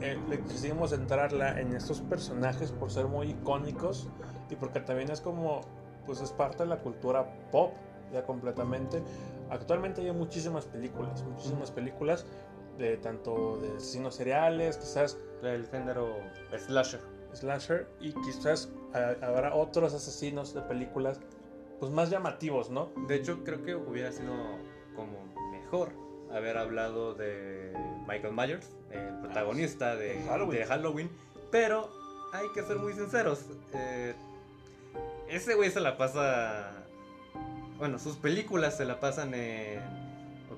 eh, 0.00 0.18
le 0.28 0.40
quisimos 0.40 0.90
centrarla 0.90 1.60
en 1.60 1.74
estos 1.74 2.00
personajes 2.00 2.72
por 2.72 2.90
ser 2.90 3.06
muy 3.06 3.30
icónicos 3.30 4.08
y 4.50 4.56
porque 4.56 4.80
también 4.80 5.10
es 5.10 5.20
como, 5.20 5.60
pues 6.06 6.20
es 6.20 6.32
parte 6.32 6.62
de 6.62 6.68
la 6.70 6.78
cultura 6.78 7.26
pop 7.50 7.72
ya 8.12 8.24
completamente. 8.24 9.02
Actualmente 9.50 10.00
hay 10.00 10.12
muchísimas 10.12 10.64
películas, 10.66 11.22
muchísimas 11.24 11.70
películas 11.70 12.24
de 12.78 12.96
tanto 12.96 13.58
de 13.58 13.76
asesinos 13.76 14.14
seriales, 14.14 14.78
quizás 14.78 15.18
El 15.42 15.66
género 15.66 16.16
slasher. 16.56 17.00
Slasher 17.34 17.88
y 18.00 18.12
quizás 18.12 18.70
ah, 18.94 19.14
habrá 19.22 19.54
otros 19.54 19.94
asesinos 19.94 20.54
de 20.54 20.62
películas 20.62 21.20
pues 21.80 21.90
más 21.92 22.10
llamativos, 22.10 22.70
¿no? 22.70 22.90
De 23.08 23.16
hecho, 23.16 23.42
creo 23.44 23.62
que 23.64 23.74
hubiera 23.74 24.12
sido 24.12 24.32
como 24.94 25.26
mejor 25.50 25.90
haber 26.30 26.56
hablado 26.56 27.14
de 27.14 27.72
Michael 28.06 28.34
Myers, 28.34 28.70
el 28.90 29.18
protagonista 29.20 29.96
de, 29.96 30.14
De 30.14 30.22
Halloween. 30.22 30.58
de 30.58 30.66
Halloween, 30.66 31.10
pero 31.50 31.90
hay 32.32 32.46
que 32.54 32.62
ser 32.62 32.78
muy 32.78 32.92
sinceros. 32.92 33.46
eh, 33.74 34.14
ese 35.28 35.54
güey 35.54 35.70
se 35.70 35.80
la 35.80 35.96
pasa 35.96 36.82
bueno, 37.82 37.98
sus 37.98 38.14
películas 38.16 38.76
se 38.76 38.84
la 38.84 39.00
pasan 39.00 39.34
en, 39.34 39.80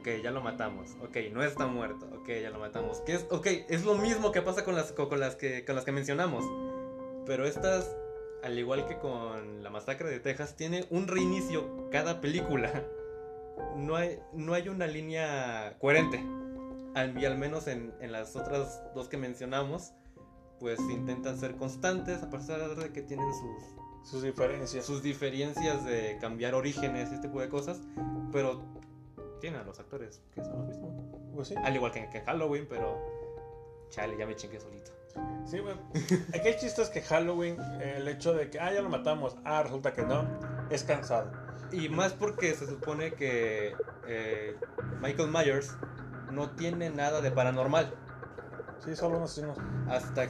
ok, 0.05 0.23
ya 0.23 0.31
lo 0.31 0.43
matamos, 0.43 0.91
ok, 1.03 1.17
no 1.33 1.43
está 1.43 1.67
muerto, 1.67 2.07
ok, 2.15 2.29
ya 2.43 2.51
lo 2.51 2.59
matamos, 2.59 3.01
que 3.01 3.15
es, 3.15 3.27
ok, 3.31 3.47
es 3.71 3.87
lo 3.87 3.95
mismo 3.95 4.33
que 4.33 4.43
pasa 4.43 4.63
con 4.63 4.75
las, 4.75 4.93
con, 4.93 5.19
las 5.19 5.35
que, 5.35 5.65
con 5.65 5.75
las 5.75 5.87
que 5.87 5.93
mencionamos, 5.93 6.45
pero 7.25 7.47
estas, 7.47 7.91
al 8.43 8.59
igual 8.59 8.87
que 8.87 8.99
con 8.99 9.63
la 9.63 9.71
masacre 9.71 10.11
de 10.11 10.21
Texas, 10.21 10.57
tiene 10.57 10.85
un 10.91 11.09
reinicio 11.09 11.89
cada 11.91 12.21
película. 12.21 12.85
No 13.77 13.95
hay, 13.97 14.19
no 14.33 14.53
hay 14.53 14.69
una 14.69 14.87
línea 14.89 15.77
coherente. 15.79 16.23
Al, 16.95 17.17
y 17.17 17.25
al 17.25 17.39
menos 17.39 17.69
en, 17.69 17.95
en 18.01 18.11
las 18.11 18.35
otras 18.37 18.83
dos 18.95 19.09
que 19.09 19.17
mencionamos, 19.17 19.93
pues 20.59 20.79
intentan 20.91 21.39
ser 21.39 21.55
constantes 21.57 22.23
a 22.23 22.31
pesar 22.31 22.75
de 22.75 22.93
que 22.93 23.01
tienen 23.01 23.27
sus, 23.33 24.11
Sus 24.11 24.23
diferencias. 24.23 24.85
sus 24.85 25.03
diferencias 25.03 25.85
de 25.85 26.19
cambiar 26.21 26.55
orígenes 26.55 27.11
y 27.11 27.15
este 27.15 27.29
tipo 27.29 27.41
de 27.41 27.49
cosas, 27.49 27.81
pero 28.33 28.63
tienen 29.45 29.61
a 29.61 29.65
los 29.65 29.79
actores 29.79 30.23
que 30.35 30.43
son 30.43 30.57
los 30.57 30.67
mismos. 30.69 30.91
Pues 31.35 31.49
sí. 31.49 31.55
Al 31.63 31.75
igual 31.77 31.93
que, 31.93 32.09
que 32.09 32.17
en 32.19 32.25
Halloween, 32.25 32.67
pero 32.67 32.99
chale, 33.91 34.17
ya 34.17 34.27
me 34.27 34.35
chingué 34.35 34.59
solito. 34.59 34.91
Sí, 35.45 35.59
güey. 35.59 35.77
Aquí 36.35 36.49
hay 36.49 36.57
chistes 36.57 36.89
que 36.89 37.03
Halloween, 37.03 37.59
el 37.83 38.09
hecho 38.09 38.33
de 38.33 38.49
que, 38.49 38.59
ah, 38.59 38.73
ya 38.73 38.81
lo 38.81 38.89
matamos, 38.89 39.37
ah, 39.45 39.63
resulta 39.63 39.93
que 39.93 40.01
no, 40.03 40.27
es 40.71 40.83
cansado. 40.85 41.31
Y 41.73 41.91
más 41.91 42.15
porque 42.15 42.55
se 42.55 42.67
supone 42.67 43.13
que 43.13 43.75
eh, 44.07 44.57
Michael 45.03 45.31
Myers 45.31 45.77
no 46.33 46.49
tiene 46.53 46.89
nada 46.89 47.21
de 47.21 47.31
paranormal. 47.31 47.93
Sí, 48.83 48.97
solo 48.97 49.19
unos. 49.19 49.39
Hasta 49.91 50.29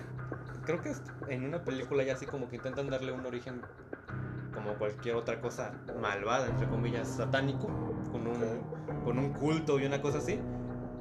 creo 0.65 0.83
que 0.83 0.91
es- 0.91 1.03
en 1.29 1.45
una 1.45 1.63
película 1.65 2.03
ya 2.03 2.15
así 2.15 2.27
como 2.27 2.49
que 2.49 2.57
intentan 2.57 2.91
darle 2.91 3.13
un 3.13 3.25
origen 3.25 3.63
como 4.55 4.75
cualquier 4.75 5.17
otra 5.17 5.41
cosa 5.41 5.73
malvada, 6.01 6.47
entre 6.47 6.69
comillas, 6.69 7.09
satánico, 7.09 7.67
con 8.13 8.27
un, 8.27 9.03
con 9.05 9.19
un 9.19 9.33
culto 9.33 9.79
y 9.79 9.87
una 9.87 10.01
cosa 10.01 10.19
así. 10.19 10.39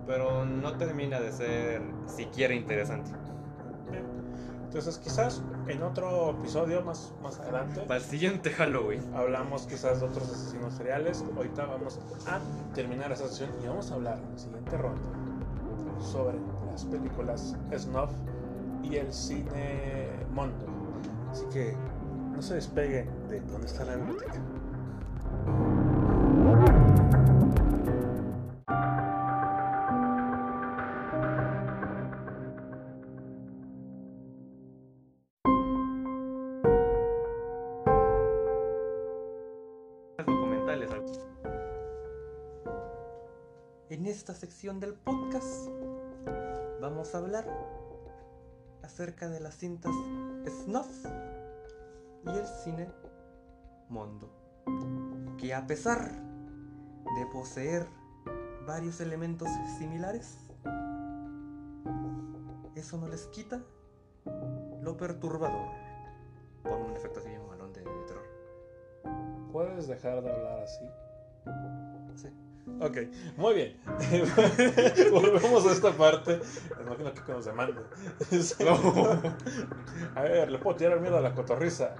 Pero 0.05 0.45
no 0.45 0.75
termina 0.77 1.19
de 1.19 1.31
ser 1.31 1.81
siquiera 2.07 2.53
interesante. 2.53 3.11
Bien. 3.89 4.05
Entonces, 4.65 4.97
quizás 4.97 5.41
en 5.67 5.81
otro 5.83 6.31
episodio 6.31 6.81
más, 6.81 7.13
más 7.21 7.39
adelante 7.39 7.81
Para 7.81 7.99
el 7.99 8.05
siguiente 8.05 8.49
Halloween. 8.49 9.01
hablamos 9.15 9.65
quizás 9.65 10.01
de 10.01 10.07
otros 10.07 10.29
asesinos 10.29 10.73
seriales. 10.73 11.23
Ahorita 11.35 11.65
vamos 11.65 11.99
a 12.27 12.39
terminar 12.73 13.11
esta 13.11 13.27
sesión 13.27 13.49
y 13.63 13.67
vamos 13.67 13.91
a 13.91 13.95
hablar 13.95 14.17
en 14.17 14.31
la 14.31 14.37
siguiente 14.37 14.77
ronda 14.77 15.09
sobre 15.99 16.37
las 16.69 16.83
películas 16.85 17.55
snuff 17.77 18.11
y 18.83 18.97
el 18.97 19.13
cine 19.13 20.09
mondo. 20.33 20.65
Así 21.31 21.45
que 21.51 21.75
no 22.33 22.41
se 22.41 22.55
despegue 22.55 23.07
de 23.29 23.39
dónde 23.41 23.67
está 23.67 23.85
la 23.85 23.95
biblioteca. 23.95 24.41
documentales. 40.25 40.89
En 43.89 44.05
esta 44.05 44.33
sección 44.33 44.79
del 44.79 44.93
podcast 44.95 45.69
vamos 46.81 47.13
a 47.13 47.17
hablar 47.19 47.45
acerca 48.81 49.29
de 49.29 49.39
las 49.39 49.57
cintas 49.57 49.93
snuff 50.47 51.05
y 52.25 52.29
el 52.29 52.47
cine 52.47 52.89
mondo, 53.89 54.29
que 55.37 55.53
a 55.53 55.65
pesar 55.67 56.11
de 57.17 57.25
poseer 57.31 57.87
varios 58.65 59.01
elementos 59.01 59.49
similares, 59.77 60.37
eso 62.75 62.97
no 62.97 63.07
les 63.07 63.27
quita 63.27 63.61
lo 64.81 64.97
perturbador. 64.97 65.69
Pon 66.63 66.81
un 66.81 66.95
efecto 66.95 67.19
así 67.19 67.29
bien 67.29 67.45
malón 67.47 67.73
de, 67.73 67.81
de 67.81 68.03
terror. 68.07 69.49
¿Puedes 69.51 69.87
dejar 69.87 70.21
de 70.21 70.31
hablar 70.31 70.61
así? 70.61 70.85
Sí. 72.15 72.29
Ok, 72.79 72.97
muy 73.37 73.53
bien. 73.55 73.77
Volvemos 75.11 75.65
a 75.65 75.71
esta 75.71 75.91
parte. 75.91 76.39
Imagino 76.81 77.13
que 77.13 77.31
nos 77.31 77.45
demanden. 77.45 77.83
a 80.15 80.21
ver, 80.21 80.51
le 80.51 80.57
puedo 80.59 80.75
tirar 80.77 80.99
miedo 80.99 81.17
a 81.17 81.21
la 81.21 81.33
cotorriza, 81.33 81.95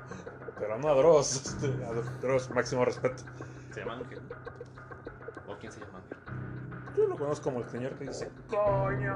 pero 0.58 0.78
no 0.78 0.88
a 0.90 0.94
Dross. 0.94 1.36
Este, 1.36 1.68
A 1.86 1.92
Dross, 2.22 2.50
máximo 2.52 2.86
respeto. 2.86 3.24
¿Se 3.74 3.82
llama 3.82 3.94
Ángel? 3.96 4.22
¿O 5.48 5.58
quién 5.58 5.72
se 5.72 5.80
llama 5.82 6.00
Ángel? 6.00 6.18
Yo 6.96 7.08
lo 7.08 7.18
conozco 7.18 7.46
como 7.46 7.60
el 7.60 7.70
señor 7.70 7.94
que 7.96 8.06
dice 8.06 8.30
¡Coño! 8.50 9.14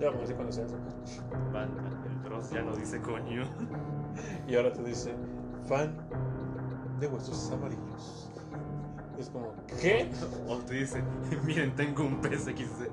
Ya 0.00 0.10
como 0.12 0.22
así 0.22 0.32
cuando 0.34 0.52
se 0.52 0.62
hace. 0.62 0.74
El 0.74 2.22
Dross 2.22 2.50
ya 2.50 2.62
no 2.62 2.74
dice 2.76 3.00
coño. 3.00 3.44
Y 4.46 4.56
ahora 4.56 4.72
te 4.72 4.82
dice 4.82 5.14
fan 5.68 5.96
de 7.00 7.06
huesos 7.06 7.50
amarillos. 7.52 8.27
Es 9.18 9.30
como, 9.30 9.52
¿qué? 9.80 10.08
O 10.46 10.56
te 10.58 10.74
dice, 10.74 11.02
miren, 11.44 11.74
tengo 11.74 12.04
un 12.04 12.22
PSXC. 12.22 12.88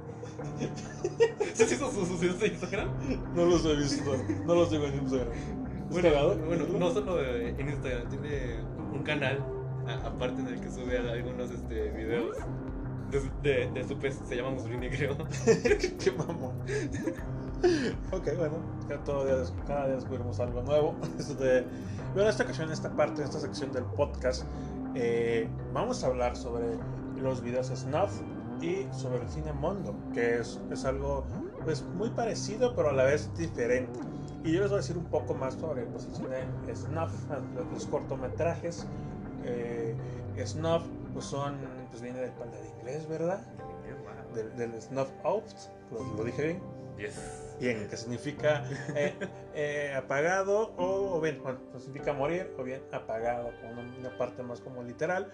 ¿Sí 1.53 1.63
hizo 1.63 1.91
sus 1.91 2.07
sucios 2.07 2.39
de 2.39 2.47
Instagram? 2.47 2.89
No 3.36 3.45
los 3.45 3.65
he 3.65 3.76
visto, 3.76 4.15
no 4.45 4.55
los 4.55 4.71
digo 4.71 4.86
en 4.86 4.95
Instagram. 4.95 5.30
¿Es 5.32 5.89
Bueno, 5.89 6.36
bueno, 6.45 6.65
no 6.80 6.91
solo 6.91 7.23
en 7.23 7.69
Instagram, 7.69 8.09
tiene 8.09 8.59
un 8.93 9.03
canal 9.03 9.43
aparte 9.88 10.41
en 10.41 10.47
el 10.47 10.59
que 10.59 10.71
sube 10.71 10.97
algunos 10.97 11.51
este, 11.51 11.91
videos 11.91 12.38
de, 13.11 13.21
de, 13.43 13.71
de 13.71 13.88
su 13.88 13.97
pez, 13.97 14.19
se 14.28 14.36
llama 14.36 14.51
Mussolini 14.51 14.89
creo. 14.89 15.15
Qué 15.45 16.11
mamón. 16.11 16.55
ok, 18.11 18.38
bueno, 18.38 18.57
cada, 18.88 19.03
todo 19.03 19.26
día, 19.26 19.36
cada 19.67 19.88
día 19.88 19.95
descubrimos 19.95 20.39
algo 20.39 20.61
nuevo. 20.63 20.95
Este, 21.19 21.65
bueno, 22.13 22.23
en 22.23 22.28
esta 22.30 22.43
ocasión, 22.43 22.67
en 22.67 22.73
esta 22.73 22.95
parte, 22.95 23.21
en 23.21 23.28
esta 23.28 23.39
sección 23.39 23.71
del 23.71 23.84
podcast, 23.84 24.43
eh, 24.95 25.47
vamos 25.73 26.03
a 26.03 26.07
hablar 26.07 26.35
sobre 26.35 26.77
los 27.21 27.41
videos 27.41 27.67
snuff 27.67 28.21
y 28.61 28.87
sobre 28.91 29.21
el 29.21 29.29
cine 29.29 29.53
mondo, 29.53 29.93
que 30.13 30.39
es, 30.39 30.59
es 30.71 30.85
algo 30.85 31.25
pues, 31.63 31.83
muy 31.83 32.09
parecido, 32.09 32.75
pero 32.75 32.89
a 32.89 32.93
la 32.93 33.03
vez 33.03 33.29
diferente. 33.37 33.99
Y 34.43 34.53
yo 34.53 34.61
les 34.61 34.69
voy 34.69 34.77
a 34.77 34.81
decir 34.81 34.97
un 34.97 35.05
poco 35.05 35.33
más 35.33 35.55
sobre 35.55 35.83
pues, 35.85 36.05
el 36.05 36.15
cine 36.15 36.75
snuff, 36.75 37.11
los, 37.73 37.85
cortometrajes. 37.87 38.87
Eh, 39.43 39.95
snuff 40.45 40.83
pues 41.13 41.25
son, 41.25 41.57
pues 41.89 42.01
viene 42.01 42.19
del 42.19 42.31
de 42.31 42.69
inglés, 42.77 43.07
¿verdad? 43.07 43.41
Del, 44.33 44.55
del 44.57 44.81
snuff 44.81 45.09
out, 45.23 45.45
lo, 45.91 46.03
lo 46.15 46.23
dije 46.23 46.43
bien. 46.43 46.74
Yes. 46.97 47.45
Bien, 47.59 47.87
que 47.87 47.95
significa 47.95 48.65
eh, 48.95 49.13
eh, 49.53 49.93
apagado 49.95 50.73
o, 50.77 51.19
bien, 51.21 51.41
bueno, 51.41 51.59
pues 51.71 51.83
significa 51.83 52.13
morir 52.13 52.51
o 52.57 52.63
bien 52.63 52.81
apagado, 52.91 53.51
con 53.61 53.77
una, 53.77 54.17
parte 54.17 54.43
más 54.43 54.59
como 54.59 54.83
literal. 54.83 55.31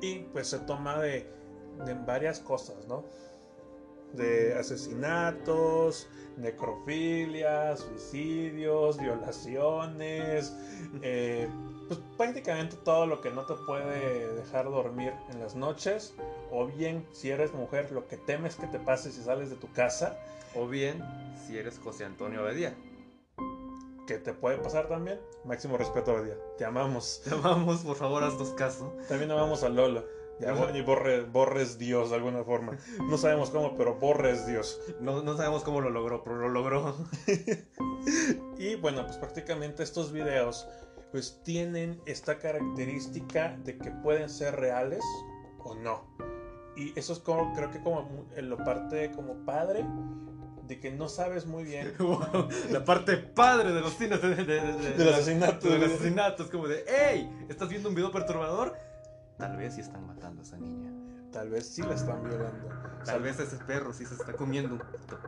Y, 0.00 0.20
pues 0.32 0.48
se 0.48 0.58
toma 0.60 1.00
de, 1.00 1.26
varias 2.06 2.40
cosas, 2.40 2.86
¿no? 2.88 3.04
De 4.12 4.54
asesinatos, 4.54 6.08
necrofilia, 6.36 7.76
suicidios, 7.76 8.98
violaciones, 8.98 10.54
eh, 11.02 11.48
pues 11.88 12.00
prácticamente 12.16 12.76
todo 12.76 13.06
lo 13.06 13.20
que 13.20 13.30
no 13.30 13.46
te 13.46 13.54
puede 13.54 14.32
dejar 14.34 14.66
dormir 14.66 15.12
en 15.30 15.40
las 15.40 15.54
noches, 15.54 16.14
o 16.50 16.66
bien 16.66 17.06
si 17.12 17.30
eres 17.30 17.52
mujer, 17.52 17.90
lo 17.92 18.06
que 18.08 18.16
temes 18.16 18.56
que 18.56 18.66
te 18.66 18.78
pase 18.78 19.10
si 19.12 19.22
sales 19.22 19.50
de 19.50 19.56
tu 19.56 19.70
casa. 19.72 20.18
O 20.54 20.66
bien, 20.66 21.02
si 21.46 21.58
eres 21.58 21.78
José 21.78 22.04
Antonio 22.04 22.40
Abedía. 22.40 22.74
que 24.06 24.18
te 24.18 24.32
puede 24.32 24.56
pasar 24.58 24.88
también. 24.88 25.20
Máximo 25.44 25.76
respeto 25.76 26.12
a 26.12 26.14
Badía. 26.14 26.36
Te 26.56 26.64
amamos. 26.64 27.22
Te 27.24 27.34
amamos, 27.34 27.80
por 27.80 27.96
favor, 27.96 28.22
haznos 28.24 28.50
caso. 28.50 28.96
También 29.08 29.30
amamos 29.30 29.62
a 29.64 29.68
Lola. 29.68 30.04
Ya, 30.38 30.54
y 30.74 30.82
Borre, 30.82 31.22
Borre 31.24 31.62
es 31.62 31.78
Dios 31.78 32.10
de 32.10 32.16
alguna 32.16 32.44
forma. 32.44 32.76
No 33.08 33.16
sabemos 33.16 33.50
cómo, 33.50 33.74
pero 33.76 33.94
Borre 33.94 34.32
es 34.32 34.46
Dios. 34.46 34.78
No, 35.00 35.22
no 35.22 35.36
sabemos 35.36 35.62
cómo 35.64 35.80
lo 35.80 35.88
logró, 35.90 36.22
pero 36.22 36.36
lo 36.36 36.48
logró. 36.48 36.94
Y 38.58 38.76
bueno, 38.76 39.04
pues 39.04 39.18
prácticamente 39.18 39.82
estos 39.82 40.12
videos 40.12 40.66
pues 41.12 41.40
tienen 41.44 42.00
esta 42.06 42.38
característica 42.38 43.56
de 43.64 43.78
que 43.78 43.90
pueden 43.90 44.28
ser 44.28 44.56
reales 44.56 45.02
o 45.60 45.74
no. 45.74 46.04
Y 46.76 46.98
eso 46.98 47.12
es 47.14 47.18
como, 47.20 47.54
creo 47.54 47.70
que 47.70 47.80
como 47.80 48.26
en 48.36 48.50
lo 48.50 48.58
parte 48.58 49.10
como 49.12 49.34
padre 49.46 49.84
de 50.66 50.78
que 50.80 50.90
no 50.90 51.08
sabes 51.08 51.46
muy 51.46 51.62
bien 51.64 51.94
Wow, 51.98 52.48
la 52.70 52.84
parte 52.84 53.16
padre 53.16 53.72
de 53.72 53.80
los 53.80 53.94
cines 53.96 54.20
de, 54.20 54.34
de, 54.34 54.44
de- 54.44 54.72
de- 54.72 54.90
del 54.92 55.14
asesinato. 55.14 55.68
del 55.68 55.84
asesinato. 55.84 56.42
Es 56.42 56.50
como 56.50 56.66
de, 56.68 56.84
hey, 56.86 57.46
¿estás 57.48 57.68
viendo 57.68 57.88
un 57.88 57.94
video 57.94 58.10
perturbador? 58.12 58.74
Tal 59.38 59.56
vez 59.56 59.74
sí 59.74 59.80
están 59.80 60.06
matando 60.06 60.40
a 60.40 60.44
esa 60.44 60.58
niña. 60.58 60.92
Tal 61.32 61.50
vez 61.50 61.66
sí 61.68 61.82
la 61.82 61.94
están 61.94 62.22
violando. 62.24 62.68
Tal 63.04 63.22
vez 63.22 63.38
ese 63.38 63.56
perro 63.58 63.92
sí 63.92 64.04
se 64.06 64.14
está 64.14 64.32
comiendo 64.32 64.74
un 64.74 64.80
poquito. 64.80 65.18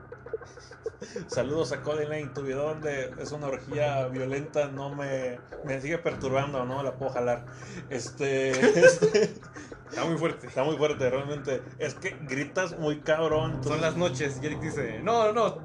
Saludos 1.28 1.72
a 1.72 1.82
Cody 1.82 2.05
Lane, 2.05 2.30
tu 2.34 2.42
video 2.42 2.64
donde 2.64 3.12
es 3.18 3.30
una 3.32 3.46
orgía 3.46 4.09
violenta, 4.09 4.68
no 4.68 4.94
me, 4.94 5.38
me 5.64 5.80
sigue 5.80 5.99
perturbando, 5.99 6.64
no 6.64 6.82
la 6.82 6.96
puedo 6.96 7.12
jalar. 7.12 7.46
Este, 7.88 8.51
este, 8.51 9.34
Está 9.90 10.05
muy 10.05 10.18
fuerte. 10.18 10.46
está 10.46 10.64
muy 10.64 10.76
fuerte, 10.76 11.09
realmente. 11.09 11.62
Es 11.78 11.94
que 11.94 12.14
gritas 12.28 12.78
muy 12.78 13.01
cabrón. 13.01 13.62
Son 13.64 13.80
las 13.80 13.96
noches 13.96 14.38
Eric 14.42 14.61
dice, 14.61 15.01
no, 15.03 15.32
no, 15.32 15.61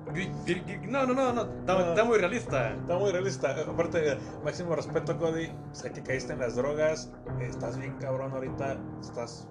no, 0.88 1.06
no, 1.06 1.14
no, 1.14 1.34
no, 1.34 1.42
está, 1.42 1.74
No. 1.74 1.90
está 1.90 2.04
muy 2.04 2.18
realista. 2.18 2.72
Está 2.72 2.98
muy 2.98 3.12
realista. 3.12 3.56
Aparte, 3.68 4.18
máximo 4.44 4.76
respeto, 4.76 5.18
Cody. 5.18 5.52
Sé 5.74 5.92
que 5.92 6.02
caíste 6.04 6.34
en 6.34 6.40
las 6.40 6.56
drogas. 6.56 7.12
Estás 7.42 7.78
bien 7.78 7.98
cabrón 7.98 8.32
ahorita. 8.32 8.78
Estás 9.02 9.48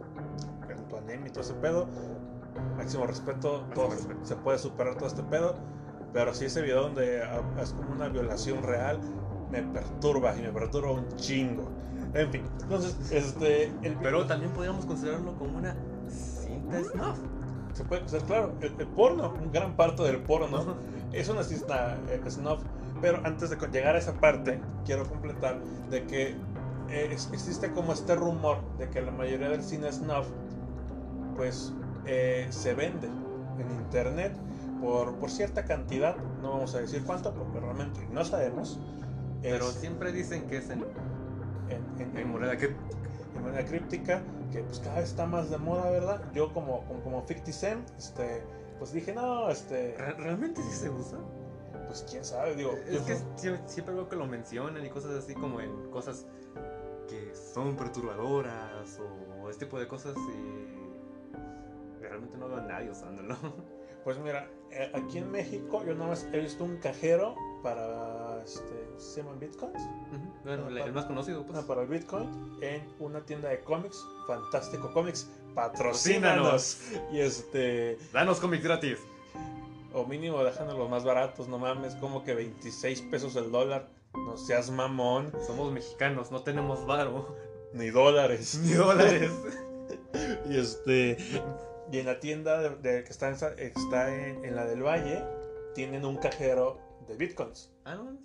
con 0.66 0.88
tu 0.88 0.96
anemia 0.96 1.28
y 1.28 1.30
todo 1.30 1.42
ese 1.42 1.54
pedo. 1.54 1.88
Máximo 2.76 3.06
respeto. 3.06 3.64
todo- 3.74 3.90
respeto. 3.90 4.20
Se 4.24 4.36
puede 4.36 4.58
superar 4.58 4.96
todo 4.96 5.08
este 5.08 5.22
pedo. 5.22 5.54
Pero 6.12 6.34
si 6.34 6.44
ese 6.44 6.60
video 6.62 6.82
donde 6.82 7.22
ah, 7.22 7.40
es 7.60 7.72
como 7.72 7.92
una 7.92 8.08
violación 8.08 8.62
real, 8.62 9.00
me 9.50 9.62
perturba 9.62 10.36
y 10.36 10.42
me 10.42 10.52
perturba 10.52 10.92
un 10.92 11.08
chingo. 11.16 11.70
En 12.14 12.30
fin, 12.30 12.42
entonces, 12.62 13.10
este. 13.10 13.72
El 13.82 13.96
Pero 14.02 14.26
también 14.26 14.52
podríamos 14.52 14.84
considerarlo 14.84 15.34
como 15.38 15.56
una 15.58 15.74
cinta 16.08 16.78
snuff. 16.82 17.18
Se 17.72 17.84
puede 17.84 18.06
ser, 18.06 18.20
claro, 18.24 18.52
el, 18.60 18.74
el 18.78 18.86
porno, 18.88 19.32
gran 19.50 19.74
parte 19.76 20.02
del 20.02 20.18
porno, 20.18 20.76
es 21.12 21.28
una 21.30 21.42
cinta 21.42 21.96
eh, 22.10 22.20
snuff. 22.28 22.60
Pero 23.00 23.20
antes 23.24 23.48
de 23.48 23.56
llegar 23.68 23.96
a 23.96 23.98
esa 23.98 24.12
parte, 24.12 24.60
quiero 24.84 25.08
completar 25.08 25.58
de 25.90 26.04
que 26.04 26.36
eh, 26.90 27.08
existe 27.10 27.72
como 27.72 27.94
este 27.94 28.14
rumor 28.14 28.58
de 28.76 28.90
que 28.90 29.00
la 29.00 29.10
mayoría 29.10 29.48
del 29.48 29.62
cine 29.62 29.90
snuff, 29.90 30.26
pues, 31.36 31.72
eh, 32.06 32.46
se 32.50 32.74
vende 32.74 33.06
en 33.58 33.70
internet 33.70 34.34
por, 34.80 35.14
por 35.16 35.30
cierta 35.30 35.64
cantidad, 35.64 36.16
no 36.40 36.50
vamos 36.52 36.74
a 36.74 36.80
decir 36.80 37.02
cuánto, 37.04 37.32
porque 37.34 37.60
realmente 37.60 38.06
no 38.10 38.24
sabemos. 38.24 38.78
Pero 39.42 39.68
Es 39.68 39.74
siempre 39.74 40.12
dicen 40.12 40.46
que 40.46 40.58
es 40.58 40.70
en, 40.70 40.84
en, 41.68 42.00
en- 42.00 42.16
en 42.16 42.28
moneda 42.30 42.56
manera 43.42 43.64
críptica, 43.64 44.22
que 44.52 44.60
pues 44.60 44.78
cada 44.80 45.00
vez 45.00 45.08
está 45.10 45.26
más 45.26 45.50
de 45.50 45.58
moda, 45.58 45.90
¿verdad? 45.90 46.22
Yo 46.32 46.52
como, 46.52 46.84
como, 46.86 47.00
como 47.02 47.26
50 47.26 47.52
Cent, 47.52 47.88
este, 47.98 48.42
pues 48.78 48.92
dije, 48.92 49.12
no, 49.12 49.50
este, 49.50 49.96
¿Re- 49.98 50.14
¿Realmente 50.14 50.62
sí 50.62 50.70
se 50.70 50.90
usa? 50.90 51.18
pues 51.86 52.06
quién 52.08 52.24
sabe, 52.24 52.54
digo, 52.54 52.72
Es 52.86 53.00
que 53.02 53.16
sie- 53.36 53.60
siempre 53.66 53.94
veo 53.94 54.08
que 54.08 54.16
lo 54.16 54.26
mencionan 54.26 54.84
y 54.84 54.88
cosas 54.90 55.12
así 55.12 55.34
como 55.34 55.60
en 55.60 55.90
cosas 55.90 56.26
que 57.08 57.34
son 57.34 57.76
perturbadoras 57.76 58.98
o 59.00 59.50
ese 59.50 59.58
tipo 59.60 59.78
de 59.78 59.88
cosas 59.88 60.14
y 60.16 60.61
realmente 62.12 62.36
no 62.38 62.48
veo 62.48 62.58
a 62.58 62.62
nadie 62.62 62.90
usándolo. 62.90 63.36
pues 64.04 64.18
mira, 64.18 64.48
eh, 64.70 64.90
aquí 64.94 65.18
en 65.18 65.30
México 65.30 65.82
yo 65.84 65.94
nada 65.94 66.08
más 66.10 66.26
he 66.32 66.38
visto 66.40 66.64
un 66.64 66.76
cajero 66.76 67.34
para, 67.62 68.42
este, 68.44 68.88
¿se 68.98 69.22
llaman 69.22 69.38
bitcoins? 69.38 69.80
Bueno, 70.44 70.68
el, 70.68 70.78
el 70.78 70.92
más 70.92 71.06
conocido, 71.06 71.44
pues. 71.46 71.58
Ah, 71.58 71.66
para 71.66 71.82
el 71.82 71.88
bitcoin 71.88 72.58
en 72.60 72.82
una 72.98 73.20
tienda 73.24 73.48
de 73.48 73.60
cómics, 73.60 74.04
Fantástico 74.26 74.92
Comics, 74.92 75.28
patrocínanos. 75.54 76.80
Y 77.12 77.20
este, 77.20 77.98
Danos 78.12 78.40
cómics 78.40 78.64
gratis. 78.64 78.98
o 79.94 80.04
mínimo 80.04 80.42
déjanos 80.42 80.76
los 80.76 80.88
más 80.90 81.04
baratos, 81.04 81.48
no 81.48 81.58
mames, 81.58 81.94
como 81.96 82.24
que 82.24 82.34
26 82.34 83.02
pesos 83.02 83.36
el 83.36 83.50
dólar, 83.52 83.88
no 84.14 84.36
seas 84.36 84.70
mamón, 84.70 85.32
Somos 85.46 85.72
mexicanos, 85.72 86.30
no 86.32 86.42
tenemos 86.42 86.84
varo. 86.86 87.34
ni 87.72 87.88
dólares. 87.90 88.58
Ni 88.62 88.72
dólares. 88.74 89.30
Y 90.48 90.58
este. 90.58 91.16
Y 91.92 91.98
en 91.98 92.06
la 92.06 92.18
tienda 92.18 92.58
de, 92.60 92.70
de- 92.76 93.04
que 93.04 93.10
está, 93.10 93.28
en, 93.28 93.36
está 93.58 94.12
en, 94.14 94.44
en 94.44 94.56
la 94.56 94.64
del 94.64 94.82
Valle, 94.82 95.22
tienen 95.74 96.04
un 96.04 96.16
cajero 96.16 96.80
de 97.06 97.16
bitcoins. 97.16 97.70
ah, 97.84 97.94
no. 97.94 98.16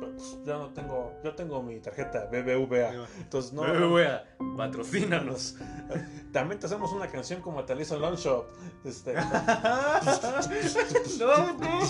Pues, 0.00 0.36
yo 0.44 0.58
no 0.58 0.72
tengo. 0.74 1.14
Yo 1.24 1.34
tengo 1.34 1.62
mi 1.62 1.78
tarjeta 1.80 2.26
BBVA. 2.26 3.06
Entonces 3.18 3.52
no. 3.54 3.62
Wea, 3.94 4.24
patrocínanos. 4.56 5.56
También 6.32 6.60
te 6.60 6.66
hacemos 6.66 6.92
una 6.92 7.08
canción 7.10 7.40
como 7.40 7.64
te 7.64 7.74
la 7.74 7.80
hizo 7.82 7.98
Longshot. 7.98 8.46
Este. 8.84 9.14
no, 11.18 11.58
no. 11.58 11.80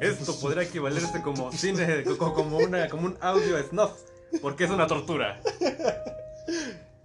Esto 0.00 0.38
podría 0.40 0.62
equivalerse 0.62 1.20
como 1.22 1.50
cine, 1.52 2.04
co- 2.18 2.32
como, 2.34 2.58
una, 2.58 2.88
como 2.88 3.06
un 3.06 3.16
audio 3.20 3.58
snuff, 3.64 3.92
porque 4.40 4.64
es 4.64 4.70
una 4.70 4.86
tortura. 4.86 5.40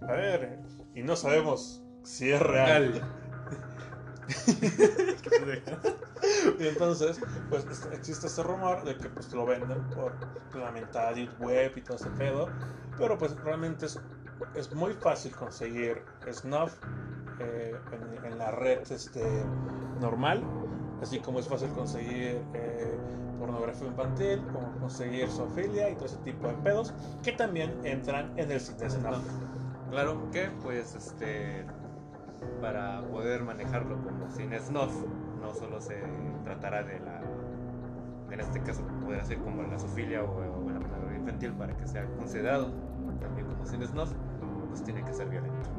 A 0.00 0.12
ver. 0.12 0.58
Y 0.94 1.02
no 1.02 1.16
sabemos 1.16 1.82
si 2.02 2.30
es 2.30 2.40
real. 2.40 3.02
Real. 5.40 5.78
Y 6.58 6.66
entonces, 6.66 7.20
pues 7.48 7.64
es- 7.70 7.86
existe 7.92 8.26
ese 8.26 8.42
rumor 8.42 8.84
de 8.84 8.96
que 8.96 9.08
pues 9.08 9.32
lo 9.32 9.46
venden 9.46 9.78
por 9.94 10.12
la 10.54 11.12
deep 11.12 11.30
web 11.40 11.72
y 11.76 11.80
todo 11.82 11.96
ese 11.96 12.10
pedo. 12.10 12.48
Pero 12.98 13.16
pues 13.16 13.36
realmente 13.44 13.86
es, 13.86 13.98
es 14.54 14.72
muy 14.74 14.92
fácil 14.94 15.32
conseguir 15.34 16.02
snuff 16.32 16.74
eh, 17.38 17.76
en, 17.92 18.24
en 18.32 18.38
la 18.38 18.50
red 18.50 18.80
este, 18.90 19.22
normal. 20.00 20.42
Así 21.00 21.20
como 21.20 21.38
es 21.38 21.46
fácil 21.48 21.68
conseguir 21.70 22.42
eh, 22.54 22.98
pornografía 23.38 23.86
infantil, 23.86 24.42
como 24.52 24.72
conseguir 24.80 25.28
zoofilia 25.30 25.90
y 25.90 25.94
todo 25.94 26.06
ese 26.06 26.16
tipo 26.18 26.48
de 26.48 26.54
pedos 26.54 26.92
que 27.22 27.32
también 27.32 27.72
entran 27.84 28.32
en 28.36 28.50
el 28.50 28.60
cine 28.60 28.90
snuff. 28.90 29.22
Claro 29.90 30.30
que, 30.30 30.48
pues, 30.62 30.94
este, 30.94 31.64
para 32.60 33.02
poder 33.02 33.42
manejarlo 33.42 34.02
como 34.02 34.28
cine 34.30 34.58
snuff, 34.60 34.92
no 35.40 35.54
solo 35.54 35.80
se 35.80 36.02
tratará 36.44 36.82
de 36.82 37.00
la, 37.00 37.22
en 38.30 38.40
este 38.40 38.60
caso, 38.62 38.82
podría 39.02 39.24
ser 39.24 39.38
como 39.38 39.62
la 39.62 39.78
zoofilia 39.78 40.22
o, 40.22 40.36
o 40.36 40.70
la 40.70 40.78
pornografía 40.80 41.18
infantil 41.18 41.52
para 41.52 41.76
que 41.76 41.86
sea 41.86 42.04
considerado 42.16 42.70
también 43.20 43.46
como 43.46 43.64
cine 43.66 43.86
snuff, 43.86 44.12
pues 44.68 44.82
tiene 44.84 45.02
que 45.04 45.12
ser 45.14 45.28
violento. 45.28 45.70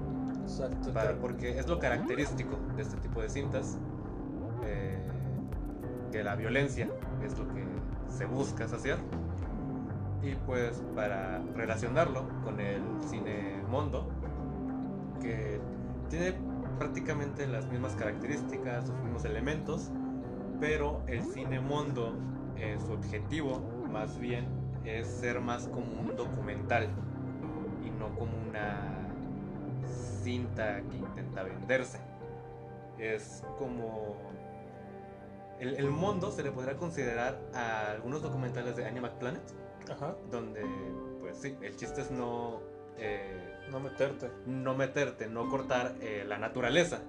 Exacto. 0.42 0.92
Para- 0.92 1.16
porque 1.20 1.58
es 1.60 1.68
lo 1.68 1.78
característico 1.80 2.58
de 2.76 2.82
este 2.82 2.98
tipo 2.98 3.22
de 3.22 3.30
cintas, 3.30 3.78
eh, 4.66 4.98
que 6.12 6.24
la 6.24 6.36
violencia 6.36 6.90
es 7.24 7.38
lo 7.38 7.48
que 7.54 7.64
se 8.10 8.26
busca 8.26 8.68
saciar. 8.68 8.98
Y 10.22 10.36
pues 10.46 10.84
para 10.96 11.42
relacionarlo 11.56 12.28
con 12.44 12.60
el 12.60 12.82
cine 13.08 13.62
mondo, 13.70 14.10
que 15.22 15.60
tiene 16.10 16.34
prácticamente 16.78 17.48
las 17.48 17.68
mismas 17.68 17.96
características, 17.96 18.90
los 18.90 18.98
mismos 19.00 19.26
elementos, 19.26 19.92
pero 20.60 21.02
el 21.08 21.24
cine 21.24 21.62
mondo, 21.62 22.14
eh, 22.58 22.78
su 22.86 22.92
objetivo 22.92 23.62
más 23.90 24.20
bien 24.20 24.48
es 24.84 25.08
ser 25.08 25.40
más 25.40 25.68
como 25.68 26.02
un 26.02 26.16
documental 26.16 26.88
y 27.86 27.90
no 27.92 28.14
como 28.16 28.32
una 28.50 29.08
cinta 30.24 30.82
que 30.82 30.98
intenta 30.98 31.44
venderse. 31.44 32.00
Es 32.98 33.44
como... 33.58 34.18
El, 35.60 35.76
el 35.76 35.90
mundo 35.90 36.32
se 36.32 36.42
le 36.42 36.52
podrá 36.52 36.78
considerar 36.78 37.38
a 37.54 37.92
algunos 37.92 38.22
documentales 38.22 38.78
de 38.78 38.86
Animal 38.86 39.18
Planet, 39.20 39.44
Ajá. 39.90 40.16
donde, 40.32 40.64
pues 41.20 41.38
sí, 41.38 41.56
el 41.62 41.76
chiste 41.76 42.02
es 42.02 42.12
no, 42.12 42.62
eh, 42.98 43.56
No 43.72 43.80
meterte. 43.80 44.30
no 44.46 44.76
meterte, 44.76 45.28
no 45.28 45.50
cortar 45.50 45.96
eh, 46.02 46.24
la 46.28 46.38
naturaleza. 46.38 47.02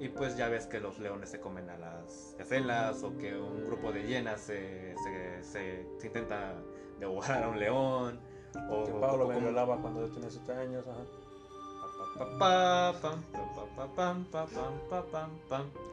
Y 0.00 0.08
pues 0.08 0.36
ya 0.36 0.48
ves 0.48 0.66
que 0.66 0.80
los 0.80 0.98
leones 0.98 1.30
se 1.30 1.38
comen 1.40 1.70
a 1.70 1.76
las 1.78 2.34
gacelas 2.38 3.02
o 3.04 3.16
que 3.18 3.36
un 3.36 3.64
grupo 3.66 3.92
de 3.92 4.02
hienas 4.04 4.40
se, 4.40 4.94
se, 5.04 5.44
se- 5.44 5.86
se 5.98 6.06
intenta 6.06 6.54
devorar 6.98 7.44
a 7.44 7.48
un 7.48 7.58
león. 7.60 8.20
O, 8.68 8.84
Que 8.84 8.92
Pablo 8.92 9.26
como- 9.26 9.40
violaba 9.40 9.76
cuando 9.80 10.06
yo 10.06 10.12
tenía 10.12 10.28
7 10.30 10.52
años. 10.54 10.84
Ajá. 10.88 11.04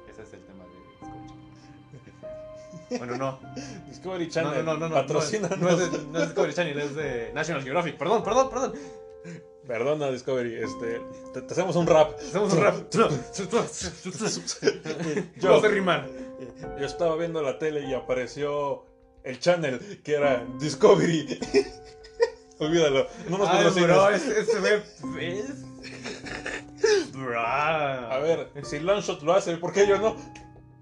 Ese 0.10 0.24
es 0.24 0.34
el 0.34 0.42
tema 0.46 0.64
de 0.66 0.72
Discovery. 0.80 1.39
Bueno, 2.98 3.16
no. 3.18 3.40
Discovery 3.88 4.26
No, 4.26 4.32
Channel. 4.32 4.66
no, 4.66 4.74
no, 4.74 4.80
no. 4.80 4.90
no, 4.90 4.96
patrocínanos. 4.96 5.58
No, 5.60 5.70
es, 5.70 5.92
de, 5.92 5.98
no 6.12 6.20
es 6.20 6.26
Discovery 6.28 6.54
Channel, 6.54 6.80
es 6.80 6.96
de 6.96 7.32
National 7.34 7.62
Geographic. 7.64 7.98
Perdón, 7.98 8.24
perdón, 8.24 8.50
perdón. 8.50 8.74
Perdona, 9.68 10.10
Discovery. 10.12 10.56
Este, 10.64 11.02
te, 11.34 11.42
te 11.44 11.54
hacemos 11.54 11.76
un 11.76 11.86
rap. 11.86 12.12
Hacemos 12.20 12.52
un 12.54 12.60
rap. 12.62 12.76
Yo- 15.38 15.62
Yo 16.80 16.86
estaba 16.86 17.16
viendo 17.18 17.42
la 17.42 17.60
tele 17.60 17.82
y 17.82 17.94
apareció 17.94 18.86
el 19.24 19.40
channel 19.40 20.02
que 20.04 20.16
era 20.16 20.44
Discovery. 20.60 21.40
Olvídalo. 22.60 23.08
No 23.30 23.38
nos 23.38 23.48
Ay, 23.50 23.58
patrocinas. 23.58 23.88
bro, 23.90 24.10
ese, 24.10 24.40
ese. 24.42 24.84
Bro. 27.14 27.40
A 27.42 28.18
ver, 28.20 28.50
si 28.64 28.80
Longshot 28.80 29.22
lo 29.24 29.34
hace, 29.34 29.56
¿por 29.58 29.72
qué 29.74 29.88
yo 29.88 29.98
no? 30.00 30.16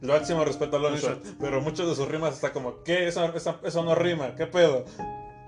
Lo 0.02 0.14
máximo 0.14 0.46
respeto 0.46 0.78
a 0.78 0.80
Longshot, 0.80 1.38
pero 1.40 1.60
muchos 1.62 1.88
de 1.90 1.96
sus 1.96 2.08
rimas 2.08 2.36
está 2.36 2.54
como, 2.54 2.84
¿qué? 2.84 3.08
Eso, 3.08 3.24
eso, 3.34 3.60
eso 3.64 3.84
no 3.84 3.96
rima, 3.96 4.36
¿qué 4.36 4.46
pedo? 4.46 4.86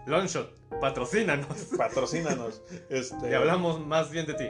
Longshot, 0.08 0.80
patrocínanos. 0.82 1.48
Patrocínanos. 1.78 2.62
Este, 2.90 3.30
Y 3.30 3.34
hablamos 3.34 3.80
más 3.86 4.10
bien 4.10 4.26
de 4.26 4.34
ti. 4.34 4.50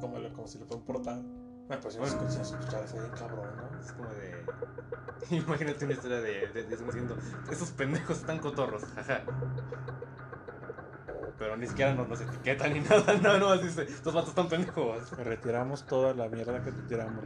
Como, 0.00 0.16
como 0.32 0.48
si 0.48 0.58
le 0.58 0.64
fuera 0.64 0.80
un 0.80 0.86
portal. 0.86 1.22
Bueno, 1.66 1.80
pues 1.82 1.94
si 1.94 2.00
Bueno. 2.00 2.16
no 2.16 2.28
escuchas, 2.28 2.52
escuchar 2.52 2.84
ese 2.84 2.98
cabrón, 3.18 3.48
¿no? 3.56 3.80
Es 3.80 3.92
como 3.92 4.08
de. 4.10 4.44
Imagínate 5.36 5.84
una 5.84 5.94
historia 5.94 6.20
de, 6.20 6.46
de, 6.48 6.74
esos 7.50 7.70
pendejos 7.70 8.18
están 8.18 8.38
cotorros, 8.38 8.82
jaja. 8.94 9.22
Pero 11.38 11.56
ni 11.56 11.66
siquiera 11.66 11.94
nos, 11.94 12.08
nos 12.08 12.20
etiquetan 12.20 12.72
ni 12.72 12.80
nada, 12.88 13.14
no, 13.22 13.38
no, 13.38 13.56
dice, 13.58 13.82
estos 13.82 14.14
vatos 14.14 14.30
están 14.30 14.48
pendejos. 14.48 15.10
Retiramos 15.18 15.84
toda 15.84 16.14
la 16.14 16.28
mierda 16.28 16.62
que 16.62 16.70
te 16.72 16.82
tiramos. 16.82 17.24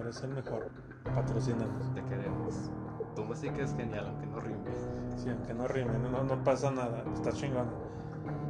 Eres 0.00 0.22
el 0.22 0.30
mejor. 0.30 0.68
Patrocínanos. 1.04 1.94
Te 1.94 2.02
queremos. 2.04 2.70
Tu 3.14 3.24
música 3.24 3.62
es 3.62 3.74
genial, 3.76 4.06
aunque 4.06 4.26
no 4.26 4.40
rime. 4.40 4.70
Sí, 5.16 5.28
aunque 5.28 5.52
no 5.52 5.68
rime, 5.68 5.98
no, 5.98 6.24
no 6.24 6.44
pasa 6.44 6.70
nada. 6.70 7.04
Está 7.14 7.32
chingón. 7.32 7.68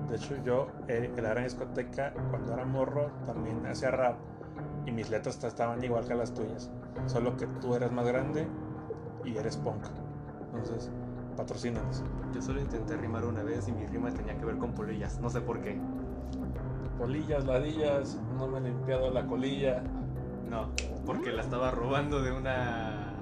De 0.09 0.17
hecho, 0.17 0.37
yo, 0.45 0.69
eh, 0.89 1.11
en 1.17 1.23
la 1.23 1.31
gran 1.31 1.45
discoteca, 1.45 2.13
cuando 2.31 2.53
era 2.53 2.65
morro, 2.65 3.11
también 3.27 3.67
hacía 3.67 3.91
rap. 3.91 4.17
Y 4.87 4.93
mis 4.93 5.11
letras 5.11 5.43
estaban 5.43 5.83
igual 5.83 6.07
que 6.07 6.15
las 6.15 6.33
tuyas. 6.33 6.71
Solo 7.07 7.37
que 7.37 7.47
tú 7.47 7.75
eres 7.75 7.91
más 7.91 8.07
grande 8.07 8.47
y 9.25 9.37
eres 9.37 9.57
punk. 9.57 9.85
Entonces, 10.55 10.91
patrocínanos. 11.37 12.03
Yo 12.35 12.43
solo 12.43 12.61
intenté 12.61 12.97
rimar 12.97 13.25
una 13.25 13.43
vez 13.43 13.69
y 13.69 13.73
mi 13.73 13.87
rima 13.87 14.11
tenía 14.11 14.37
que 14.37 14.45
ver 14.45 14.59
con 14.59 14.73
polillas, 14.73 15.19
no 15.21 15.31
sé 15.31 15.41
por 15.41 15.61
qué. 15.61 15.79
Polillas, 16.99 17.45
ladillas, 17.47 18.19
no 18.37 18.47
me 18.47 18.59
he 18.59 18.63
limpiado 18.63 19.11
la 19.11 19.27
colilla. 19.27 19.83
No, 20.49 20.69
porque 21.07 21.33
la 21.33 21.43
estaba 21.43 21.71
robando 21.71 22.23
de 22.23 22.33
una. 22.33 23.15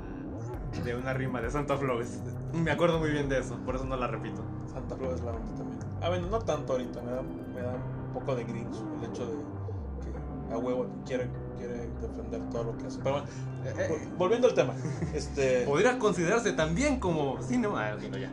de 0.85 0.95
una 0.95 1.15
rima 1.15 1.41
de 1.41 1.51
Santa 1.51 1.77
Flores. 1.77 2.21
Me 2.53 2.71
acuerdo 2.71 2.99
muy 2.99 3.11
bien 3.11 3.29
de 3.29 3.39
eso, 3.39 3.57
por 3.65 3.77
eso 3.77 3.85
no 3.85 3.97
la 3.97 4.09
repito. 4.09 4.43
Santa 4.73 4.97
Claus 4.97 5.15
es 5.15 5.23
la 5.23 5.33
también. 5.33 5.79
Ah, 6.03 6.09
bueno, 6.09 6.29
no 6.29 6.39
tanto 6.41 6.73
ahorita, 6.73 7.01
me 7.03 7.11
da, 7.11 7.23
me 7.23 7.61
da 7.63 7.75
un 7.75 8.13
poco 8.13 8.35
de 8.35 8.45
grinch 8.45 8.77
el 8.99 9.11
hecho 9.11 9.27
de 9.27 9.60
a 10.51 10.59
huevo 10.59 10.87
quiere, 11.07 11.29
quiere 11.57 11.89
defender 12.01 12.41
todo 12.51 12.65
lo 12.65 12.77
que 12.79 12.87
hace. 12.87 12.99
Pero 13.03 13.13
bueno, 13.17 13.27
Eh, 13.65 13.89
vol- 13.91 14.17
volviendo 14.19 14.49
al 14.49 14.55
tema. 14.55 14.75
Este, 15.15 15.65
Podría 15.67 15.99
considerarse 15.99 16.53
también 16.53 16.99
como 16.99 17.41
cinema. 17.43 17.89
Ah, 17.91 17.95
ok, 17.97 18.03
no, 18.11 18.19
ya. 18.19 18.31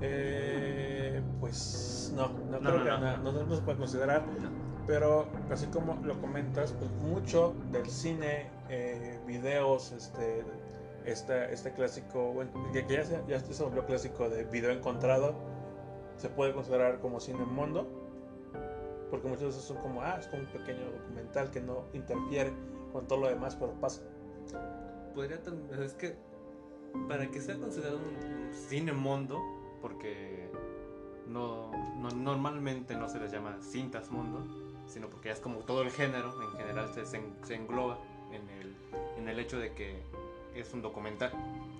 eh, 0.00 1.22
pues 1.40 2.12
no, 2.16 2.28
no, 2.50 2.58
No, 2.58 2.70
creo 2.70 2.78
no, 2.78 2.84
que 2.84 2.90
no. 2.90 3.32
no, 3.32 3.44
no 3.46 3.56
se 3.56 3.62
puede 3.62 3.78
considerar. 3.78 4.24
Pero 4.86 5.28
así 5.50 5.66
como 5.66 5.98
lo 6.04 6.20
comentas, 6.20 6.72
pues 6.72 6.90
mucho 7.02 7.54
del 7.70 7.86
cine, 7.88 8.50
eh, 8.68 9.20
videos, 9.26 9.92
este, 9.92 10.42
este, 11.04 11.52
este 11.52 11.72
clásico, 11.72 12.32
bueno, 12.32 12.50
que, 12.72 12.86
que 12.86 12.94
ya, 12.94 13.04
se, 13.04 13.20
ya 13.28 13.38
se 13.40 13.62
volvió 13.62 13.84
clásico 13.86 14.28
de 14.28 14.44
video 14.44 14.70
encontrado, 14.70 15.34
se 16.16 16.28
puede 16.28 16.52
considerar 16.54 16.98
como 17.00 17.20
cine 17.20 17.44
mundo, 17.44 17.99
porque 19.10 19.28
muchas 19.28 19.44
veces 19.46 19.62
son 19.62 19.78
como, 19.78 20.02
ah, 20.02 20.16
es 20.18 20.26
como 20.28 20.42
un 20.42 20.48
pequeño 20.48 20.90
documental 20.90 21.50
que 21.50 21.60
no 21.60 21.84
interfiere 21.92 22.52
con 22.92 23.06
todo 23.06 23.20
lo 23.20 23.28
demás, 23.28 23.56
pero 23.56 23.72
pasa. 23.80 24.02
Podría 25.14 25.42
tam- 25.42 25.70
es 25.82 25.92
que 25.94 26.16
para 27.08 27.30
que 27.30 27.40
sea 27.40 27.56
considerado 27.58 27.98
un 27.98 28.52
cine 28.52 28.92
mundo, 28.92 29.38
porque 29.80 30.50
no, 31.26 31.70
no- 31.98 32.10
normalmente 32.10 32.94
no 32.96 33.08
se 33.08 33.18
les 33.20 33.30
llama 33.32 33.58
cintas 33.60 34.10
mundo, 34.10 34.44
sino 34.86 35.08
porque 35.08 35.28
ya 35.28 35.34
es 35.34 35.40
como 35.40 35.60
todo 35.60 35.82
el 35.82 35.90
género, 35.90 36.32
en 36.42 36.50
general 36.58 36.92
se, 36.92 37.04
se, 37.06 37.54
engloba 37.54 37.98
en 38.32 38.48
el, 38.48 38.74
en 39.18 39.28
el 39.28 39.38
hecho 39.38 39.58
de 39.58 39.72
que 39.74 40.02
es 40.54 40.72
un 40.74 40.82
documental. 40.82 41.30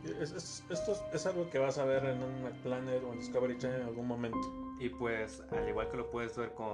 Es- 0.05 0.33
es- 0.33 0.65
esto 0.71 0.93
es, 0.93 1.03
es 1.13 1.27
algo 1.27 1.51
que 1.51 1.59
vas 1.59 1.79
a 1.79 1.85
ver 1.85 2.05
en 2.05 2.23
un 2.23 2.51
Planet 2.63 3.03
o 3.05 3.13
en 3.13 3.19
Discovery 3.19 3.59
Channel 3.59 3.81
en 3.83 3.87
algún 3.89 4.07
momento. 4.07 4.39
Y 4.81 4.89
pues, 4.89 5.43
al 5.53 5.69
igual 5.69 5.89
que 5.91 5.97
lo 5.99 6.11
puedes 6.11 6.37
ver 6.37 6.53
con 6.55 6.73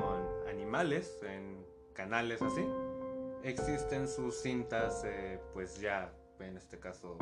animales 0.49 1.19
en 1.25 1.67
canales 1.93 2.41
así, 2.41 2.65
existen 3.43 4.09
sus 4.09 4.41
cintas, 4.41 5.03
eh, 5.05 5.41
pues 5.53 5.81
ya, 5.81 6.13
en 6.41 6.57
este 6.57 6.79
caso, 6.79 7.17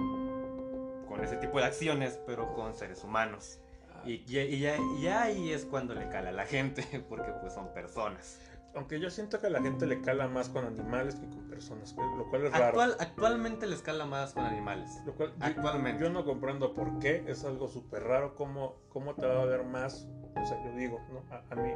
con 1.09 1.21
ese 1.23 1.37
tipo 1.39 1.59
de 1.59 1.65
acciones, 1.65 2.21
pero 2.27 2.53
con 2.55 2.75
seres 2.75 3.03
humanos. 3.03 3.59
Y, 4.05 4.23
ya- 4.27 4.43
y 4.45 4.61
ya, 4.61 4.77
y 5.01 5.07
ahí 5.07 5.53
es 5.53 5.65
cuando 5.65 5.95
le 5.95 6.09
cala 6.11 6.29
a 6.29 6.33
la 6.33 6.45
gente, 6.45 6.83
porque 7.09 7.33
pues 7.41 7.55
son 7.55 7.73
personas. 7.73 8.39
Aunque 8.77 8.99
yo 8.99 9.09
siento 9.11 9.41
que 9.41 9.47
a 9.47 9.51
la 9.51 9.63
gente 9.63 9.87
le 9.87 10.01
cala 10.01 10.27
más 10.27 10.49
con 10.49 10.65
animales 10.65 11.15
que 11.15 11.29
con 11.29 11.49
personas, 11.49 11.95
lo 12.19 12.29
cual 12.29 12.47
es 12.47 12.53
raro. 12.53 12.65
Actual, 12.67 12.97
actualmente 12.99 13.67
les 13.67 13.83
cala 13.83 14.05
más 14.05 14.33
con 14.35 14.45
animales. 14.45 14.91
Lo 15.07 15.15
cual 15.15 15.33
Actualmente. 15.41 16.03
Yo, 16.03 16.11
no 16.11 16.25
comprendo 16.25 16.75
por 16.75 16.99
qué, 16.99 17.25
es 17.29 17.45
algo 17.45 17.69
súper 17.69 18.03
raro, 18.03 18.35
cómo, 18.35 18.77
cómo 18.89 19.15
te 19.15 19.27
va 19.27 19.43
a 19.43 19.47
ver 19.47 19.65
más, 19.65 20.09
o 20.41 20.45
sea, 20.47 20.63
yo 20.65 20.73
digo, 20.77 21.01
¿no? 21.13 21.23
a, 21.35 21.43
a 21.51 21.55
mí, 21.55 21.71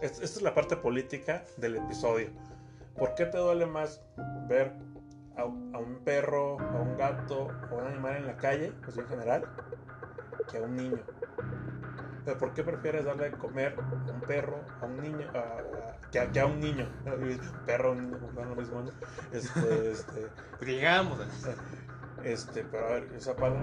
es- 0.00 0.12
esta 0.12 0.24
es 0.24 0.42
la 0.42 0.54
parte 0.54 0.76
política 0.76 1.44
del 1.56 1.76
episodio. 1.76 2.30
¿Por 2.96 3.14
qué 3.16 3.26
te 3.26 3.38
duele 3.38 3.66
más 3.66 4.00
ver 4.48 4.72
a, 5.36 5.42
a 5.42 5.46
un 5.46 6.00
perro, 6.04 6.60
a 6.60 6.80
un 6.80 6.96
gato 6.96 7.48
a 7.70 7.74
un 7.74 7.84
animal 7.86 8.16
en 8.16 8.26
la 8.26 8.36
calle, 8.36 8.72
pues 8.84 8.96
en 8.96 9.08
general, 9.08 9.44
que 10.52 10.58
a 10.58 10.62
un 10.62 10.76
niño? 10.76 10.98
¿Por 12.32 12.54
qué 12.54 12.62
prefieres 12.64 13.04
darle 13.04 13.30
de 13.30 13.36
comer 13.36 13.76
a 13.78 14.12
un 14.12 14.20
perro, 14.22 14.56
a 14.80 14.86
un 14.86 15.00
niño, 15.02 15.26
a- 15.34 15.38
a- 15.38 16.10
que, 16.10 16.18
a, 16.18 16.32
que 16.32 16.40
a 16.40 16.46
un 16.46 16.60
niño? 16.60 16.86
Perro, 17.66 17.92
un 17.92 18.10
niño, 18.10 18.18
lo 18.34 18.56
mismo, 18.56 18.80
¿no? 18.80 18.90
Este, 19.36 19.90
este, 19.92 20.30
Digamos, 20.64 21.18
este, 22.24 22.64
pero 22.64 22.86
a 22.86 22.90
ver, 22.92 23.08
esa 23.16 23.34
parte 23.36 23.58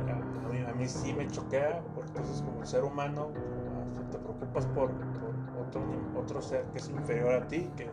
mí, 0.52 0.60
a 0.68 0.74
mí 0.74 0.88
sí 0.88 1.14
me 1.14 1.28
choquea, 1.28 1.82
porque 1.96 2.10
entonces 2.10 2.42
como 2.42 2.66
ser 2.66 2.84
humano, 2.84 3.32
ah, 3.36 4.12
te 4.12 4.18
preocupas 4.18 4.66
por, 4.68 4.92
por 4.92 5.66
otro, 5.68 5.82
otro 6.16 6.42
ser 6.42 6.64
que 6.66 6.78
es 6.80 6.90
inferior 6.90 7.34
a 7.34 7.48
ti, 7.48 7.70
que 7.78 7.90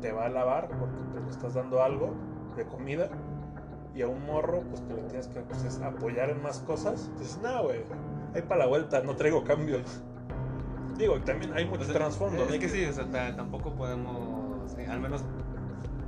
te 0.00 0.12
va 0.12 0.26
a 0.26 0.28
lavar 0.28 0.68
porque 0.68 0.96
pues, 1.12 1.24
le 1.24 1.30
estás 1.30 1.54
dando 1.54 1.82
algo 1.82 2.12
de 2.56 2.64
comida, 2.66 3.08
y 3.94 4.02
a 4.02 4.08
un 4.08 4.26
morro, 4.26 4.60
pues 4.68 4.82
que 4.82 4.92
le 4.94 5.02
tienes 5.04 5.26
que 5.28 5.40
pues, 5.40 5.64
es 5.64 5.80
apoyar 5.80 6.28
en 6.30 6.42
más 6.42 6.58
cosas, 6.60 7.10
dices, 7.18 7.38
no, 7.42 7.64
güey, 7.64 7.80
ahí 8.36 8.42
para 8.42 8.60
la 8.60 8.66
vuelta, 8.66 9.00
no 9.02 9.16
traigo 9.16 9.42
cambio. 9.44 9.78
Digo, 10.96 11.18
también 11.20 11.52
hay 11.54 11.66
mucho 11.66 11.82
O 11.82 11.84
sea, 11.84 11.94
trasfondo. 11.94 12.44
Es 12.44 12.50
¿no? 12.54 12.58
que 12.58 12.68
sí, 12.68 12.84
o 12.84 12.92
sea, 12.92 13.04
ta- 13.10 13.36
tampoco 13.36 13.72
podemos, 13.74 14.74
eh, 14.78 14.86
al 14.88 15.00
menos 15.00 15.22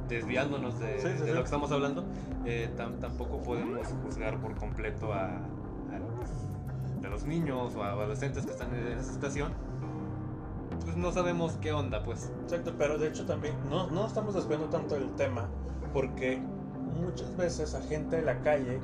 desviándonos 0.09 0.79
de, 0.81 0.99
Sí, 1.01 1.09
sí, 1.09 1.12
de 1.14 1.26
sí. 1.26 1.33
lo 1.33 1.41
que 1.41 1.45
estamos 1.45 1.70
hablando, 1.72 2.05
eh, 2.47 2.70
tam- 2.76 2.99
tampoco 2.99 3.43
podemos 3.43 3.87
juzgar 4.03 4.41
por 4.41 4.55
completo 4.57 5.12
a, 5.12 5.26
a 5.26 5.99
los, 5.99 7.05
a 7.05 7.09
los 7.09 7.24
niños 7.26 7.74
o 7.76 7.83
a 7.83 7.91
adolescentes 7.93 8.47
que 8.47 8.53
están 8.53 8.74
en 8.74 8.87
esa 8.99 9.12
situación. 9.12 9.53
Pues 10.85 10.97
no 10.97 11.12
sabemos 11.12 11.59
qué 11.61 11.72
onda, 11.72 12.03
pues. 12.03 12.33
Exacto, 12.45 12.72
pero 12.79 12.97
de 12.97 13.09
hecho 13.09 13.26
también 13.26 13.55
no, 13.68 13.91
no 13.91 14.07
estamos 14.07 14.35
desviando 14.35 14.68
tanto 14.68 14.95
del 14.95 15.11
tema 15.16 15.49
porque 15.93 16.41
muchas 16.99 17.37
veces 17.37 17.74
a 17.74 17.83
gente 17.83 18.16
de 18.16 18.22
la 18.22 18.41
calle 18.41 18.81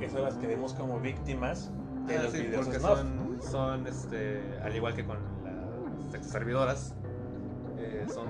es 0.00 0.14
a 0.16 0.18
las 0.18 0.34
que 0.34 0.48
vemos 0.48 0.74
como 0.74 0.98
víctimas 0.98 1.70
de 2.06 2.16
Ah, 2.18 2.22
los 2.24 2.32
sí, 2.32 2.42
videos 2.42 2.64
porque 2.66 2.78
snuff. 2.78 2.98
son, 2.98 3.42
son 3.42 3.86
este, 3.86 4.42
al 4.62 4.74
igual 4.76 4.94
que 4.94 5.04
con 5.04 5.18
las 5.44 6.12
sexoservidoras, 6.12 6.94
eh, 7.78 8.06
son, 8.12 8.26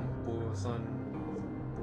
son, 0.56 0.82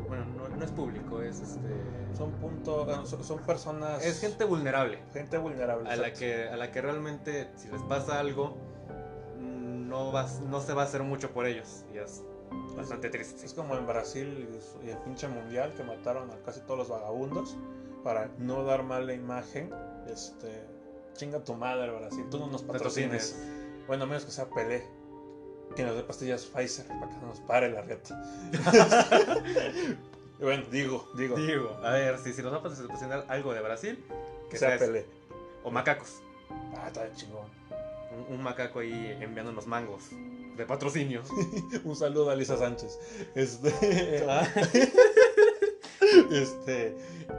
bueno, 0.07 0.25
no, 0.37 0.47
no 0.49 0.63
es 0.65 0.71
público, 0.71 1.21
es 1.21 1.39
este, 1.41 1.69
Son 2.15 2.31
punto, 2.33 2.85
bueno, 2.85 3.05
son, 3.05 3.23
son 3.23 3.39
personas 3.39 4.05
es 4.05 4.19
gente 4.21 4.43
vulnerable. 4.45 4.99
gente 5.13 5.37
vulnerable. 5.37 5.89
a 5.89 5.95
la 5.95 6.13
que 6.13 6.47
a 6.49 6.55
la 6.57 6.71
que 6.71 6.81
realmente 6.81 7.49
si 7.55 7.67
les 7.69 7.81
pasa 7.83 8.19
algo 8.19 8.55
no 9.39 10.11
va, 10.11 10.27
no 10.49 10.59
se 10.61 10.73
va 10.73 10.83
a 10.83 10.85
hacer 10.85 11.03
mucho 11.03 11.31
por 11.31 11.45
ellos 11.45 11.85
y 11.93 11.97
es 11.97 12.23
bastante 12.75 13.09
triste 13.09 13.45
Es 13.45 13.53
como 13.53 13.75
en 13.75 13.85
Brasil 13.87 14.47
y 14.83 14.89
el 14.89 14.97
pinche 14.99 15.27
mundial 15.27 15.73
que 15.75 15.83
mataron 15.83 16.29
a 16.31 16.35
casi 16.45 16.61
todos 16.61 16.77
los 16.77 16.89
vagabundos 16.89 17.57
para 18.03 18.29
no 18.37 18.63
dar 18.63 18.83
mala 18.83 19.13
imagen. 19.13 19.69
Este, 20.07 20.65
chinga 21.17 21.43
tu 21.43 21.53
madre 21.55 21.91
Brasil, 21.91 22.25
tú 22.31 22.39
no 22.39 22.47
nos 22.47 22.63
patrocines. 22.63 23.37
Bueno, 23.87 24.05
a 24.05 24.07
menos 24.07 24.23
que 24.23 24.31
sea 24.31 24.45
Pelé. 24.49 24.85
Que 25.75 25.83
nos 25.83 25.95
dé 25.97 26.03
pastillas 26.03 26.45
Pfizer 26.45 26.87
para 26.87 27.09
que 27.09 27.15
no 27.17 27.27
nos 27.27 27.39
pare 27.41 27.69
la 27.69 27.81
reta. 27.81 28.17
Bueno, 30.39 30.63
digo, 30.71 31.07
digo, 31.17 31.35
digo 31.35 31.75
a 31.83 31.93
ver 31.93 32.19
si, 32.19 32.31
si 32.31 32.43
nos 32.43 32.53
va 32.53 32.57
a 32.57 32.61
patrocinar 32.61 33.25
algo 33.27 33.55
de 33.55 33.61
Brasil 33.61 34.03
que 34.51 34.57
sea. 34.59 34.77
Pelé. 34.77 35.03
o 35.63 35.71
macacos 35.71 36.21
Ah, 36.77 36.85
está 36.87 37.11
chingón. 37.15 37.47
un, 38.29 38.35
un 38.35 38.43
macaco 38.43 38.77
ahí 38.79 39.17
enviándonos 39.19 39.65
mangos 39.65 40.03
de 40.55 40.63
patrocinio 40.67 41.23
Un 41.83 41.95
saludo 41.95 42.29
a 42.29 42.35
Lisa 42.35 42.55
Sánchez. 42.55 42.99
Este, 43.33 44.23
Ah. 44.29 44.47
este, 46.31 46.95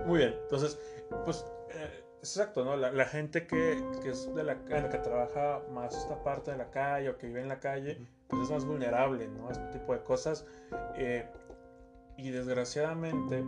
muy 0.07 0.19
bien. 0.19 0.35
Entonces, 0.43 0.77
pues, 1.25 1.45
exacto, 2.19 2.65
¿no? 2.65 2.77
La, 2.77 2.93
la 2.93 3.05
gente 3.05 3.47
que, 3.47 3.83
que 4.03 4.11
es 4.11 4.35
de 4.35 4.45
la, 4.45 4.55
la 4.55 4.89
que 4.89 4.99
trabaja 4.99 5.63
más 5.73 5.97
esta 5.97 6.23
parte 6.23 6.51
de 6.51 6.57
la 6.59 6.71
calle 6.71 7.11
o 7.11 7.19
que 7.19 7.27
vive 7.27 7.41
en 7.41 7.49
la 7.49 7.61
calle, 7.61 8.07
pues 8.29 8.43
es 8.43 8.51
más 8.51 8.65
vulnerable, 8.65 9.29
¿no? 9.29 9.51
Este 9.51 9.67
tipo 9.79 9.93
de 9.93 10.03
cosas. 10.03 10.47
Eh, 10.97 11.29
y 12.17 12.31
desgraciadamente, 12.31 13.45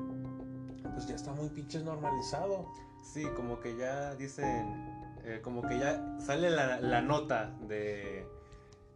pues 0.93 1.07
ya 1.07 1.17
está 1.17 1.33
muy 1.33 1.49
pinches 1.51 1.83
normalizado. 1.83 2.67
sí 3.03 3.25
como 3.37 3.61
que 3.61 3.77
ya 3.77 4.15
dicen 4.15 5.01
eh, 5.25 5.41
como 5.43 5.63
que 5.63 5.79
ya 5.79 6.17
sale 6.21 6.51
la, 6.51 6.81
la 6.81 7.03
nota 7.03 7.57
de 7.69 8.27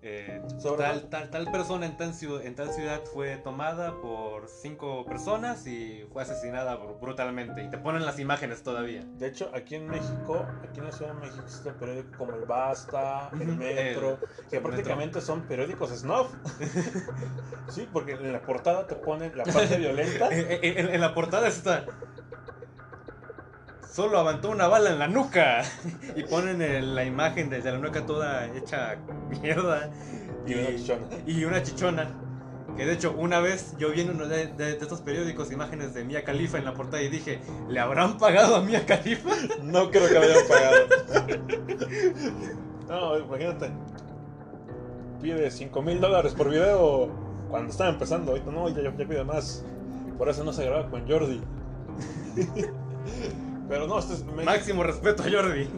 eh, 0.06 0.40
tal, 0.76 1.08
tal, 1.08 1.30
tal 1.30 1.50
persona 1.50 1.86
en 1.86 1.96
tal, 1.96 2.12
ciudad, 2.14 2.44
en 2.44 2.54
tal 2.54 2.70
ciudad 2.72 3.00
fue 3.12 3.36
tomada 3.38 4.00
por 4.02 4.48
cinco 4.48 5.04
personas 5.06 5.66
y 5.66 6.04
fue 6.12 6.22
asesinada 6.22 6.78
br- 6.78 7.00
brutalmente. 7.00 7.64
Y 7.64 7.70
te 7.70 7.78
ponen 7.78 8.04
las 8.04 8.18
imágenes 8.18 8.62
todavía. 8.62 9.02
De 9.16 9.26
hecho, 9.26 9.50
aquí 9.54 9.76
en 9.76 9.86
México, 9.88 10.46
aquí 10.62 10.80
en 10.80 10.86
la 10.86 10.92
Ciudad 10.92 11.14
de 11.14 11.20
México 11.20 11.42
existe 11.44 11.70
un 11.70 11.76
periódico 11.76 12.18
como 12.18 12.34
el 12.36 12.44
Basta, 12.44 13.30
el 13.40 13.56
Metro, 13.56 14.18
que 14.50 14.56
el 14.56 14.62
prácticamente 14.62 15.20
son 15.22 15.46
periódicos 15.46 15.90
snuff. 15.98 16.28
sí, 17.68 17.88
porque 17.92 18.12
en 18.12 18.32
la 18.32 18.40
portada 18.42 18.86
te 18.86 18.96
ponen 18.96 19.36
la 19.36 19.44
parte 19.44 19.76
violenta. 19.76 20.28
En, 20.34 20.78
en- 20.78 20.94
en 20.94 21.00
la 21.00 21.14
portada 21.14 21.48
está. 21.48 21.86
Solo 23.94 24.18
aventó 24.18 24.50
una 24.50 24.66
bala 24.66 24.90
en 24.90 24.98
la 24.98 25.06
nuca. 25.06 25.62
Y 26.16 26.24
ponen 26.24 26.60
el- 26.60 26.96
la 26.96 27.04
imagen 27.04 27.48
de, 27.48 27.60
de 27.62 27.70
la 27.70 27.78
nuca 27.78 28.04
toda 28.04 28.46
hecha 28.56 28.96
mierda. 29.40 29.88
Y 30.44 30.54
una 30.54 30.66
chichona. 30.76 31.02
Y 31.26 31.44
una 31.44 31.62
chichona. 31.62 32.08
Que 32.76 32.86
de 32.86 32.92
hecho, 32.94 33.14
una 33.16 33.38
vez 33.38 33.76
yo 33.78 33.92
vi 33.92 34.00
en 34.00 34.10
uno 34.10 34.26
de, 34.26 34.48
de- 34.48 34.72
de 34.74 34.78
estos 34.78 35.00
periódicos 35.00 35.52
imágenes 35.52 35.94
de 35.94 36.02
Mia 36.04 36.24
Khalifa 36.24 36.58
en 36.58 36.64
la 36.64 36.74
portada 36.74 37.00
y 37.04 37.08
dije, 37.08 37.38
¿le 37.68 37.78
habrán 37.78 38.18
pagado 38.18 38.56
a 38.56 38.62
Mia 38.62 38.84
Khalifa? 38.84 39.30
No 39.62 39.88
creo 39.92 40.08
que 40.08 40.14
lo 40.14 40.22
hayan 40.22 40.48
pagado. 40.48 40.76
no, 42.88 43.18
imagínate. 43.20 43.70
Pide 45.22 45.50
5 45.52 45.82
mil 45.82 46.00
dólares 46.00 46.34
por 46.34 46.50
video 46.50 47.10
cuando 47.48 47.70
estaba 47.70 47.90
empezando. 47.90 48.32
Ahorita 48.32 48.50
no, 48.50 48.68
ya, 48.70 48.82
ya 48.82 48.90
pide 49.06 49.22
más. 49.22 49.64
Por 50.18 50.28
eso 50.28 50.42
no 50.42 50.52
se 50.52 50.64
graba 50.64 50.90
con 50.90 51.08
Jordi. 51.08 51.40
Pero 53.68 53.86
no, 53.86 53.98
este 53.98 54.14
es 54.14 54.24
México. 54.24 54.44
Máximo 54.44 54.82
respeto 54.82 55.22
a 55.22 55.26
Jordi. 55.30 55.68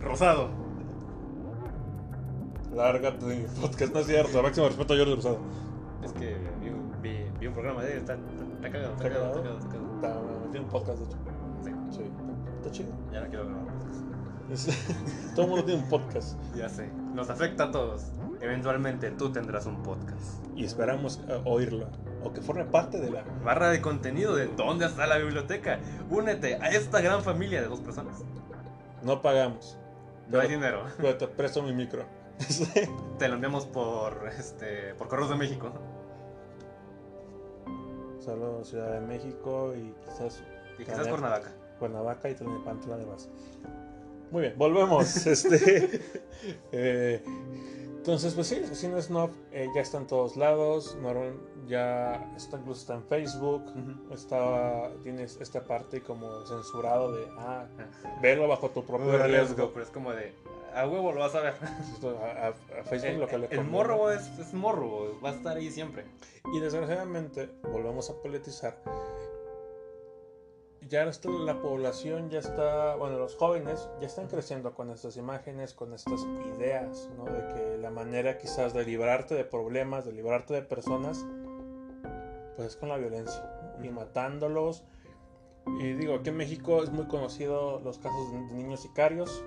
Rosado. 0.00 0.48
Lárgate 2.74 3.26
de 3.26 3.36
mi 3.36 3.44
podcast, 3.60 3.92
no 3.92 4.00
es 4.00 4.06
cierto. 4.06 4.42
Máximo 4.42 4.66
respeto 4.68 4.94
a 4.94 4.96
Jordi 4.96 5.14
Rosado. 5.14 5.38
Es 6.02 6.12
que 6.12 6.36
vi, 6.60 6.70
un- 6.70 6.92
vi- 7.02 7.26
vi 7.38 7.46
un 7.46 7.52
programa 7.52 7.82
de 7.82 7.92
él, 7.92 7.98
está, 7.98 8.14
está, 8.14 8.44
está 8.54 8.70
cagado, 8.70 8.92
está 8.94 9.06
¿Está 9.08 9.08
cagado, 9.08 9.26
está 9.26 9.42
cagado, 9.42 9.58
está 9.58 9.68
cagado. 9.68 9.94
Está, 10.30 10.50
tiene 10.50 10.66
un 10.66 10.72
podcast, 10.72 10.98
de 10.98 11.04
hecho. 11.04 11.16
Sí, 11.62 11.70
Sí, 11.98 12.02
está 12.56 12.70
chido. 12.70 12.88
ya 13.12 13.20
no 13.20 13.28
quiero 13.28 13.46
grabar. 13.46 13.64
Es- 14.50 14.66
Todo 15.34 15.42
el 15.44 15.50
mundo 15.50 15.64
tiene 15.64 15.82
un 15.82 15.88
podcast. 15.88 16.36
Ya 16.56 16.68
sé, 16.68 16.90
nos 17.14 17.28
afecta 17.30 17.64
a 17.64 17.70
todos. 17.70 18.06
Eventualmente 18.40 19.10
tú 19.12 19.30
tendrás 19.30 19.66
un 19.66 19.82
podcast. 19.82 20.44
Y 20.56 20.64
esperamos 20.64 21.22
eh, 21.28 21.40
oírlo. 21.44 21.86
O 22.24 22.32
que 22.32 22.40
forme 22.40 22.64
parte 22.64 22.98
de 22.98 23.10
la. 23.10 23.22
Barra 23.44 23.70
de 23.70 23.80
contenido 23.80 24.34
de 24.34 24.46
dónde 24.46 24.86
está 24.86 25.06
la 25.06 25.18
biblioteca. 25.18 25.80
Únete 26.10 26.56
a 26.56 26.68
esta 26.68 27.00
gran 27.00 27.22
familia 27.22 27.60
de 27.60 27.68
dos 27.68 27.80
personas. 27.80 28.22
No 29.02 29.20
pagamos. 29.20 29.78
No 30.28 30.40
hay 30.40 30.48
dinero. 30.48 30.84
Pero 30.98 31.16
te 31.16 31.26
presto 31.26 31.62
mi 31.62 31.72
micro. 31.72 32.04
Te 33.18 33.28
lo 33.28 33.34
enviamos 33.34 33.66
por 33.66 34.28
este 34.38 34.94
por 34.94 35.08
Correos 35.08 35.30
de 35.30 35.36
México. 35.36 35.72
Solo 38.20 38.64
Ciudad 38.64 38.92
de 38.92 39.00
México 39.00 39.74
y 39.76 39.94
quizás 40.04 40.42
Y 40.78 40.84
quizás. 40.84 41.08
Cuernavaca. 41.08 41.52
Cuernavaca 41.78 42.30
y 42.30 42.34
Tlalnepantla 42.34 42.94
además. 42.94 43.28
Muy 44.30 44.42
bien, 44.42 44.54
volvemos. 44.56 45.26
este, 45.26 46.00
eh, 46.72 47.22
entonces, 48.02 48.34
pues 48.34 48.48
sí, 48.48 48.60
Cine 48.74 49.00
Snob 49.00 49.30
eh, 49.52 49.68
ya 49.76 49.80
está 49.80 49.98
en 49.98 50.08
todos 50.08 50.36
lados. 50.36 50.96
normal- 51.00 51.38
ya 51.68 52.32
está 52.36 52.58
incluso 52.58 52.80
está 52.80 52.94
en 52.94 53.04
Facebook. 53.04 53.62
Está, 54.12 54.90
tienes 55.04 55.40
esta 55.40 55.62
parte 55.62 56.02
como 56.02 56.44
censurado 56.46 57.12
de, 57.12 57.24
ah, 57.38 57.66
verlo 58.20 58.48
bajo 58.48 58.70
tu 58.70 58.84
propio 58.84 59.16
riesgo. 59.24 59.70
Pero 59.72 59.84
es 59.84 59.90
como 59.90 60.12
de 60.12 60.34
a 60.74 60.88
huevo 60.88 61.12
lo 61.12 61.20
vas 61.20 61.34
a 61.36 61.40
ver. 61.42 61.54
A, 61.62 62.46
a- 62.48 62.80
a 62.80 62.84
Facebook 62.84 63.12
El, 63.12 63.20
lo 63.20 63.26
que 63.28 63.38
le 63.38 63.44
el 63.44 63.56
conviene. 63.56 63.70
morro 63.70 64.10
es, 64.10 64.26
es 64.38 64.52
morro, 64.52 65.20
va 65.24 65.30
a 65.30 65.34
estar 65.34 65.56
ahí 65.56 65.70
siempre. 65.70 66.04
Y 66.52 66.58
desgraciadamente, 66.58 67.50
volvemos 67.62 68.10
a 68.10 68.14
politizar. 68.20 68.76
Ya 70.92 71.06
la 71.06 71.62
población 71.62 72.28
ya 72.28 72.40
está, 72.40 72.96
bueno, 72.96 73.16
los 73.16 73.34
jóvenes 73.36 73.88
ya 74.02 74.06
están 74.06 74.26
creciendo 74.28 74.74
con 74.74 74.90
estas 74.90 75.16
imágenes, 75.16 75.72
con 75.72 75.94
estas 75.94 76.20
ideas, 76.54 77.08
¿no? 77.16 77.24
De 77.24 77.54
que 77.54 77.78
la 77.78 77.90
manera 77.90 78.36
quizás 78.36 78.74
de 78.74 78.84
librarte 78.84 79.34
de 79.34 79.46
problemas, 79.46 80.04
de 80.04 80.12
librarte 80.12 80.52
de 80.52 80.60
personas, 80.60 81.24
pues 82.56 82.68
es 82.68 82.76
con 82.76 82.90
la 82.90 82.98
violencia, 82.98 83.42
¿no? 83.78 83.82
y 83.86 83.88
matándolos. 83.88 84.84
Y 85.80 85.94
digo, 85.94 86.16
aquí 86.16 86.28
en 86.28 86.36
México 86.36 86.82
es 86.82 86.90
muy 86.90 87.06
conocido 87.06 87.80
los 87.80 87.96
casos 87.96 88.30
de, 88.30 88.40
de 88.48 88.52
niños 88.52 88.80
sicarios, 88.80 89.42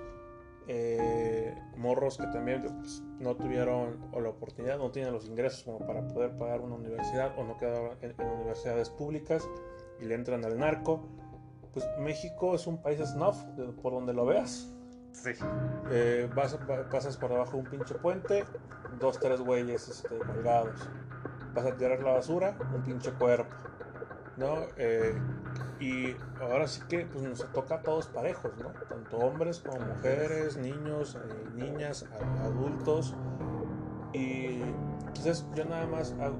eh, 0.66 1.54
morros 1.76 2.18
que 2.18 2.26
también 2.26 2.62
pues, 2.62 3.04
no 3.20 3.36
tuvieron 3.36 4.04
o 4.10 4.20
la 4.20 4.30
oportunidad, 4.30 4.78
no 4.78 4.90
tienen 4.90 5.12
los 5.12 5.28
ingresos 5.28 5.62
como 5.62 5.78
para 5.78 6.08
poder 6.08 6.36
pagar 6.36 6.60
una 6.60 6.74
universidad 6.74 7.38
o 7.38 7.44
no 7.44 7.56
quedaron 7.56 7.96
en, 8.02 8.20
en 8.20 8.28
universidades 8.30 8.90
públicas 8.90 9.48
y 10.00 10.06
le 10.06 10.16
entran 10.16 10.44
al 10.44 10.58
narco. 10.58 11.06
Pues 11.76 11.86
México 11.98 12.54
es 12.54 12.66
un 12.66 12.78
país 12.80 12.98
snuff, 13.00 13.36
por 13.82 13.92
donde 13.92 14.14
lo 14.14 14.24
veas. 14.24 14.66
Sí. 15.12 15.32
Eh, 15.90 16.26
vas- 16.34 16.54
pa- 16.54 16.88
pasas 16.88 17.18
por 17.18 17.28
debajo 17.28 17.52
de 17.52 17.58
un 17.58 17.64
pinche 17.66 17.94
puente, 17.96 18.46
dos, 18.98 19.18
tres 19.20 19.42
güeyes 19.42 19.86
este, 19.86 20.16
colgados. 20.16 20.88
Vas 21.54 21.66
a 21.66 21.76
tirar 21.76 22.00
la 22.00 22.12
basura, 22.12 22.56
un 22.74 22.82
pinche 22.82 23.12
cuerpo. 23.12 23.54
¿No? 24.38 24.56
Eh, 24.78 25.14
y 25.78 26.16
ahora 26.40 26.66
sí 26.66 26.80
que 26.88 27.04
pues, 27.04 27.22
nos 27.22 27.52
toca 27.52 27.74
a 27.74 27.82
todos 27.82 28.06
parejos, 28.06 28.52
¿no? 28.56 28.68
Tanto 28.88 29.18
hombres 29.18 29.60
como 29.60 29.78
mujeres, 29.84 30.56
niños, 30.56 31.18
eh, 31.22 31.48
niñas, 31.56 32.06
adultos. 32.42 33.14
Y 34.14 34.62
quizás 35.12 35.44
yo 35.54 35.66
nada 35.66 35.86
más 35.86 36.14
hago- 36.22 36.38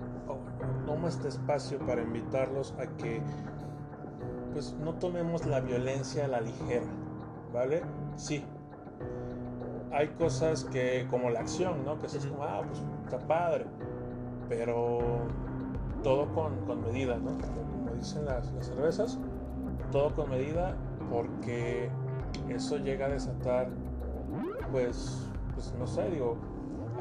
tomo 0.86 1.08
este 1.08 1.28
espacio 1.28 1.78
para 1.80 2.00
invitarlos 2.00 2.72
a 2.78 2.86
que 2.96 3.20
pues 4.56 4.74
no 4.82 4.94
tomemos 4.94 5.44
la 5.44 5.60
violencia 5.60 6.24
a 6.24 6.28
la 6.28 6.40
ligera, 6.40 6.86
¿vale? 7.52 7.82
Sí. 8.16 8.42
Hay 9.92 10.08
cosas 10.08 10.64
que, 10.64 11.06
como 11.10 11.28
la 11.28 11.40
acción, 11.40 11.84
¿no? 11.84 11.98
Que 11.98 12.06
es 12.06 12.24
como, 12.24 12.42
ah, 12.42 12.62
pues 12.66 12.82
está 13.04 13.18
padre. 13.18 13.66
Pero 14.48 15.00
todo 16.02 16.32
con, 16.32 16.56
con 16.64 16.80
medida, 16.80 17.18
¿no? 17.18 17.32
Como, 17.32 17.70
como 17.70 17.90
dicen 17.96 18.24
las, 18.24 18.50
las 18.52 18.68
cervezas, 18.68 19.18
todo 19.92 20.14
con 20.14 20.30
medida 20.30 20.74
porque 21.10 21.90
eso 22.48 22.78
llega 22.78 23.06
a 23.06 23.10
desatar, 23.10 23.68
pues, 24.72 25.28
pues 25.52 25.74
no 25.78 25.86
sé, 25.86 26.08
digo, 26.08 26.38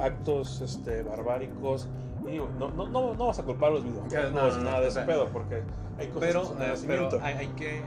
actos 0.02 0.60
este, 0.60 1.04
barbáricos. 1.04 1.88
Digo, 2.26 2.50
no, 2.58 2.70
no, 2.70 2.88
no, 2.88 3.14
no 3.14 3.28
vas 3.28 3.40
a 3.40 3.44
culpar 3.44 3.70
a 3.70 3.74
los 3.76 3.84
videojuegos, 3.84 4.32
no, 4.32 4.64
nada 4.64 4.82
de 4.82 4.88
ese 4.88 5.02
pedo, 5.02 5.28
porque 5.30 5.62
hay 6.00 6.08
cosas 6.08 6.20
Pero, 6.28 6.42
que 6.42 6.48
son 6.48 6.62
eh, 6.62 6.74
pero 6.88 7.10
hay, 7.22 7.34
hay 7.36 7.48
que, 7.50 7.78
eh, 7.78 7.84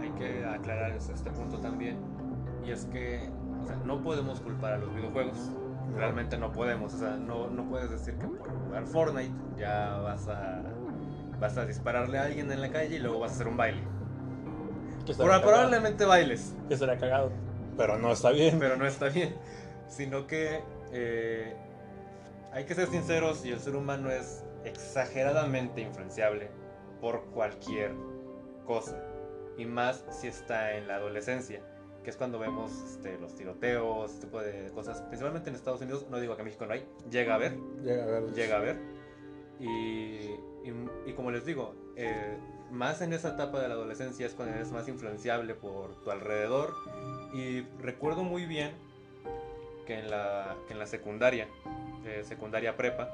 hay 0.00 0.10
que 0.12 0.44
aclarar 0.44 0.92
este 0.92 1.30
punto 1.30 1.58
también. 1.58 1.98
Y 2.64 2.70
es 2.70 2.86
que 2.86 3.28
o 3.62 3.66
sea, 3.66 3.76
no 3.84 4.02
podemos 4.02 4.40
culpar 4.40 4.74
a 4.74 4.78
los 4.78 4.94
videojuegos. 4.94 5.36
Realmente 5.94 6.38
no 6.38 6.52
podemos. 6.52 6.94
O 6.94 6.98
sea, 6.98 7.16
no, 7.16 7.48
no 7.48 7.68
puedes 7.68 7.90
decir 7.90 8.14
que 8.14 8.26
por 8.26 8.48
jugar 8.48 8.86
Fortnite 8.86 9.34
ya 9.58 9.98
vas 9.98 10.28
a, 10.28 10.62
vas 11.38 11.56
a 11.56 11.66
dispararle 11.66 12.18
a 12.18 12.22
alguien 12.22 12.50
en 12.50 12.60
la 12.60 12.70
calle 12.70 12.96
y 12.96 12.98
luego 12.98 13.20
vas 13.20 13.32
a 13.32 13.34
hacer 13.34 13.48
un 13.48 13.56
baile. 13.56 13.82
Probablemente 15.16 16.04
bailes, 16.04 16.54
que 16.68 16.74
estaría 16.74 16.96
cagado, 16.96 17.32
pero 17.76 17.98
no 17.98 18.12
está 18.12 18.30
bien. 18.30 18.58
pero 18.58 18.76
no 18.76 18.86
está 18.86 19.08
bien. 19.08 19.34
Sino 19.88 20.26
que 20.26 20.62
eh, 20.92 21.56
hay 22.52 22.64
que 22.64 22.74
ser 22.74 22.88
sinceros 22.88 23.44
y 23.44 23.50
el 23.52 23.60
ser 23.60 23.74
humano 23.76 24.10
es 24.10 24.44
exageradamente 24.64 25.80
influenciable 25.80 26.50
por 27.00 27.24
cualquier 27.30 27.92
cosa. 28.66 29.02
Y 29.58 29.66
más 29.66 30.04
si 30.10 30.28
está 30.28 30.76
en 30.76 30.88
la 30.88 30.96
adolescencia, 30.96 31.62
que 32.04 32.10
es 32.10 32.16
cuando 32.16 32.38
vemos 32.38 32.72
este, 32.90 33.18
los 33.18 33.34
tiroteos, 33.36 34.12
este 34.12 34.26
tipo 34.26 34.40
de 34.40 34.70
cosas. 34.72 35.00
Principalmente 35.02 35.50
en 35.50 35.56
Estados 35.56 35.80
Unidos, 35.80 36.06
no 36.10 36.18
digo 36.20 36.34
que 36.36 36.42
en 36.42 36.46
México 36.46 36.66
no 36.66 36.72
hay, 36.74 36.86
llega 37.10 37.34
a 37.34 37.38
ver, 37.38 37.56
Llega 37.82 38.02
a 38.04 38.06
ver. 38.06 38.32
llega 38.32 38.56
a 38.56 38.60
ver. 38.60 38.76
Y, 39.60 39.66
y- 40.64 40.90
y 41.06 41.12
como 41.14 41.30
les 41.30 41.44
digo, 41.44 41.74
eh, 41.96 42.36
más 42.70 43.02
en 43.02 43.12
esa 43.12 43.30
etapa 43.34 43.60
de 43.60 43.68
la 43.68 43.74
adolescencia 43.74 44.26
es 44.26 44.34
cuando 44.34 44.54
eres 44.54 44.72
más 44.72 44.88
influenciable 44.88 45.54
por 45.54 46.00
tu 46.02 46.10
alrededor. 46.10 46.72
Y 47.34 47.60
recuerdo 47.80 48.24
muy 48.24 48.46
bien 48.46 48.72
que 49.86 49.98
en 49.98 50.10
la, 50.10 50.56
que 50.66 50.72
en 50.74 50.78
la 50.78 50.86
secundaria, 50.86 51.48
eh, 52.04 52.22
secundaria 52.24 52.76
prepa, 52.76 53.10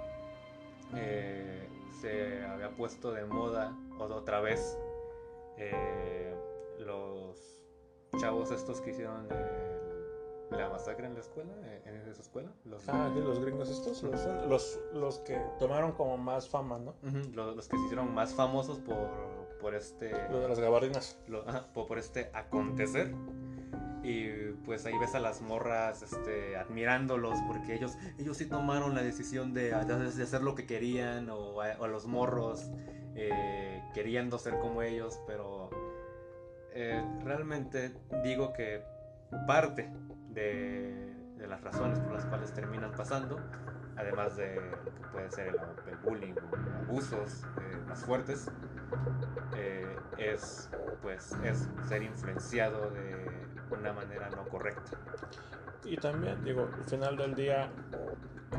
eh, 0.94 1.66
se 2.00 2.44
había 2.44 2.70
puesto 2.70 3.12
de 3.12 3.24
moda 3.24 3.76
otra 3.98 4.40
vez 4.40 4.78
eh, 5.56 6.34
los 6.78 7.38
chavos 8.20 8.50
estos 8.50 8.80
que 8.80 8.90
hicieron 8.90 9.28
la 10.50 10.70
masacre 10.70 11.06
en 11.06 11.14
la 11.14 11.20
escuela, 11.20 11.52
en 11.84 12.08
esa 12.08 12.22
escuela. 12.22 12.50
Los, 12.64 12.88
Ah, 12.88 13.10
¿sí, 13.12 13.20
los 13.20 13.38
gringos 13.40 13.68
estos, 13.68 14.02
los, 14.02 14.24
los, 14.48 14.80
los 14.94 15.18
que 15.18 15.38
tomaron 15.58 15.92
como 15.92 16.16
más 16.16 16.48
fama, 16.48 16.78
¿no? 16.78 16.94
Ujú, 17.06 17.32
lo- 17.34 17.54
los, 17.54 17.68
que 17.68 17.76
se 17.76 17.84
hicieron 17.84 18.14
más 18.14 18.32
famosos 18.34 18.78
por, 18.78 18.96
por 19.60 19.74
este 19.74 20.10
Los 20.30 20.40
de 20.42 20.48
las 20.48 20.58
gabardinas. 20.58 21.18
lo- 21.26 21.46
ajá, 21.46 21.66
por, 21.74 21.86
por 21.86 21.98
este 21.98 22.30
acontecer 22.32 23.14
y, 24.08 24.52
pues 24.64 24.86
ahí 24.86 24.96
ves 24.98 25.14
a 25.14 25.20
las 25.20 25.42
morras 25.42 26.02
este, 26.02 26.56
admirándolos 26.56 27.38
porque 27.46 27.74
ellos, 27.74 27.96
ellos 28.18 28.36
sí 28.36 28.46
tomaron 28.46 28.94
la 28.94 29.02
decisión 29.02 29.52
de, 29.52 29.70
de 29.70 30.22
hacer 30.22 30.42
lo 30.42 30.54
que 30.54 30.66
querían 30.66 31.28
o 31.30 31.60
a, 31.60 31.86
los 31.86 32.06
morros 32.06 32.70
eh, 33.14 33.82
queriendo 33.94 34.38
ser 34.38 34.58
como 34.60 34.82
ellos, 34.82 35.20
pero 35.26 35.70
eh, 36.72 37.04
realmente 37.24 37.92
digo 38.22 38.52
que 38.52 38.82
parte 39.46 39.90
de, 40.30 41.14
las 41.46 41.60
razones 41.62 41.98
por 42.00 42.12
las 42.12 42.26
cuales 42.26 42.52
terminan 42.52 42.92
pasando, 42.92 43.38
además 43.98 44.36
de 44.36 44.54
que 44.54 45.00
puede 45.12 45.30
ser 45.30 45.48
el, 45.48 45.56
el 45.90 45.96
bullying 45.98 46.34
o 46.34 46.84
abusos 46.84 47.44
eh, 47.60 47.76
más 47.86 48.04
fuertes, 48.04 48.50
eh, 49.56 49.96
es 50.16 50.70
pues 51.02 51.32
es 51.44 51.68
ser 51.88 52.02
influenciado 52.02 52.90
de 52.90 53.28
una 53.70 53.92
manera 53.92 54.30
no 54.30 54.48
correcta. 54.48 54.96
Y 55.84 55.96
también, 55.96 56.42
digo, 56.44 56.68
al 56.72 56.84
final 56.84 57.16
del 57.16 57.34
día, 57.34 57.70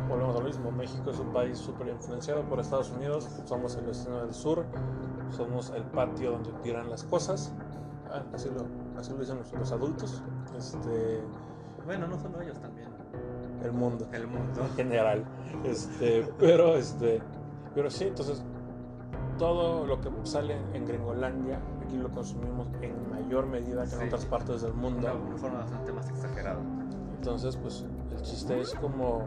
volvemos 0.07 0.35
a 0.35 0.39
lo 0.39 0.45
mismo, 0.45 0.71
México 0.71 1.11
es 1.11 1.19
un 1.19 1.31
país 1.33 1.57
súper 1.57 1.87
influenciado 1.87 2.43
por 2.43 2.59
Estados 2.59 2.89
Unidos, 2.91 3.29
somos 3.45 3.75
el 3.75 3.85
vecino 3.85 4.21
del 4.21 4.33
sur, 4.33 4.65
somos 5.29 5.69
el 5.71 5.83
patio 5.83 6.31
donde 6.31 6.51
tiran 6.63 6.89
las 6.89 7.03
cosas, 7.03 7.53
ah, 8.11 8.23
así, 8.33 8.49
lo, 8.49 8.65
así 8.99 9.11
lo 9.11 9.19
dicen 9.19 9.37
los, 9.37 9.51
los, 9.53 9.71
adultos, 9.71 10.23
este... 10.57 11.23
Bueno, 11.85 12.07
no 12.07 12.19
solo 12.19 12.41
ellos 12.41 12.59
también. 12.59 12.78
El 13.63 13.71
mundo. 13.71 14.07
El 14.11 14.27
mundo. 14.27 14.61
En 14.61 14.75
general. 14.75 15.25
Este, 15.63 16.27
pero, 16.39 16.75
este, 16.75 17.21
pero 17.75 17.89
sí, 17.89 18.05
entonces, 18.05 18.43
todo 19.37 19.85
lo 19.85 19.99
que 20.01 20.09
sale 20.23 20.57
en 20.73 20.85
Gringolandia, 20.85 21.59
aquí 21.83 21.97
lo 21.97 22.09
consumimos 22.09 22.67
en 22.81 23.09
mayor 23.09 23.45
medida 23.45 23.83
que 23.83 23.89
sí. 23.91 23.97
en 24.01 24.07
otras 24.07 24.25
partes 24.25 24.61
del 24.61 24.73
mundo. 24.73 25.07
De 25.07 25.13
una 25.13 25.37
forma 25.37 25.59
bastante 25.59 25.91
más 25.91 26.09
exagerada. 26.09 26.59
Entonces, 27.17 27.57
pues 27.57 27.85
el 28.11 28.21
chiste 28.21 28.59
es 28.59 28.73
como 28.75 29.25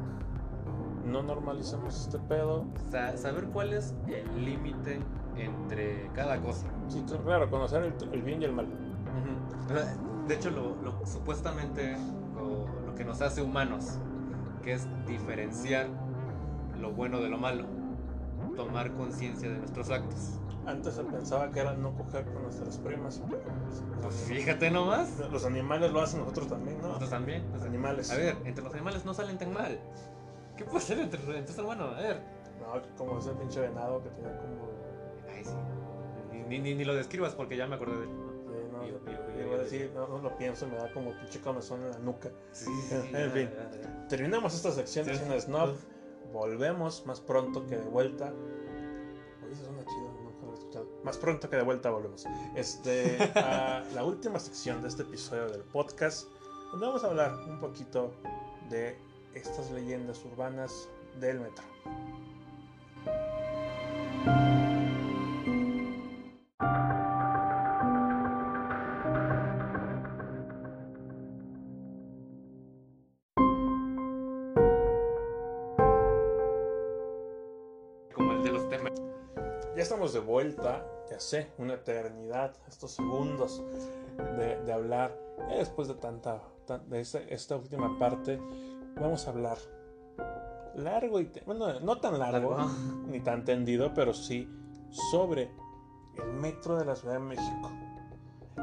no 1.05 1.23
normalicemos 1.23 2.01
este 2.01 2.19
pedo. 2.19 2.65
O 2.87 2.91
sea, 2.91 3.17
saber 3.17 3.47
cuál 3.47 3.73
es 3.73 3.95
el 4.07 4.45
límite 4.45 5.01
entre 5.37 6.11
cada 6.15 6.41
cosa. 6.41 6.67
Sí, 6.89 7.05
claro, 7.25 7.51
conocer 7.51 7.83
el, 7.83 8.13
el 8.13 8.23
bien 8.23 8.43
y 8.43 8.45
el 8.45 8.53
mal. 8.53 8.67
Uh 8.67 9.73
-huh. 9.73 10.27
De 10.27 10.35
hecho, 10.35 10.51
lo, 10.51 10.77
lo 10.83 11.05
supuestamente 11.07 11.97
lo, 12.35 12.67
lo, 12.87 12.95
que 12.95 13.05
nos 13.05 13.21
hace 13.21 13.43
humanos, 13.43 13.99
que 14.63 14.73
es 14.73 14.89
diferenciar 15.07 15.89
lo 16.81 16.93
bueno 16.93 17.21
de 17.21 17.29
lo 17.29 17.39
malo, 17.39 17.67
tomar 18.57 18.93
conciencia 18.93 19.49
de 19.51 19.59
nuestros 19.59 19.91
actos. 19.91 20.39
Antes 20.65 20.95
se 20.95 21.03
pensaba 21.03 21.51
que 21.51 21.61
era 21.61 21.73
no 21.75 21.93
coger 21.97 22.25
con 22.25 22.45
nuestras 22.45 22.79
primas. 22.79 23.21
Pues 24.01 24.15
fíjate 24.29 24.71
nomás. 24.71 25.19
Los 25.33 25.45
animales 25.45 25.91
lo 25.91 26.01
hacen 26.01 26.21
nosotros 26.21 26.47
también, 26.47 26.79
¿no? 26.81 26.87
Nosotros 26.87 27.11
también. 27.11 27.45
Los 27.53 27.63
animales. 27.63 28.11
A 28.13 28.17
ver, 28.17 28.37
entre 28.45 28.63
los 28.63 28.73
animales 28.73 29.05
no 29.05 29.13
salen 29.13 29.39
tan 29.39 29.53
mal. 29.53 29.81
¿Qué 30.57 30.65
puede 30.65 30.81
ser 30.81 31.01
entre, 31.01 31.21
entre 31.37 31.53
ser 31.53 31.65
humano? 31.65 31.87
A 31.87 32.01
ver. 32.01 32.23
No, 32.61 32.81
como 32.97 33.19
ese 33.19 33.33
pinche 33.33 33.61
venado 33.61 34.03
que 34.05 34.11
tenía 34.11 34.39
como. 34.39 34.69
Ay, 35.35 35.45
sí. 35.45 35.57
Ni, 36.49 36.61
ni, 36.61 36.75
ni 36.75 36.85
lo 36.85 36.95
describas 36.95 37.35
porque 37.35 37.57
ya 37.57 37.67
me 37.67 37.75
acordé 37.75 37.97
de 37.97 38.05
él. 38.05 38.11
Sí, 38.47 38.55
no, 38.71 38.87
yo, 38.87 38.99
yo, 39.05 39.32
yo, 39.53 39.59
yo 39.59 39.63
decir, 39.65 39.93
no, 39.95 40.07
no, 40.09 40.19
lo 40.19 40.37
pienso, 40.37 40.67
me 40.67 40.77
da 40.77 40.93
como 40.93 41.17
pinche 41.19 41.41
comezón 41.41 41.83
en 41.83 41.91
la 41.91 41.99
nuca. 41.99 42.31
Sí, 42.53 42.71
sí, 42.89 42.95
en 43.13 43.31
fin, 43.33 43.51
ya, 43.51 43.71
ya. 43.71 44.09
terminamos 44.09 44.55
esta 44.55 44.73
sección 44.73 45.07
de 45.07 45.17
Cine 45.17 45.41
Snob. 45.41 45.75
Volvemos 46.33 47.05
más 47.07 47.21
pronto 47.21 47.67
que 47.67 47.77
de 47.77 47.85
vuelta. 47.85 48.33
Oye, 49.45 49.53
eso 49.53 49.65
suena 49.65 49.85
chido, 49.85 50.11
no 50.41 50.47
lo 50.47 50.53
he 50.53 50.59
escuchado. 50.59 50.89
Más 51.05 51.19
pronto 51.19 51.51
que 51.51 51.57
de 51.57 51.63
vuelta 51.63 51.91
volvemos. 51.91 52.25
Este, 52.57 53.19
a 53.37 53.85
la 53.95 54.05
última 54.05 54.39
sección 54.39 54.81
de 54.83 54.89
este 54.89 55.03
episodio 55.03 55.51
del 55.51 55.63
podcast, 55.63 56.29
donde 56.71 56.87
vamos 56.87 57.05
a 57.05 57.09
hablar 57.09 57.35
un 57.49 57.61
poquito 57.61 58.13
de 58.71 58.97
estas 59.35 59.71
leyendas 59.71 60.25
urbanas 60.25 60.89
del 61.21 61.41
metro. 61.41 61.65
De 80.13 80.21
vuelta, 80.21 80.87
ya 81.11 81.21
sé, 81.21 81.53
una 81.59 81.75
eternidad, 81.75 82.57
estos 82.69 82.93
segundos 82.93 83.63
de, 84.39 84.63
de 84.63 84.73
hablar. 84.73 85.17
Ya 85.49 85.57
después 85.57 85.89
de 85.89 85.95
tanta, 85.95 86.43
tan, 86.67 86.89
de 86.89 87.01
esta, 87.01 87.19
esta 87.21 87.57
última 87.57 87.99
parte, 87.99 88.41
vamos 88.97 89.27
a 89.27 89.31
hablar 89.31 89.59
largo 90.75 91.21
y 91.21 91.31
bueno 91.47 91.81
no 91.81 91.99
tan 91.99 92.19
largo 92.19 92.57
¿Largo? 92.57 92.73
ni 93.07 93.21
tan 93.21 93.45
tendido 93.45 93.93
pero 93.95 94.15
sí 94.15 94.49
sobre 95.11 95.51
el 96.17 96.33
metro 96.33 96.79
de 96.79 96.85
la 96.85 96.97
Ciudad 96.97 97.15
de 97.15 97.21
México 97.21 97.71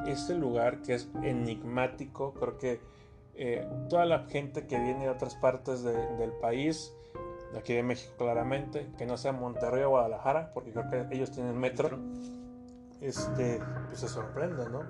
este 0.08 0.36
lugar 0.36 0.82
que 0.82 0.96
es 0.96 1.10
enigmático 1.22 2.34
creo 2.34 2.58
que 2.58 2.82
eh, 3.36 3.68
toda 3.90 4.06
la 4.06 4.26
gente 4.26 4.68
que 4.68 4.78
viene 4.78 5.06
de 5.06 5.10
otras 5.10 5.36
partes 5.36 5.84
de, 5.84 5.94
del 6.18 6.32
país 6.34 6.94
de 7.52 7.60
aquí 7.60 7.74
de 7.74 7.84
México 7.84 8.14
claramente 8.18 8.92
que 8.98 9.06
no 9.06 9.18
sea 9.18 9.32
Monterrey 9.32 9.84
o 9.84 9.90
Guadalajara 9.90 10.52
porque 10.54 10.72
creo 10.72 10.90
que 10.90 11.16
ellos 11.16 11.32
tienen 11.32 11.58
metro, 11.58 12.00
este 13.02 13.62
pues 13.88 14.00
se 14.00 14.08
sorprende 14.08 14.70
no 14.70 14.84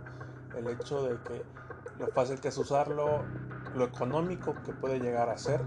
el 0.57 0.68
hecho 0.68 1.07
de 1.07 1.18
que 1.24 1.43
lo 1.99 2.07
fácil 2.07 2.39
que 2.39 2.47
es 2.49 2.57
usarlo 2.57 3.24
lo 3.76 3.86
económico 3.86 4.55
que 4.66 4.74
puede 4.74 4.99
llegar 4.99 5.30
a 5.30 5.38
ser. 5.38 5.62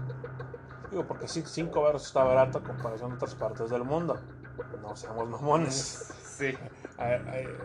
Digo, 0.89 1.05
porque 1.07 1.27
sí, 1.27 1.43
5 1.45 1.81
baros 1.81 2.05
está 2.05 2.23
barato 2.23 2.59
en 2.59 2.65
comparación 2.65 3.11
a 3.11 3.15
otras 3.15 3.35
partes 3.35 3.69
del 3.69 3.83
mundo. 3.83 4.19
No 4.81 4.95
seamos 4.95 5.27
mamones. 5.29 6.09
Sí. 6.33 6.51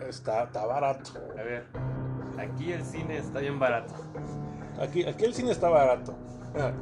Está, 0.07 0.43
está 0.43 0.67
barato. 0.67 1.13
A 1.39 1.43
ver, 1.43 1.65
aquí 2.39 2.71
el 2.71 2.85
cine 2.85 3.17
está 3.17 3.39
bien 3.39 3.59
barato. 3.59 3.95
Aquí, 4.79 5.05
aquí 5.05 5.25
el 5.25 5.33
cine 5.33 5.53
está 5.53 5.71
barato. 5.71 6.15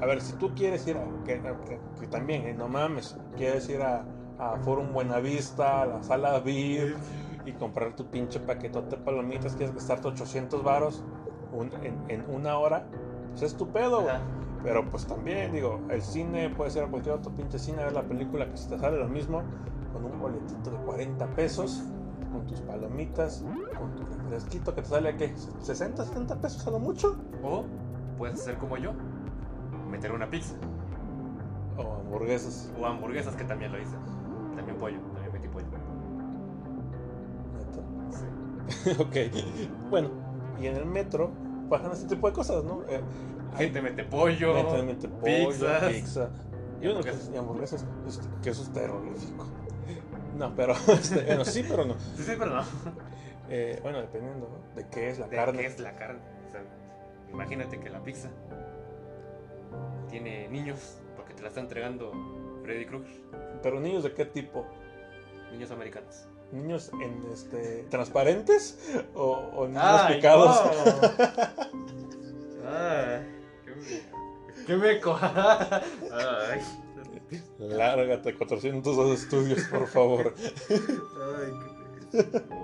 A 0.01 0.07
ver, 0.07 0.21
si 0.21 0.35
tú 0.35 0.55
quieres 0.55 0.87
ir 0.87 0.97
a. 0.97 1.25
Que, 1.25 1.41
que, 1.41 1.81
que 2.01 2.07
también, 2.07 2.47
eh, 2.47 2.55
no 2.55 2.69
mames, 2.69 3.17
quieres 3.37 3.69
ir 3.69 3.83
a, 3.83 4.05
a 4.39 4.57
Forum 4.59 4.93
Buenavista, 4.93 5.83
a 5.83 5.87
la 5.87 6.03
sala 6.03 6.39
VIP 6.41 6.97
y 7.47 7.53
comprar 7.53 7.95
tu 7.95 8.07
pinche 8.07 8.41
paquetote 8.41 8.97
de 8.97 9.03
palomitas, 9.03 9.55
quieres 9.55 9.75
gastarte 9.75 10.09
800 10.09 10.62
varos 10.62 11.03
un, 11.53 11.71
en, 11.83 11.99
en, 12.09 12.25
una 12.29 12.59
hora, 12.59 12.87
pues 13.31 13.43
es 13.43 13.57
tu 13.57 13.69
pedo, 13.69 14.03
güey. 14.03 14.17
Pero 14.62 14.89
pues 14.91 15.07
también, 15.07 15.53
digo, 15.53 15.81
el 15.91 16.03
cine 16.03 16.51
puede 16.51 16.71
ser 16.71 16.85
a 16.85 16.89
cualquier 16.89 17.14
otro 17.14 17.33
pinche 17.33 17.59
cine, 17.59 17.83
a 17.83 17.85
ver 17.85 17.93
la 17.93 18.03
película 18.03 18.51
que 18.51 18.57
si 18.57 18.69
te 18.69 18.79
sale 18.79 18.99
lo 18.99 19.07
mismo, 19.07 19.43
con 19.93 20.05
un 20.05 20.19
boletito 20.19 20.71
de 20.71 20.77
40 20.79 21.27
pesos, 21.37 21.85
con 22.33 22.47
tus 22.47 22.61
palomitas, 22.62 23.45
con 23.79 23.95
tu 23.95 24.03
refresquito 24.05 24.75
que 24.75 24.83
te 24.83 24.89
sale 24.89 25.11
a 25.11 25.17
qué, 25.17 25.33
60, 25.61 26.05
70 26.05 26.41
pesos 26.41 26.67
a 26.67 26.71
lo 26.71 26.81
mucho. 26.81 27.17
O 27.45 27.64
puedes 28.19 28.41
hacer 28.41 28.59
como 28.59 28.77
yo, 28.77 28.93
meter 29.97 30.12
una 30.12 30.28
pizza. 30.28 30.55
O 31.76 31.94
hamburguesas. 31.94 32.70
O 32.78 32.86
hamburguesas 32.86 33.34
que 33.34 33.44
también 33.44 33.72
lo 33.72 33.80
hice. 33.80 33.97
También 34.55 34.76
pollo, 34.78 34.99
también 35.14 35.32
metí 35.32 35.49
pollo. 35.49 35.66
Sí. 38.11 38.90
ok. 38.99 39.90
Bueno, 39.90 40.11
y 40.61 40.66
en 40.66 40.76
el 40.76 40.84
metro 40.84 41.30
pasan 41.70 41.92
este 41.92 42.14
tipo 42.14 42.28
de 42.28 42.32
cosas, 42.34 42.62
¿no? 42.64 42.82
Eh, 42.88 43.01
gente 43.57 43.82
mete 43.82 44.05
pollo, 44.05 44.55
gente 44.55 44.82
mete 44.82 45.09
pollo, 45.09 45.49
pizzas, 45.49 45.92
pizza. 45.92 46.30
Yo 46.80 46.92
no 46.92 47.01
y 47.01 47.36
hamburguesas, 47.36 47.86
este, 48.07 48.28
que 48.42 48.51
eso 48.51 48.62
es 48.62 48.72
terrorífico. 48.72 49.47
No, 50.36 50.55
pero 50.55 50.74
este, 50.88 51.24
bueno, 51.24 51.44
sí, 51.44 51.64
pero 51.66 51.86
no. 51.86 51.94
Sí, 52.16 52.22
sí, 52.22 52.32
pero 52.38 52.55
no. 52.55 52.62
Eh, 53.49 53.78
bueno, 53.82 54.01
dependiendo 54.01 54.49
¿no? 54.49 54.74
de 54.74 54.88
qué 54.88 55.11
es 55.11 55.18
la 55.18 55.28
de 55.28 55.36
carne. 55.36 55.59
qué 55.59 55.66
es 55.66 55.80
la 55.80 55.92
carne. 55.92 56.20
O 56.49 56.53
sea, 56.53 56.62
imagínate 57.32 57.80
que 57.80 57.88
la 57.88 58.03
pizza 58.03 58.28
tiene 60.09 60.49
niños 60.49 60.99
porque 61.17 61.35
te 61.35 61.43
la 61.43 61.49
está 61.49 61.61
entregando 61.61 62.12
Freddy 62.62 62.87
Krueger. 62.87 63.21
Pero 63.62 63.81
niños 63.81 64.03
de 64.03 64.12
qué 64.12 64.25
tipo? 64.25 64.67
Niños 65.53 65.71
americanos. 65.71 66.27
¿Niños 66.53 66.91
en 67.03 67.25
este 67.33 67.85
transparentes 67.91 68.79
o, 69.14 69.33
o 69.57 69.67
niños 69.67 69.83
Ay, 69.85 70.17
picados? 70.17 70.61
No. 70.64 70.71
Ay, 72.69 73.23
qué, 73.64 74.64
qué 74.67 74.77
meco. 74.77 75.19
Ay. 75.23 76.61
Lárgate 77.59 78.37
402 78.37 79.21
estudios, 79.21 79.62
por 79.64 79.87
favor. 79.89 80.35
Ay, 80.71 81.53
qué 82.12 82.57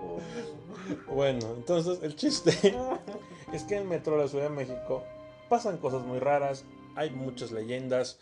bueno, 1.08 1.54
entonces 1.56 2.00
el 2.02 2.16
chiste 2.16 2.50
es 3.52 3.64
que 3.64 3.76
en 3.76 3.82
el 3.82 3.88
metro 3.88 4.16
de 4.16 4.22
la 4.22 4.28
Ciudad 4.28 4.44
de 4.44 4.56
México 4.56 5.04
pasan 5.48 5.78
cosas 5.78 6.02
muy 6.02 6.18
raras, 6.18 6.64
hay 6.96 7.10
muchas 7.10 7.52
leyendas 7.52 8.20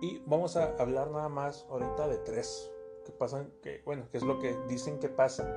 y 0.00 0.20
vamos 0.26 0.56
a 0.56 0.76
hablar 0.78 1.10
nada 1.10 1.28
más 1.28 1.66
ahorita 1.70 2.08
de 2.08 2.18
tres 2.18 2.70
que 3.06 3.12
pasan, 3.12 3.50
que 3.62 3.82
bueno, 3.84 4.04
que 4.10 4.18
es 4.18 4.22
lo 4.22 4.38
que 4.38 4.56
dicen 4.68 4.98
que 4.98 5.08
pasa. 5.08 5.48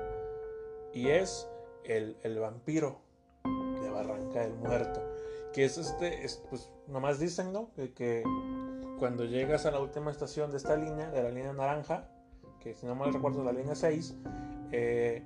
Y 0.92 1.08
es 1.08 1.48
el, 1.84 2.16
el 2.22 2.38
vampiro 2.38 3.00
de 3.44 3.90
Barranca 3.90 4.40
del 4.40 4.54
Muerto. 4.54 5.00
que 5.52 5.64
es 5.64 5.78
este, 5.78 6.24
es, 6.24 6.42
pues 6.48 6.70
nomás 6.86 7.18
dicen, 7.18 7.52
¿no? 7.52 7.70
Que, 7.74 7.92
que 7.92 8.22
cuando 8.98 9.24
llegas 9.24 9.66
a 9.66 9.70
la 9.70 9.80
última 9.80 10.10
estación 10.10 10.50
de 10.50 10.58
esta 10.58 10.76
línea, 10.76 11.10
de 11.10 11.22
la 11.22 11.30
línea 11.30 11.52
naranja, 11.52 12.08
que 12.60 12.74
si 12.74 12.86
no 12.86 12.94
mal 12.94 13.12
recuerdo 13.12 13.40
es 13.40 13.46
la 13.46 13.52
línea 13.52 13.74
6, 13.74 14.16
eh, 14.72 15.22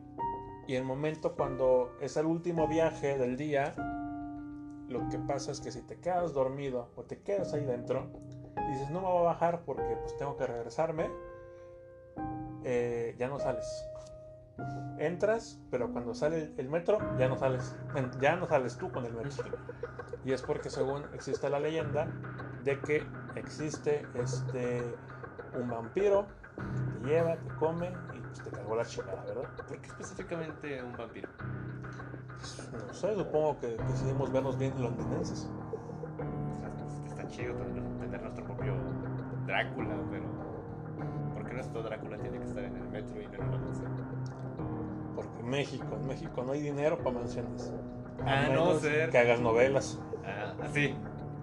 y 0.67 0.75
el 0.75 0.85
momento 0.85 1.35
cuando 1.35 1.97
es 2.01 2.17
el 2.17 2.27
último 2.27 2.69
viaje 2.69 3.19
del 3.19 3.37
día, 3.37 3.75
lo 4.89 5.09
que 5.09 5.19
pasa 5.19 5.53
es 5.53 5.61
que 5.61 5.71
si 5.71 5.83
te 5.83 5.99
quedas 5.99 6.33
dormido 6.33 6.91
o 6.97 7.03
te 7.03 7.21
quedas 7.21 7.53
ahí 7.55 7.65
dentro, 7.65 8.11
y 8.57 8.73
dices 8.73 8.91
no 8.91 9.01
me 9.01 9.07
voy 9.07 9.21
a 9.21 9.25
bajar 9.25 9.63
porque 9.65 9.97
pues 10.01 10.17
tengo 10.17 10.37
que 10.37 10.47
regresarme, 10.47 11.11
eh, 12.65 13.15
ya 13.19 13.29
no 13.29 13.39
sales. 13.39 13.87
Entras, 14.99 15.59
pero 15.71 15.91
cuando 15.91 16.15
sale 16.15 16.53
el, 16.57 16.69
metro, 16.69 16.99
ya 17.19 17.29
no 17.29 17.37
sales. 17.37 17.75
Ya 18.21 18.37
no 18.37 18.47
sales 18.47 18.77
tú 18.77 18.93
con 18.93 19.05
el 19.05 19.15
metro. 19.15 19.45
Y 20.25 20.33
es 20.33 20.43
porque 20.43 20.71
según 20.71 21.05
existe 21.15 21.49
la 21.49 21.59
leyenda 21.59 22.07
de 22.63 22.79
que 22.81 23.03
existe 23.35 24.07
este 24.15 24.83
un 25.55 25.69
vampiro 25.69 26.27
que 26.57 27.01
te 27.01 27.09
lleva, 27.09 27.37
te 27.37 27.49
come 27.57 27.93
y 28.15 28.21
pues, 28.21 28.43
te 28.43 28.51
cargó 28.51 28.77
la 28.77 28.85
chingada, 28.85 29.23
¿verdad? 29.25 29.51
¿Por 29.57 29.81
qué 29.81 29.87
específicamente 29.87 30.83
un 30.83 30.97
vampiro? 30.97 31.29
Pues, 32.43 32.71
no 32.87 32.93
sé, 32.93 33.15
supongo 33.15 33.59
que 33.61 33.77
decidimos 33.89 34.33
vernos 34.33 34.59
bien 34.59 34.73
londinenses. 34.81 35.49
Pues, 36.17 37.11
está 37.11 37.29
chido 37.29 37.55
tener, 37.55 38.21
nuestro 38.21 38.45
propio 38.45 38.75
Drácula, 39.47 39.95
pero 40.11 40.25
¿por 41.35 41.45
qué 41.47 41.55
nuestro 41.55 41.83
Drácula 41.83 42.19
tiene 42.19 42.39
que 42.39 42.45
estar 42.45 42.65
en 42.65 42.77
el 42.77 42.89
metro 42.89 43.21
y 43.23 43.27
no 43.27 43.35
en 43.35 43.43
una 43.45 43.59
mansión? 43.59 43.93
Porque 45.15 45.43
México, 45.43 45.87
en 46.01 46.07
México 46.07 46.43
no 46.45 46.53
hay 46.53 46.61
dinero 46.63 46.99
para 46.99 47.19
mansiones. 47.19 47.73
A 48.25 48.43
no 48.43 48.49
menos 48.51 48.81
ser- 48.81 49.11
que 49.11 49.19
hagas 49.19 49.41
novelas. 49.41 50.01
Ah, 50.25 50.55
así. 50.63 50.95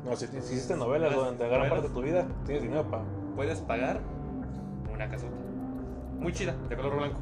No, 0.05 0.15
si, 0.15 0.27
si 0.27 0.37
hiciste 0.37 0.75
novelas 0.77 1.11
Las 1.11 1.19
durante 1.19 1.43
gran 1.47 1.59
novelas. 1.59 1.71
parte 1.71 1.87
de 1.89 1.93
tu 1.93 2.01
vida, 2.01 2.25
tienes 2.45 2.63
dinero 2.63 2.89
para. 2.89 3.03
Puedes 3.35 3.59
pagar 3.61 3.99
una 4.93 5.09
casota. 5.09 5.35
Muy 6.19 6.31
chida, 6.33 6.53
de 6.69 6.75
color 6.75 6.97
blanco. 6.97 7.19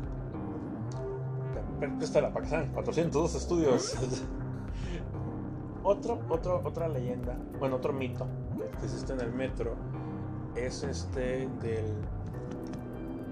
Préstala 1.79 2.33
para 2.33 2.43
que 2.43 2.49
sean 2.49 2.67
402 2.73 3.35
estudios. 3.35 3.95
otro, 5.83 6.19
otro, 6.29 6.61
otra 6.65 6.87
leyenda, 6.87 7.37
bueno, 7.59 7.75
otro 7.75 7.93
mito 7.93 8.27
que 8.79 8.85
existe 8.85 9.13
en 9.13 9.21
el 9.21 9.31
metro 9.31 9.75
es 10.55 10.83
este 10.83 11.47
del. 11.61 11.85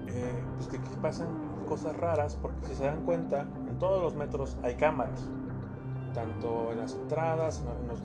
eh, 0.08 0.42
pues 0.56 0.68
que 0.68 0.76
aquí 0.78 0.90
pasan 1.02 1.28
cosas 1.68 1.96
raras, 1.96 2.38
porque 2.40 2.66
si 2.66 2.76
se 2.76 2.84
dan 2.84 3.04
cuenta, 3.04 3.42
en 3.68 3.78
todos 3.78 4.02
los 4.02 4.14
metros 4.14 4.56
hay 4.62 4.76
cámaras, 4.76 5.28
tanto 6.14 6.72
en 6.72 6.78
las 6.78 6.94
entradas, 6.94 7.62
en 7.80 7.88
los, 7.88 8.00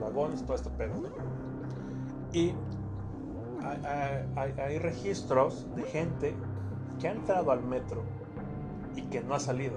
vagones, 0.00 0.42
todo 0.44 0.56
este 0.56 0.70
pedo. 0.70 0.94
Y 2.32 2.54
hay 4.36 4.78
registros 4.78 5.66
de 5.74 5.82
gente 5.82 6.34
que 6.98 7.08
ha 7.08 7.12
entrado 7.12 7.50
al 7.50 7.62
metro 7.62 8.02
que 9.10 9.20
no 9.22 9.34
ha 9.34 9.40
salido. 9.40 9.76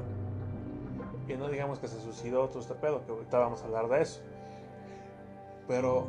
Y 1.28 1.34
no 1.36 1.48
digamos 1.48 1.80
que 1.80 1.88
se 1.88 2.00
suicidó 2.02 2.50
todo 2.50 2.60
este 2.60 2.74
pedo, 2.76 3.06
que 3.06 3.12
ahorita 3.12 3.40
vamos 3.40 3.62
a 3.62 3.66
hablar 3.66 3.88
de 3.88 4.02
eso. 4.02 4.22
Pero, 5.68 6.06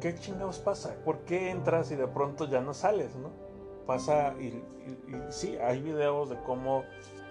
¿qué 0.00 0.14
chingados 0.14 0.58
pasa? 0.58 0.94
¿Por 1.04 1.18
qué 1.20 1.50
entras 1.50 1.90
y 1.90 1.96
de 1.96 2.06
pronto 2.08 2.46
ya 2.46 2.60
no 2.60 2.72
sales, 2.72 3.14
no? 3.16 3.30
Pasa 3.86 4.34
y, 4.40 4.46
y- 4.46 4.64
sí, 5.28 5.56
hay 5.58 5.80
videos 5.82 6.30
de 6.30 6.40
cómo 6.42 6.84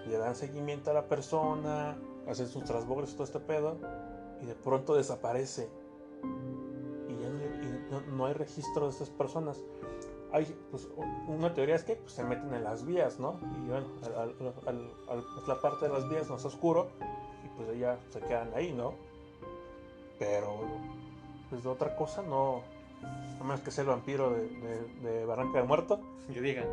le 0.06 0.16
dan 0.16 0.34
seguimiento 0.36 0.90
a 0.90 0.94
la 0.94 1.06
persona, 1.08 1.98
hacen 2.28 2.46
sus 2.46 2.64
transbordos 2.64 3.10
y 3.10 3.14
todo 3.14 3.24
este 3.24 3.40
pedo, 3.40 3.76
y 4.40 4.46
de 4.46 4.54
pronto 4.54 4.94
desaparece. 4.94 5.68
Y 7.08 7.16
ya 7.20 8.00
no 8.12 8.26
hay 8.26 8.32
registro 8.34 8.84
de 8.86 8.92
estas 8.92 9.10
personas 9.10 9.62
hay, 10.32 10.44
pues, 10.70 10.88
una 11.28 11.52
teoría 11.54 11.74
es 11.76 11.84
que 11.84 11.96
pues, 11.96 12.12
se 12.12 12.24
meten 12.24 12.52
en 12.54 12.64
las 12.64 12.84
vías, 12.84 13.18
¿no? 13.18 13.38
Y 13.64 13.68
bueno, 13.68 13.86
al, 14.04 14.14
al- 14.14 14.90
al- 15.08 15.24
pues, 15.34 15.48
la 15.48 15.60
parte 15.60 15.86
de 15.88 15.92
las 15.92 16.08
vías 16.08 16.28
no 16.28 16.36
es 16.36 16.44
oscuro 16.44 16.88
y 17.44 17.48
pues 17.56 17.78
ya 17.78 17.98
se 18.10 18.20
quedan 18.20 18.52
ahí, 18.54 18.72
¿no? 18.72 18.94
Pero, 20.18 20.60
pues 21.50 21.62
de 21.62 21.68
otra 21.68 21.94
cosa 21.96 22.22
no, 22.22 22.62
a 23.40 23.44
menos 23.44 23.60
que 23.60 23.70
sea 23.70 23.82
el 23.82 23.88
vampiro 23.90 24.30
de, 24.30 24.48
de- 24.48 25.10
de 25.10 25.24
Barranca 25.26 25.58
del 25.58 25.68
Muerto. 25.68 26.00
Y 26.28 26.34
digan, 26.40 26.66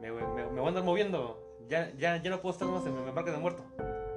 me, 0.00 0.10
me, 0.12 0.44
voy 0.46 0.64
a 0.64 0.68
andar 0.68 0.84
moviendo. 0.84 1.38
Ya, 1.68 1.90
ya, 1.96 2.22
ya 2.22 2.30
no 2.30 2.40
puedo 2.40 2.52
estar 2.52 2.68
más 2.68 2.84
en 2.86 3.14
marca 3.14 3.30
de 3.32 3.38
muerto. 3.38 3.62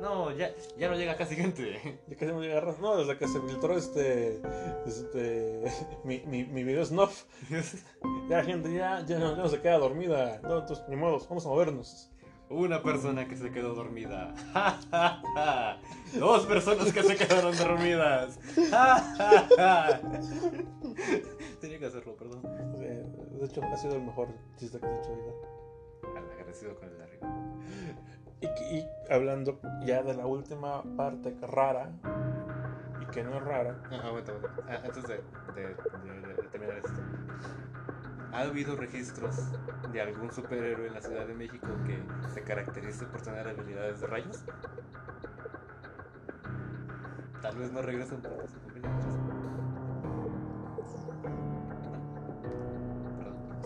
No, 0.01 0.31
ya, 0.31 0.51
ya 0.77 0.89
no 0.89 0.95
llega 0.95 1.15
casi 1.15 1.35
gente. 1.35 1.99
Ya 2.07 2.15
casi 2.15 2.31
no 2.31 2.41
llega 2.41 2.59
a- 2.59 2.75
No, 2.79 2.97
desde 2.97 3.17
que 3.17 3.27
se 3.27 3.39
filtró 3.41 3.75
este, 3.77 4.41
este 4.85 5.63
mi, 6.03 6.19
mi, 6.27 6.43
mi 6.45 6.63
video 6.63 6.85
snuff, 6.85 7.23
ya 8.29 8.37
la 8.37 8.43
gente 8.43 8.71
ya, 8.73 9.03
ya, 9.05 9.17
no, 9.19 9.35
ya 9.35 9.41
no 9.43 9.49
se 9.49 9.59
queda 9.61 9.77
dormida. 9.79 10.39
No, 10.43 10.59
entonces, 10.59 10.85
ni 10.87 10.95
modo, 10.95 11.19
vamos 11.27 11.45
a 11.45 11.49
movernos. 11.49 12.11
Una 12.49 12.81
persona 12.81 13.27
que 13.27 13.35
se 13.35 13.51
quedó 13.51 13.73
dormida. 13.73 14.33
Dos 16.17 16.45
personas 16.45 16.93
que 16.93 17.03
se 17.03 17.17
quedaron 17.17 17.57
dormidas. 17.57 18.39
Tenía 21.59 21.79
que 21.79 21.85
hacerlo, 21.87 22.15
perdón. 22.15 22.41
Eh, 22.79 23.05
De 23.39 23.45
hecho, 23.45 23.61
ha 23.63 23.77
sido 23.77 23.95
el 23.95 24.03
mejor 24.03 24.29
chiste 24.57 24.79
que 24.79 24.85
he 24.85 24.97
hecho. 24.97 25.09
Al 26.15 26.31
agradecido 26.31 26.75
con 26.75 26.87
el 26.87 26.97
de 26.97 27.03
arriba. 27.03 27.27
Hablando 29.09 29.59
ya 29.85 30.03
de 30.03 30.13
la 30.13 30.25
última 30.25 30.83
parte 30.95 31.35
rara, 31.41 31.91
y 33.01 33.05
que 33.05 33.23
no 33.23 33.35
es 33.37 33.43
rara, 33.43 33.75
Ah, 33.89 34.07
aguanta, 34.07 34.33
aguanta. 34.33 34.63
Ah, 34.67 34.81
antes 34.83 35.03
de, 35.07 35.23
terminar 36.51 36.77
esto. 36.77 37.01
¿Ha 38.33 38.41
habido 38.41 38.75
registros 38.75 39.35
de 39.91 40.01
algún 40.01 40.31
superhéroe 40.31 40.87
en 40.87 40.93
la 40.93 41.01
Ciudad 41.01 41.25
de 41.25 41.33
México 41.33 41.67
que 41.85 42.01
se 42.33 42.43
caracterice 42.43 43.05
por 43.05 43.21
tener 43.21 43.47
habilidades 43.47 44.01
de 44.01 44.07
rayos? 44.07 44.43
Tal 47.41 47.55
vez 47.55 47.71
no 47.71 47.81
regresen 47.81 48.21
porque 48.21 48.47
su 48.47 48.59
familia 48.59 48.89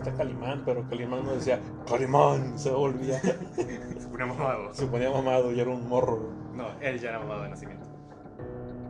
está 0.02 0.16
Calimán, 0.16 0.62
pero 0.64 0.86
Calimán 0.88 1.24
no 1.24 1.32
decía 1.32 1.60
Calimán, 1.88 2.58
se 2.58 2.70
volvía, 2.70 3.20
Se 3.20 4.08
ponía 4.08 4.26
mamado. 4.26 4.74
se 4.74 4.86
ponía 4.86 5.10
mamado 5.10 5.52
y 5.52 5.60
era 5.60 5.70
un 5.70 5.88
morro. 5.88 6.30
No, 6.54 6.66
él 6.80 6.98
ya 6.98 7.10
era 7.10 7.18
mamado 7.20 7.42
de 7.44 7.50
nacimiento. 7.50 7.86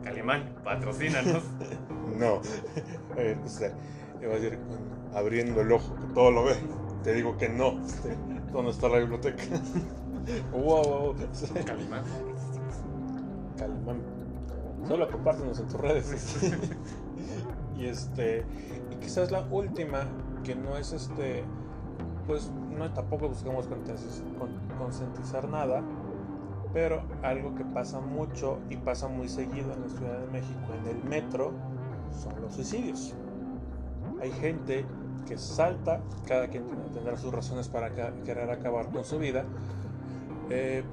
Calimán, 0.03 0.55
patrocínanos. 0.63 1.43
No, 2.17 2.41
eh, 3.17 3.35
o 3.43 3.47
sea, 3.47 3.73
iba 4.21 4.33
a 4.33 4.35
decir 4.35 4.59
abriendo 5.15 5.61
el 5.61 5.71
ojo, 5.71 5.95
que 5.95 6.13
todo 6.13 6.29
lo 6.29 6.43
ve. 6.43 6.55
Te 7.03 7.13
digo 7.13 7.37
que 7.37 7.49
no. 7.49 7.79
¿Dónde 8.51 8.69
está 8.69 8.87
la 8.87 8.99
biblioteca? 8.99 9.41
wow, 10.51 10.83
wow, 10.83 11.15
Calimán. 11.65 12.03
Calimán. 13.57 14.01
Solo 14.87 15.09
compártenos 15.09 15.59
en 15.59 15.67
tus 15.67 15.79
redes. 15.79 16.37
y 17.75 17.87
este. 17.87 18.45
Y 18.91 18.95
quizás 18.97 19.31
la 19.31 19.41
última, 19.49 20.05
que 20.43 20.55
no 20.55 20.77
es 20.77 20.93
este. 20.93 21.43
Pues 22.27 22.51
no 22.77 22.91
tampoco 22.93 23.27
buscamos 23.29 23.67
concientiz- 23.69 24.23
con- 24.37 24.77
concientizar 24.77 25.47
nada. 25.49 25.81
Pero 26.73 27.03
algo 27.21 27.53
que 27.53 27.63
pasa 27.65 27.99
mucho 27.99 28.57
y 28.69 28.77
pasa 28.77 29.07
muy 29.07 29.29
seguido 29.29 29.73
en 29.73 29.81
la 29.81 29.89
Ciudad 29.89 30.19
de 30.19 30.27
México, 30.31 30.59
en 30.81 30.87
el 30.97 31.03
metro, 31.03 31.51
son 32.11 32.41
los 32.41 32.53
suicidios. 32.55 33.13
Hay 34.21 34.31
gente 34.31 34.83
que 35.27 35.37
salta, 35.37 36.01
cada 36.27 36.47
quien 36.47 36.65
tendrá 36.93 37.15
sus 37.17 37.31
razones 37.31 37.67
para 37.67 37.91
querer 38.23 38.49
acabar 38.49 38.89
con 38.89 39.03
su 39.03 39.19
vida, 39.19 39.43
eh, 40.49 40.83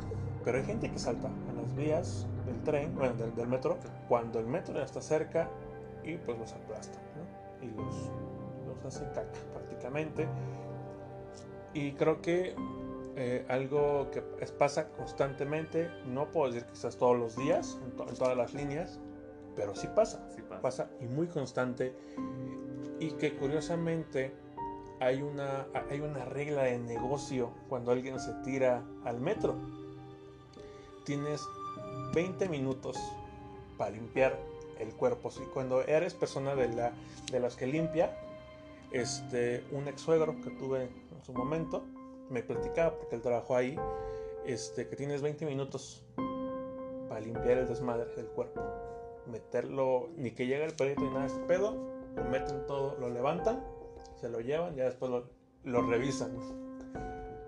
pero 0.45 0.59
hay 0.59 0.65
gente 0.65 0.91
que 0.91 0.99
salta 0.99 1.29
en 1.29 1.57
las 1.63 1.75
vías 1.75 2.27
del 2.45 2.61
tren, 2.63 2.95
bueno, 2.95 3.15
del, 3.15 3.35
del 3.35 3.49
metro, 3.49 3.79
cuando 4.09 4.39
el 4.39 4.47
metro 4.47 4.75
ya 4.75 4.85
está 4.85 5.01
cerca 5.01 5.49
y 6.05 6.17
pues 6.17 6.39
los 6.39 6.53
aplasta, 6.53 6.99
¿no? 7.17 7.67
Y 7.67 7.71
los, 7.71 8.11
los 8.83 8.97
hace 8.97 9.05
caca 9.13 9.39
prácticamente. 9.53 10.27
Y 11.75 11.93
creo 11.93 12.21
que 12.21 12.55
eh, 13.17 13.45
algo 13.49 14.11
que 14.11 14.23
pasa 14.59 14.89
constantemente, 14.93 15.89
no 16.07 16.31
puedo 16.31 16.53
decir 16.53 16.67
quizás 16.73 16.97
todos 16.97 17.19
los 17.19 17.37
días, 17.37 17.79
en, 17.85 17.97
to- 17.97 18.09
en 18.09 18.15
todas 18.17 18.37
las 18.37 18.55
líneas, 18.55 18.99
pero 19.57 19.75
sí 19.75 19.89
pasa 19.95 20.27
Sí 20.35 20.43
pasa. 20.43 20.61
pasa 20.63 20.91
y 21.01 21.07
muy 21.07 21.27
constante 21.27 21.95
y 22.99 23.11
que 23.13 23.37
curiosamente 23.37 24.33
hay 25.01 25.23
una, 25.23 25.67
hay 25.91 26.01
una 26.01 26.25
regla 26.27 26.63
de 26.65 26.79
negocio 26.79 27.51
cuando 27.69 27.91
alguien 27.93 28.21
se 28.21 28.33
tira 28.45 28.83
al 29.05 29.21
metro. 29.21 29.55
Tienes 31.05 31.41
20 32.15 32.49
minutos 32.49 32.97
para 33.79 33.91
limpiar 33.93 34.39
el 34.79 34.93
cuerpo. 34.95 35.31
¿sí? 35.31 35.43
Cuando 35.55 35.83
eres 35.83 36.15
persona 36.15 36.55
de, 36.55 36.69
la, 36.69 36.93
de 37.33 37.41
las 37.41 37.57
que 37.57 37.67
limpia, 37.67 38.15
este, 38.93 39.65
un 39.73 39.89
ex 39.89 40.01
suegro 40.01 40.41
que 40.41 40.51
tuve 40.51 40.85
en 40.85 41.25
su 41.25 41.33
momento 41.33 41.85
me 42.31 42.43
platicaba, 42.43 42.97
porque 42.97 43.17
él 43.17 43.23
trabajó 43.23 43.57
ahí, 43.57 43.77
este, 44.47 44.89
que 44.89 44.97
tienes 44.97 45.21
20 45.21 45.45
minutos 45.47 46.05
para 47.09 47.21
limpiar 47.21 47.59
el 47.59 47.69
desmadre 47.69 48.07
del 48.15 48.29
cuerpo. 48.29 48.61
meterlo, 49.27 50.09
ni 50.17 50.31
que 50.33 50.47
llegue 50.47 50.65
el 50.65 50.75
perito 50.75 51.03
ni 51.03 51.11
nada 51.11 51.29
de 51.29 51.47
pedo, 51.47 51.77
lo 52.17 52.25
meten 52.25 52.67
todo, 52.67 52.97
lo 52.99 53.11
levantan, 53.11 53.63
se 54.17 54.29
lo 54.29 54.41
llevan, 54.41 54.75
ya 54.75 54.85
después 54.85 55.11
lo, 55.11 55.29
lo 55.65 55.83
revisan. 55.83 56.37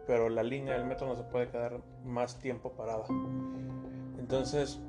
Pero 0.06 0.28
la 0.28 0.42
línea 0.42 0.74
del 0.74 0.84
metro 0.84 1.06
no 1.06 1.16
se 1.16 1.22
puede 1.22 1.48
quedar 1.48 1.80
más 2.04 2.38
tiempo 2.38 2.72
parada. 2.72 3.04
Entonces, 4.18 4.80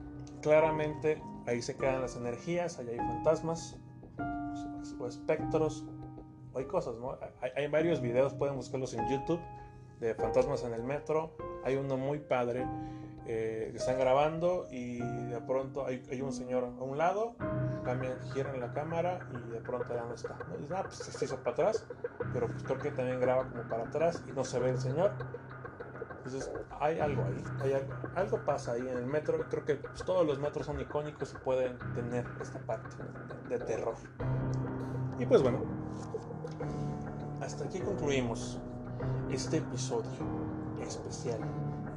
claramente 0.41 1.21
ahí 1.47 1.61
se 1.61 1.77
quedan 1.77 2.01
las 2.01 2.15
energías, 2.15 2.77
ahí 2.80 2.89
hay 2.89 2.97
fantasmas 2.97 3.77
o 4.99 5.07
espectros, 5.07 5.85
hay 6.55 6.65
cosas, 6.65 6.95
¿no? 6.95 7.17
Hay, 7.41 7.51
hay 7.55 7.67
varios 7.67 8.01
videos, 8.01 8.34
pueden 8.34 8.55
buscarlos 8.55 8.93
en 8.93 9.07
YouTube 9.09 9.39
de 9.99 10.13
fantasmas 10.15 10.63
en 10.63 10.73
el 10.73 10.84
metro. 10.84 11.35
Hay 11.63 11.75
uno 11.75 11.97
muy 11.97 12.19
padre 12.19 12.67
eh, 13.25 13.69
que 13.71 13.77
están 13.77 13.97
grabando 13.97 14.67
y 14.69 14.99
de 14.99 15.39
pronto 15.47 15.85
hay, 15.85 16.03
hay, 16.11 16.21
un 16.21 16.34
señor 16.34 16.65
a 16.65 16.84
un 16.84 16.97
lado, 16.97 17.35
cambian, 17.85 18.19
giran 18.34 18.59
la 18.59 18.73
cámara 18.73 19.19
y 19.31 19.51
de 19.51 19.61
pronto 19.61 19.93
ya 19.93 20.03
no 20.03 20.13
está. 20.13 20.38
¿no? 20.49 20.59
Y, 20.59 20.67
ah, 20.73 20.84
pues 20.84 20.95
se 20.95 21.23
hizo 21.25 21.38
para 21.38 21.51
atrás, 21.51 21.88
pero 22.34 22.47
pues 22.47 22.63
creo 22.63 22.80
que 22.80 22.91
también 22.91 23.21
graba 23.21 23.47
como 23.47 23.63
para 23.63 23.84
atrás 23.84 24.21
y 24.27 24.34
no 24.34 24.43
se 24.43 24.59
ve 24.59 24.71
el 24.71 24.77
señor. 24.77 25.13
Entonces 26.17 26.51
hay 26.81 26.99
algo 26.99 27.23
ahí, 27.23 27.43
hay 27.61 27.73
algo, 27.73 27.93
algo 28.15 28.45
pasa 28.45 28.73
ahí 28.73 28.81
en 28.81 28.97
el 28.97 29.05
metro. 29.05 29.38
Creo 29.49 29.63
que 29.63 29.75
pues, 29.75 30.03
todos 30.03 30.25
los 30.27 30.39
metros 30.39 30.65
son 30.65 30.81
icónicos 30.81 31.34
y 31.34 31.38
pueden 31.43 31.77
tener 31.95 32.25
esta 32.41 32.59
parte 32.59 32.89
de 33.47 33.57
terror. 33.59 33.95
Y 35.17 35.25
pues 35.25 35.41
bueno, 35.41 35.63
hasta 37.41 37.65
aquí 37.65 37.80
concluimos 37.80 38.60
este 39.31 39.57
episodio 39.57 40.10
especial 40.81 41.40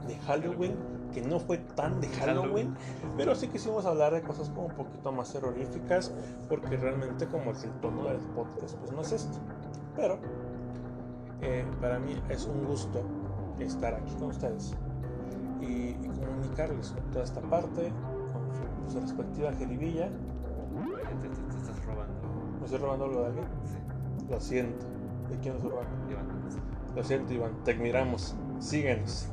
de 0.07 0.17
Halloween, 0.19 0.77
que 1.13 1.23
no 1.23 1.39
fue 1.39 1.59
tan 1.59 2.01
de 2.01 2.09
Halloween, 2.09 2.75
pero 3.17 3.35
sí 3.35 3.49
quisimos 3.49 3.87
hablar 3.87 4.13
de 4.13 4.23
cosas 4.23 4.51
como 4.51 4.67
un 4.67 4.75
poquito 4.75 5.13
más 5.13 5.33
terroríficas, 5.33 6.13
porque 6.49 6.77
realmente 6.77 7.27
como 7.27 7.51
el 7.51 7.57
tono 7.81 8.05
del 8.05 8.19
podcast 8.19 8.77
pues 8.77 8.93
no 8.93 9.03
es 9.03 9.13
esto. 9.13 9.39
Pero 9.95 10.19
eh, 11.43 11.65
para 11.81 11.99
mí 11.99 12.21
es 12.29 12.47
un 12.47 12.65
gusto 12.65 13.03
estar 13.59 13.95
aquí 13.95 14.13
con 14.15 14.29
ustedes 14.29 14.75
y, 15.61 15.91
y 15.91 16.11
comunicarles 16.21 16.95
toda 17.13 17.25
esta 17.25 17.41
parte 17.41 17.93
con 18.33 18.89
su, 18.89 18.93
su 18.93 19.01
respectiva 19.01 19.53
jeribilla. 19.53 20.09
Te, 20.09 21.29
te, 21.29 21.35
te, 21.35 21.57
estás 21.57 21.85
robando. 21.87 22.15
¿Me 22.59 22.65
estoy 22.65 22.79
robando 22.81 23.07
lo 23.07 23.21
de 23.21 23.27
alguien? 23.27 23.47
Sí. 23.65 23.86
Lo 24.28 24.40
siento. 24.40 24.86
¿De 25.31 25.39
quién 25.39 25.55
estoy 25.55 25.70
robando? 25.70 26.11
Iván. 26.11 26.27
Lo 26.94 27.05
siento, 27.05 27.32
Iván. 27.32 27.53
Te 27.65 27.73
admiramos. 27.73 28.35
Síguenos. 28.59 29.28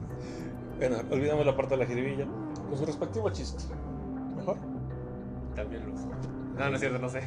Bueno, 0.78 0.98
olvidamos 1.11 1.45
la 1.45 1.56
parte 1.56 1.76
de 1.76 1.84
la 1.84 1.86
jiribilla. 1.86 2.26
Con 2.70 2.78
su 2.78 2.86
respectivo 2.86 3.30
chiste. 3.30 3.64
¿Mejor? 4.36 4.57
También 5.56 5.84
lo. 5.88 5.94
No, 6.60 6.70
no 6.70 6.76
es 6.76 6.80
cierto, 6.80 6.99
no 6.99 7.10
sé. 7.10 7.22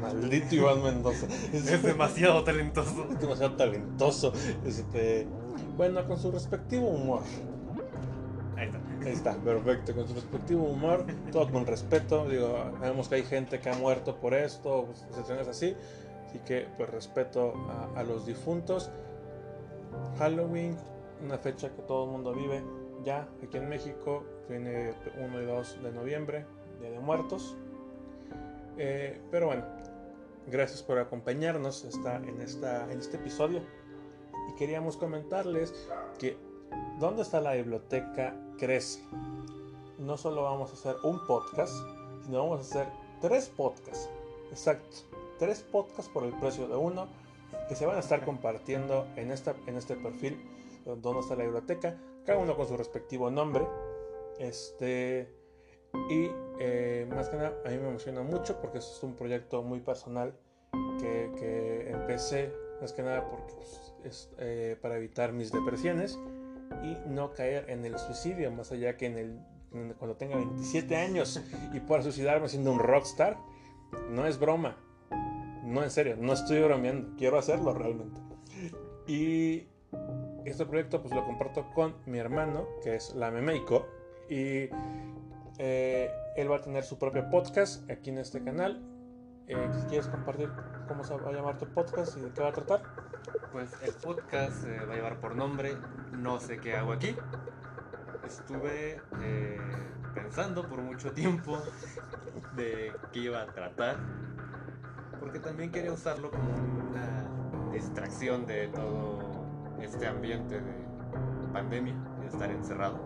Maldito 0.00 0.54
Iván 0.54 0.82
Mendoza. 0.82 1.26
Es 1.52 1.82
demasiado 1.82 2.44
talentoso. 2.44 3.06
Es 3.10 3.20
demasiado 3.20 3.56
talentoso. 3.56 4.32
Este, 4.64 5.26
bueno, 5.76 6.06
con 6.06 6.18
su 6.18 6.30
respectivo 6.30 6.88
humor. 6.88 7.22
Ahí 8.56 8.66
está. 8.66 8.78
Ahí 9.04 9.12
está, 9.12 9.34
perfecto. 9.36 9.94
Con 9.94 10.08
su 10.08 10.14
respectivo 10.14 10.64
humor, 10.64 11.06
todo 11.32 11.50
con 11.50 11.66
respeto. 11.66 12.28
Digo, 12.28 12.72
sabemos 12.80 13.08
que 13.08 13.16
hay 13.16 13.22
gente 13.22 13.60
que 13.60 13.70
ha 13.70 13.74
muerto 13.74 14.16
por 14.16 14.34
esto, 14.34 14.88
situaciones 15.08 15.48
así. 15.48 15.76
Así 16.36 16.44
que, 16.44 16.68
pues, 16.76 16.90
respeto 16.90 17.54
a, 17.70 17.98
a 17.98 18.02
los 18.02 18.26
difuntos. 18.26 18.90
Halloween, 20.18 20.76
una 21.24 21.38
fecha 21.38 21.70
que 21.74 21.80
todo 21.82 22.04
el 22.04 22.10
mundo 22.10 22.34
vive 22.34 22.62
ya 23.04 23.26
aquí 23.42 23.56
en 23.56 23.70
México. 23.70 24.22
Viene 24.48 24.92
1 25.18 25.42
y 25.42 25.46
2 25.46 25.82
de 25.82 25.92
noviembre, 25.92 26.44
Día 26.78 26.90
de 26.90 27.00
Muertos. 27.00 27.56
Eh, 28.76 29.18
pero 29.30 29.46
bueno, 29.46 29.64
gracias 30.46 30.82
por 30.82 30.98
acompañarnos 30.98 31.84
esta, 31.84 32.16
en, 32.16 32.42
esta, 32.42 32.84
en 32.92 32.98
este 32.98 33.16
episodio. 33.16 33.62
Y 34.50 34.54
queríamos 34.56 34.98
comentarles 34.98 35.72
que 36.18 36.36
¿Dónde 36.98 37.22
está 37.22 37.40
la 37.40 37.54
biblioteca? 37.54 38.34
Crece. 38.58 39.02
No 39.98 40.18
solo 40.18 40.42
vamos 40.42 40.70
a 40.70 40.74
hacer 40.74 40.96
un 41.02 41.24
podcast, 41.26 41.72
sino 42.24 42.38
vamos 42.38 42.58
a 42.58 42.62
hacer 42.62 42.92
tres 43.22 43.48
podcasts. 43.56 44.10
Exacto. 44.50 45.15
Tres 45.38 45.62
podcasts 45.62 46.10
por 46.12 46.24
el 46.24 46.32
precio 46.38 46.68
de 46.68 46.76
uno 46.76 47.08
que 47.68 47.74
se 47.74 47.86
van 47.86 47.96
a 47.96 48.00
estar 48.00 48.24
compartiendo 48.24 49.06
en, 49.16 49.30
esta, 49.30 49.54
en 49.66 49.76
este 49.76 49.96
perfil 49.96 50.40
donde 50.84 51.20
está 51.20 51.34
la 51.34 51.44
biblioteca, 51.44 51.96
cada 52.24 52.38
uno 52.38 52.56
con 52.56 52.68
su 52.68 52.76
respectivo 52.76 53.30
nombre. 53.30 53.66
Este, 54.38 55.32
y 56.10 56.28
eh, 56.60 57.08
más 57.10 57.28
que 57.28 57.36
nada, 57.36 57.54
a 57.64 57.70
mí 57.70 57.78
me 57.78 57.88
emociona 57.88 58.22
mucho 58.22 58.60
porque 58.60 58.78
es 58.78 59.00
un 59.02 59.14
proyecto 59.14 59.62
muy 59.62 59.80
personal 59.80 60.34
que, 61.00 61.30
que 61.38 61.90
empecé, 61.90 62.52
más 62.80 62.92
que 62.92 63.02
nada 63.02 63.28
porque 63.28 63.54
pues, 63.54 63.94
es 64.04 64.30
eh, 64.38 64.76
para 64.80 64.96
evitar 64.96 65.32
mis 65.32 65.50
depresiones 65.50 66.18
y 66.82 66.96
no 67.08 67.32
caer 67.32 67.68
en 67.70 67.84
el 67.84 67.98
suicidio, 67.98 68.50
más 68.52 68.70
allá 68.72 68.96
que 68.96 69.06
en 69.06 69.18
el 69.18 69.40
cuando 69.98 70.16
tenga 70.16 70.36
27 70.36 70.96
años 70.96 71.42
y 71.74 71.80
pueda 71.80 72.02
suicidarme 72.02 72.48
siendo 72.48 72.72
un 72.72 72.78
rockstar. 72.78 73.36
No 74.10 74.26
es 74.26 74.38
broma. 74.38 74.76
No, 75.66 75.82
en 75.82 75.90
serio, 75.90 76.16
no 76.16 76.32
estoy 76.32 76.62
bromeando. 76.62 77.16
Quiero 77.18 77.38
hacerlo 77.38 77.74
realmente. 77.74 78.20
Y 79.06 79.66
este 80.44 80.64
proyecto 80.64 81.02
pues 81.02 81.12
lo 81.12 81.24
comparto 81.24 81.70
con 81.74 81.96
mi 82.06 82.18
hermano, 82.18 82.66
que 82.82 82.94
es 82.94 83.14
la 83.14 83.30
Memeiko. 83.30 83.86
Y 84.30 84.68
eh, 85.58 86.10
él 86.36 86.50
va 86.50 86.56
a 86.56 86.60
tener 86.60 86.84
su 86.84 86.98
propio 86.98 87.28
podcast 87.30 87.88
aquí 87.90 88.10
en 88.10 88.18
este 88.18 88.42
canal. 88.42 88.80
Eh, 89.48 89.70
¿Quieres 89.88 90.06
compartir 90.08 90.50
cómo 90.88 91.04
se 91.04 91.16
va 91.16 91.30
a 91.30 91.32
llamar 91.32 91.58
tu 91.58 91.66
podcast 91.66 92.16
y 92.16 92.20
de 92.20 92.30
qué 92.30 92.42
va 92.42 92.48
a 92.48 92.52
tratar? 92.52 92.82
Pues 93.52 93.70
el 93.82 93.92
podcast 93.94 94.64
eh, 94.66 94.84
va 94.86 94.92
a 94.92 94.96
llevar 94.96 95.20
por 95.20 95.34
nombre 95.34 95.76
No 96.12 96.40
sé 96.40 96.58
qué 96.58 96.76
hago 96.76 96.92
aquí. 96.92 97.16
Estuve 98.24 99.00
eh, 99.22 99.60
pensando 100.14 100.68
por 100.68 100.80
mucho 100.80 101.12
tiempo 101.12 101.58
de 102.56 102.92
qué 103.12 103.20
iba 103.20 103.42
a 103.42 103.46
tratar, 103.46 103.96
porque 105.26 105.40
también 105.40 105.72
quería 105.72 105.92
usarlo 105.92 106.30
como 106.30 106.44
una 106.88 107.72
distracción 107.72 108.46
de 108.46 108.68
todo 108.68 109.18
este 109.82 110.06
ambiente 110.06 110.60
de 110.60 110.72
pandemia, 111.52 111.96
de 112.20 112.28
estar 112.28 112.48
encerrado. 112.48 113.00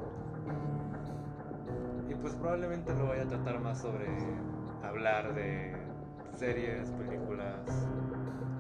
Y 2.11 2.15
pues 2.17 2.35
probablemente 2.35 2.93
lo 2.93 3.09
vaya 3.09 3.23
a 3.23 3.27
tratar 3.27 3.59
más 3.61 3.81
sobre 3.81 4.07
hablar 4.83 5.35
de 5.35 5.75
series, 6.37 6.91
películas 6.91 7.89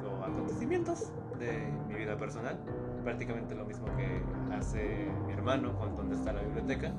o 0.08 0.24
acontecimientos 0.24 1.12
de 1.38 1.70
mi 1.86 1.96
vida 1.96 2.16
personal. 2.16 2.58
Prácticamente 3.04 3.54
lo 3.54 3.66
mismo 3.66 3.94
que 3.94 4.22
hace 4.54 5.06
mi 5.26 5.34
hermano 5.34 5.78
con 5.78 5.98
donde 5.98 6.16
está 6.16 6.32
la 6.32 6.40
biblioteca. 6.40 6.92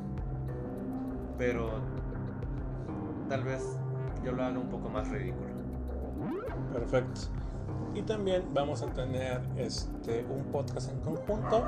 Pero 1.40 1.82
tal 3.30 3.46
vez 3.46 3.80
yo 4.24 4.32
lo 4.32 4.44
haga 4.44 4.60
un 4.60 4.70
poco 4.70 4.90
más 4.90 5.10
ridículo. 5.10 5.51
Perfecto. 6.74 7.22
Y 7.94 8.04
también 8.04 8.44
vamos 8.54 8.82
a 8.82 8.88
tener 8.88 9.42
este, 9.58 10.26
un 10.30 10.46
podcast 10.46 10.92
en 10.92 11.00
conjunto 11.02 11.64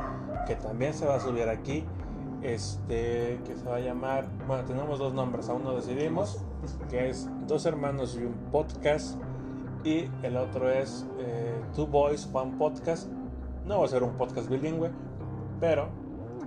que 0.48 0.56
también 0.56 0.94
se 0.94 1.06
va 1.06 1.16
a 1.16 1.20
subir 1.20 1.50
aquí. 1.50 1.84
Este, 2.42 3.40
que 3.46 3.56
se 3.56 3.66
va 3.66 3.78
a 3.78 3.80
llamar, 3.80 4.28
bueno, 4.48 4.66
tenemos 4.66 5.00
dos 5.00 5.14
nombres, 5.14 5.48
aún 5.48 5.64
no 5.64 5.76
decidimos, 5.76 6.44
que 6.90 7.10
es 7.10 7.30
Dos 7.48 7.66
Hermanos 7.66 8.18
y 8.20 8.26
un 8.26 8.34
Podcast. 8.52 9.18
Y 9.86 10.10
el 10.24 10.36
otro 10.36 10.70
es 10.70 11.06
eh, 11.20 11.62
Two 11.74 11.88
Boys, 11.88 12.30
One 12.34 12.54
Podcast. 12.58 13.10
No 13.66 13.80
va 13.80 13.86
a 13.86 13.88
ser 13.88 14.04
un 14.04 14.12
podcast 14.18 14.50
bilingüe, 14.50 14.92
pero 15.60 15.88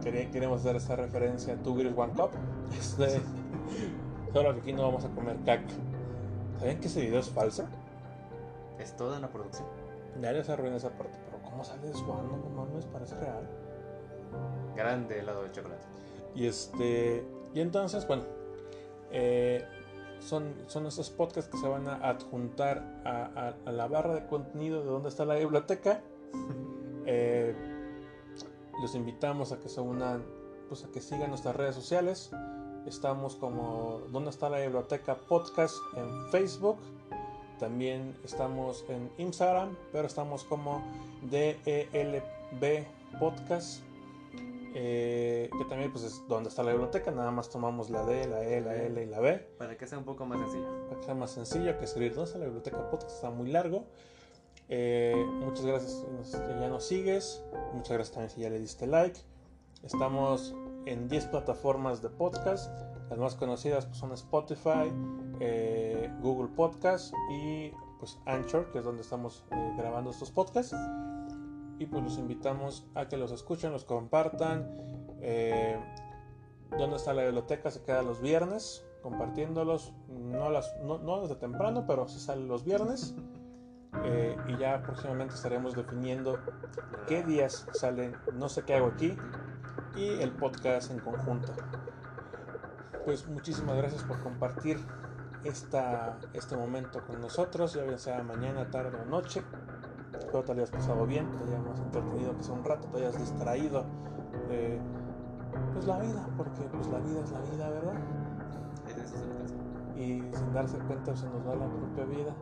queremos 0.03 0.61
hacer 0.61 0.77
esta 0.77 0.97
referencia 0.97 1.55
a 1.55 1.57
Two 1.57 1.77
Girls, 1.77 1.97
One 1.97 2.13
Cup. 2.13 2.31
Este, 2.79 3.21
solo 4.33 4.55
que 4.55 4.61
aquí 4.61 4.73
no 4.73 4.83
vamos 4.83 5.05
a 5.05 5.09
comer 5.09 5.37
caca. 5.45 5.65
¿Saben 6.59 6.79
que 6.81 6.89
ese 6.89 7.01
video 7.01 7.21
es 7.21 7.31
falso? 7.31 7.65
Es 8.87 8.97
toda 8.97 9.19
una 9.19 9.29
producción. 9.29 9.67
Ya 10.21 10.31
les 10.33 10.49
arruiné 10.49 10.77
esa 10.77 10.91
parte, 10.91 11.19
pero 11.29 11.43
¿cómo 11.43 11.65
sale 11.65 11.93
Swan? 11.93 12.29
No 12.29 12.49
mames, 12.51 12.85
parece 12.87 13.17
real. 13.17 13.49
Grande 14.77 15.19
helado 15.19 15.43
de 15.43 15.51
chocolate. 15.51 15.85
Y 16.37 16.47
este. 16.47 17.27
Y 17.53 17.61
entonces, 17.61 18.07
bueno. 18.07 18.23
eh, 19.11 19.65
son, 20.21 20.55
son 20.69 20.87
estos 20.87 21.11
podcasts 21.11 21.51
que 21.51 21.59
se 21.59 21.67
van 21.69 21.89
a 21.89 21.97
adjuntar 21.97 23.03
a, 23.05 23.25
a- 23.35 23.55
a 23.69 23.73
la 23.73 23.87
barra 23.89 24.15
de 24.15 24.27
contenido 24.27 24.81
de 24.83 24.87
donde 24.87 25.09
está 25.09 25.25
la 25.25 25.35
biblioteca. 25.35 26.01
Eh, 27.09 27.55
los 28.83 28.97
invitamos 28.97 29.53
a 29.53 29.61
que 29.61 29.69
se 29.69 29.81
unan, 29.81 30.25
pues 30.69 30.83
a 30.85 30.89
que 30.89 31.01
sigan 31.01 31.29
nuestras 31.31 31.55
redes 31.55 31.77
sociales. 31.77 32.33
Estamos 32.85 33.37
como 33.37 34.01
¿Dónde 34.11 34.31
está 34.31 34.51
la 34.51 34.59
biblioteca? 34.59 35.15
Podcast 35.15 35.77
en 35.95 36.29
Facebook. 36.33 36.79
También 37.59 38.15
estamos 38.25 38.85
en 38.89 39.11
Instagram, 39.19 39.77
pero 39.93 40.07
estamos 40.07 40.45
como 40.45 40.83
DELB 41.23 42.87
Podcast. 43.19 43.83
eh, 44.79 45.49
que 45.57 45.65
también 45.65 45.91
pues 45.91 46.05
es 46.05 46.23
donde 46.29 46.51
está 46.51 46.63
la 46.63 46.73
biblioteca, 46.73 47.11
nada 47.11 47.31
más 47.31 47.49
tomamos 47.49 47.89
la 47.89 48.05
D, 48.05 48.27
la 48.29 48.45
E, 48.45 48.61
la 48.61 48.77
L 48.77 49.03
y 49.03 49.07
la 49.07 49.21
B, 49.21 49.39
Para 49.57 49.79
que 49.79 49.87
sea 49.87 49.97
un 49.97 50.05
poco 50.05 50.27
más 50.27 50.39
sencillo. 50.39 50.67
para 50.89 51.01
que 51.01 51.07
sea 51.07 51.15
más 51.15 51.31
sencillo 51.31 51.79
que 51.79 51.85
escribir 51.87 52.15
dónde 52.15 52.27
está 52.27 52.39
la 52.39 52.45
biblioteca 52.45 52.91
podcast, 52.91 53.15
está 53.17 53.31
muy 53.31 53.51
largo. 53.51 53.87
Eh, 54.69 55.15
muchas 55.41 55.65
gracias 55.65 56.05
si 56.25 56.37
ya 56.37 56.69
nos 56.69 56.85
sigues, 56.85 57.43
muchas 57.73 57.93
gracias 57.95 58.13
también 58.13 58.31
si 58.31 58.41
ya 58.43 58.51
le 58.51 58.59
diste 58.59 58.87
like. 58.87 59.19
Estamos 59.83 60.55
en 60.85 61.09
10 61.09 61.27
plataformas 61.27 62.03
de 62.03 62.11
podcast, 62.11 62.71
las 63.09 63.19
más 63.19 63.35
conocidas 63.35 63.87
pues, 63.87 63.99
son 63.99 64.13
Spotify, 64.13 64.93
eh, 65.41 66.11
Google 66.21 66.49
Podcast 66.55 67.13
y 67.31 67.73
pues 67.99 68.19
Anchor, 68.27 68.71
que 68.73 68.79
es 68.79 68.85
donde 68.85 69.03
estamos 69.03 69.45
eh, 69.51 69.75
grabando 69.77 70.11
estos 70.11 70.31
podcasts. 70.31 70.77
Y 71.79 71.87
pues 71.87 72.03
los 72.03 72.19
invitamos 72.19 72.87
a 72.95 73.07
que 73.09 73.17
los 73.17 73.33
escuchen, 73.33 73.73
los 73.73 73.85
compartan. 73.85 74.67
Eh, 75.21 75.79
¿Dónde 76.79 76.97
está 76.97 77.13
la 77.13 77.25
biblioteca? 77.25 77.71
Se 77.71 77.83
queda 77.83 78.03
los 78.03 78.21
viernes 78.21 78.87
compartiéndolos. 79.03 79.93
No, 80.09 80.51
las, 80.51 80.77
no, 80.83 80.99
no 80.99 81.21
desde 81.21 81.37
temprano, 81.37 81.85
pero 81.87 82.09
sí 82.09 82.19
sale 82.19 82.45
los 82.45 82.65
viernes. 82.65 83.15
Eh, 84.05 84.37
y 84.49 84.57
ya 84.59 84.83
próximamente 84.83 85.35
estaremos 85.35 85.75
definiendo 85.75 86.39
qué 87.07 87.23
días 87.23 87.67
salen 87.73 88.15
No 88.35 88.49
sé 88.49 88.63
qué 88.63 88.75
hago 88.75 88.89
aquí 88.89 89.17
y 89.97 90.09
el 90.21 90.33
podcast 90.33 90.91
en 90.91 90.99
conjunto. 90.99 91.53
Pues 93.05 93.27
muchísimas 93.29 93.77
gracias 93.77 94.03
por 94.03 94.21
compartir 94.23 94.79
esta, 95.47 96.19
este 96.33 96.57
momento 96.57 97.03
con 97.07 97.21
nosotros, 97.21 97.75
ya 97.75 97.85
bien 97.85 97.99
sea 97.99 98.23
mañana, 98.23 98.71
tarde 98.71 98.99
o 99.01 99.05
noche. 99.07 99.43
Espero 100.19 100.43
te 100.45 100.53
hayas 100.53 100.71
pasado 100.71 101.07
bien, 101.07 101.27
te 101.37 101.45
hayamos 101.45 101.79
entretenido 101.81 102.37
que 102.37 102.43
sea 102.43 102.55
un 102.55 102.65
rato, 102.65 102.87
te 102.89 102.99
hayas 102.99 103.19
distraído 103.19 103.85
de 104.49 104.79
pues, 105.73 105.87
la 105.87 105.99
vida, 105.99 106.29
porque 106.37 106.63
pues, 106.73 106.87
la 106.89 106.99
vida 106.99 107.21
es 107.23 107.31
la 107.31 107.41
vida, 107.41 107.71
¿verdad? 107.71 107.95
Y 109.97 110.23
sin 110.37 110.53
darse 110.53 110.79
cuenta 110.79 111.17
se 111.17 111.27
nos 111.27 111.47
va 111.47 111.55
la 111.57 111.67
propia 111.67 112.05
vida. 112.05 112.35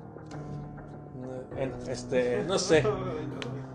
No, 1.20 1.56
bueno, 1.56 1.76
este, 1.88 2.44
no 2.44 2.58
sé, 2.58 2.84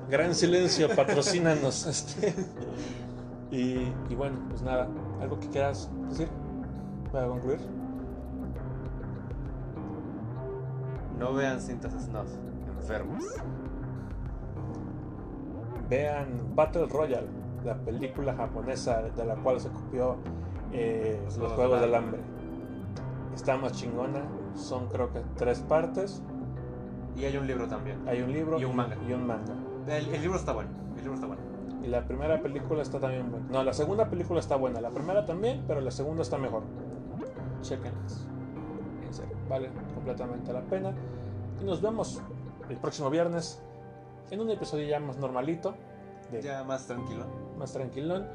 gran 0.09 0.35
silencio, 0.35 0.93
patrocínanos. 0.95 1.85
Este. 1.87 2.35
Y, 3.51 3.91
y 4.09 4.15
bueno, 4.15 4.37
pues 4.49 4.61
nada, 4.61 4.87
algo 5.19 5.39
que 5.39 5.49
quieras 5.49 5.89
decir 6.09 6.29
para 7.11 7.27
concluir. 7.27 7.78
No 11.19 11.33
vean 11.33 11.59
cintas 11.59 11.91
snuff, 11.93 12.29
enfermos. 12.79 13.25
Vean 15.89 16.55
Battle 16.55 16.85
Royale, 16.87 17.27
la 17.65 17.75
película 17.75 18.33
japonesa 18.33 19.01
de 19.01 19.25
la 19.25 19.35
cual 19.35 19.59
se 19.59 19.69
copió 19.69 20.17
eh, 20.71 21.19
Los 21.25 21.37
los 21.37 21.51
Juegos 21.53 21.81
del 21.81 21.93
Hambre. 21.93 22.21
Está 23.35 23.57
más 23.57 23.73
chingona, 23.73 24.21
son 24.55 24.87
creo 24.87 25.11
que 25.11 25.21
tres 25.35 25.59
partes. 25.59 26.21
Y 27.17 27.25
hay 27.25 27.35
un 27.35 27.47
libro 27.47 27.67
también. 27.67 28.07
Hay 28.07 28.21
un 28.21 28.31
libro 28.31 28.57
Y 28.59 28.63
un 28.63 28.75
manga. 28.75 28.95
Y 29.07 29.11
un 29.11 29.27
manga. 29.27 29.53
El, 29.87 30.07
el 30.13 30.21
libro 30.21 30.37
está 30.37 30.53
bueno. 30.53 30.69
El 30.95 31.01
libro 31.01 31.15
está 31.15 31.27
bueno. 31.27 31.41
Y 31.83 31.87
la 31.87 32.05
primera 32.05 32.41
película 32.41 32.81
está 32.81 32.99
también 32.99 33.29
buena. 33.29 33.45
No, 33.49 33.63
la 33.63 33.73
segunda 33.73 34.09
película 34.09 34.39
está 34.39 34.55
buena. 34.55 34.79
La 34.79 34.89
primera 34.89 35.25
también, 35.25 35.63
pero 35.67 35.81
la 35.81 35.91
segunda 35.91 36.21
está 36.21 36.37
mejor. 36.37 36.63
Chequenlas. 37.61 38.27
Vale 39.49 39.69
completamente 39.95 40.53
la 40.53 40.61
pena. 40.61 40.93
Y 41.59 41.65
nos 41.65 41.81
vemos 41.81 42.21
el 42.69 42.77
próximo 42.77 43.09
viernes 43.09 43.61
en 44.29 44.39
un 44.41 44.49
episodio 44.51 44.87
ya 44.87 44.99
más 44.99 45.17
normalito, 45.17 45.73
de 46.31 46.41
Ya 46.41 46.63
más 46.63 46.85
tranquilo. 46.85 47.25
más 47.57 47.73
tranquilón. 47.73 48.27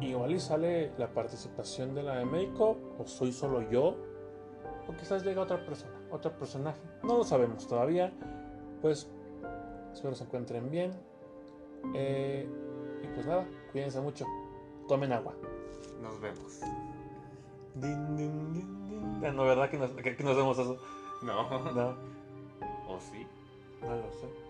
Igual 0.00 0.32
y 0.32 0.40
sale 0.40 0.92
la 0.98 1.08
participación 1.08 1.94
de 1.94 2.02
la 2.02 2.16
de 2.16 2.26
Meiko, 2.26 2.76
o 2.98 3.06
soy 3.06 3.32
solo 3.32 3.62
yo, 3.70 3.96
o 4.88 4.92
quizás 4.98 5.24
llega 5.24 5.42
otra 5.42 5.64
persona, 5.64 5.92
otro 6.10 6.32
personaje. 6.38 6.80
No 7.02 7.16
lo 7.18 7.24
sabemos 7.24 7.66
todavía. 7.66 8.12
Pues 8.82 9.08
espero 9.92 10.14
se 10.14 10.24
encuentren 10.24 10.70
bien. 10.70 10.92
Eh, 11.94 12.46
y 13.02 13.06
pues 13.14 13.26
nada, 13.26 13.46
cuídense 13.72 14.00
mucho. 14.00 14.26
Tomen 14.88 15.12
agua. 15.12 15.34
Nos 16.02 16.20
vemos. 16.20 16.60
Din, 17.76 18.16
din, 18.16 18.52
din, 18.52 18.68
din. 18.88 19.24
Ah, 19.24 19.32
no, 19.32 19.44
¿verdad 19.44 19.68
que, 19.70 19.76
nos, 19.76 19.90
que, 19.90 20.16
que 20.16 20.24
no 20.24 20.30
hacemos 20.30 20.58
eso? 20.58 20.78
No. 21.22 21.72
No. 21.72 21.96
¿O 22.88 22.98
sí? 23.00 23.26
No 23.82 23.96
lo 23.96 24.12
sé. 24.12 24.46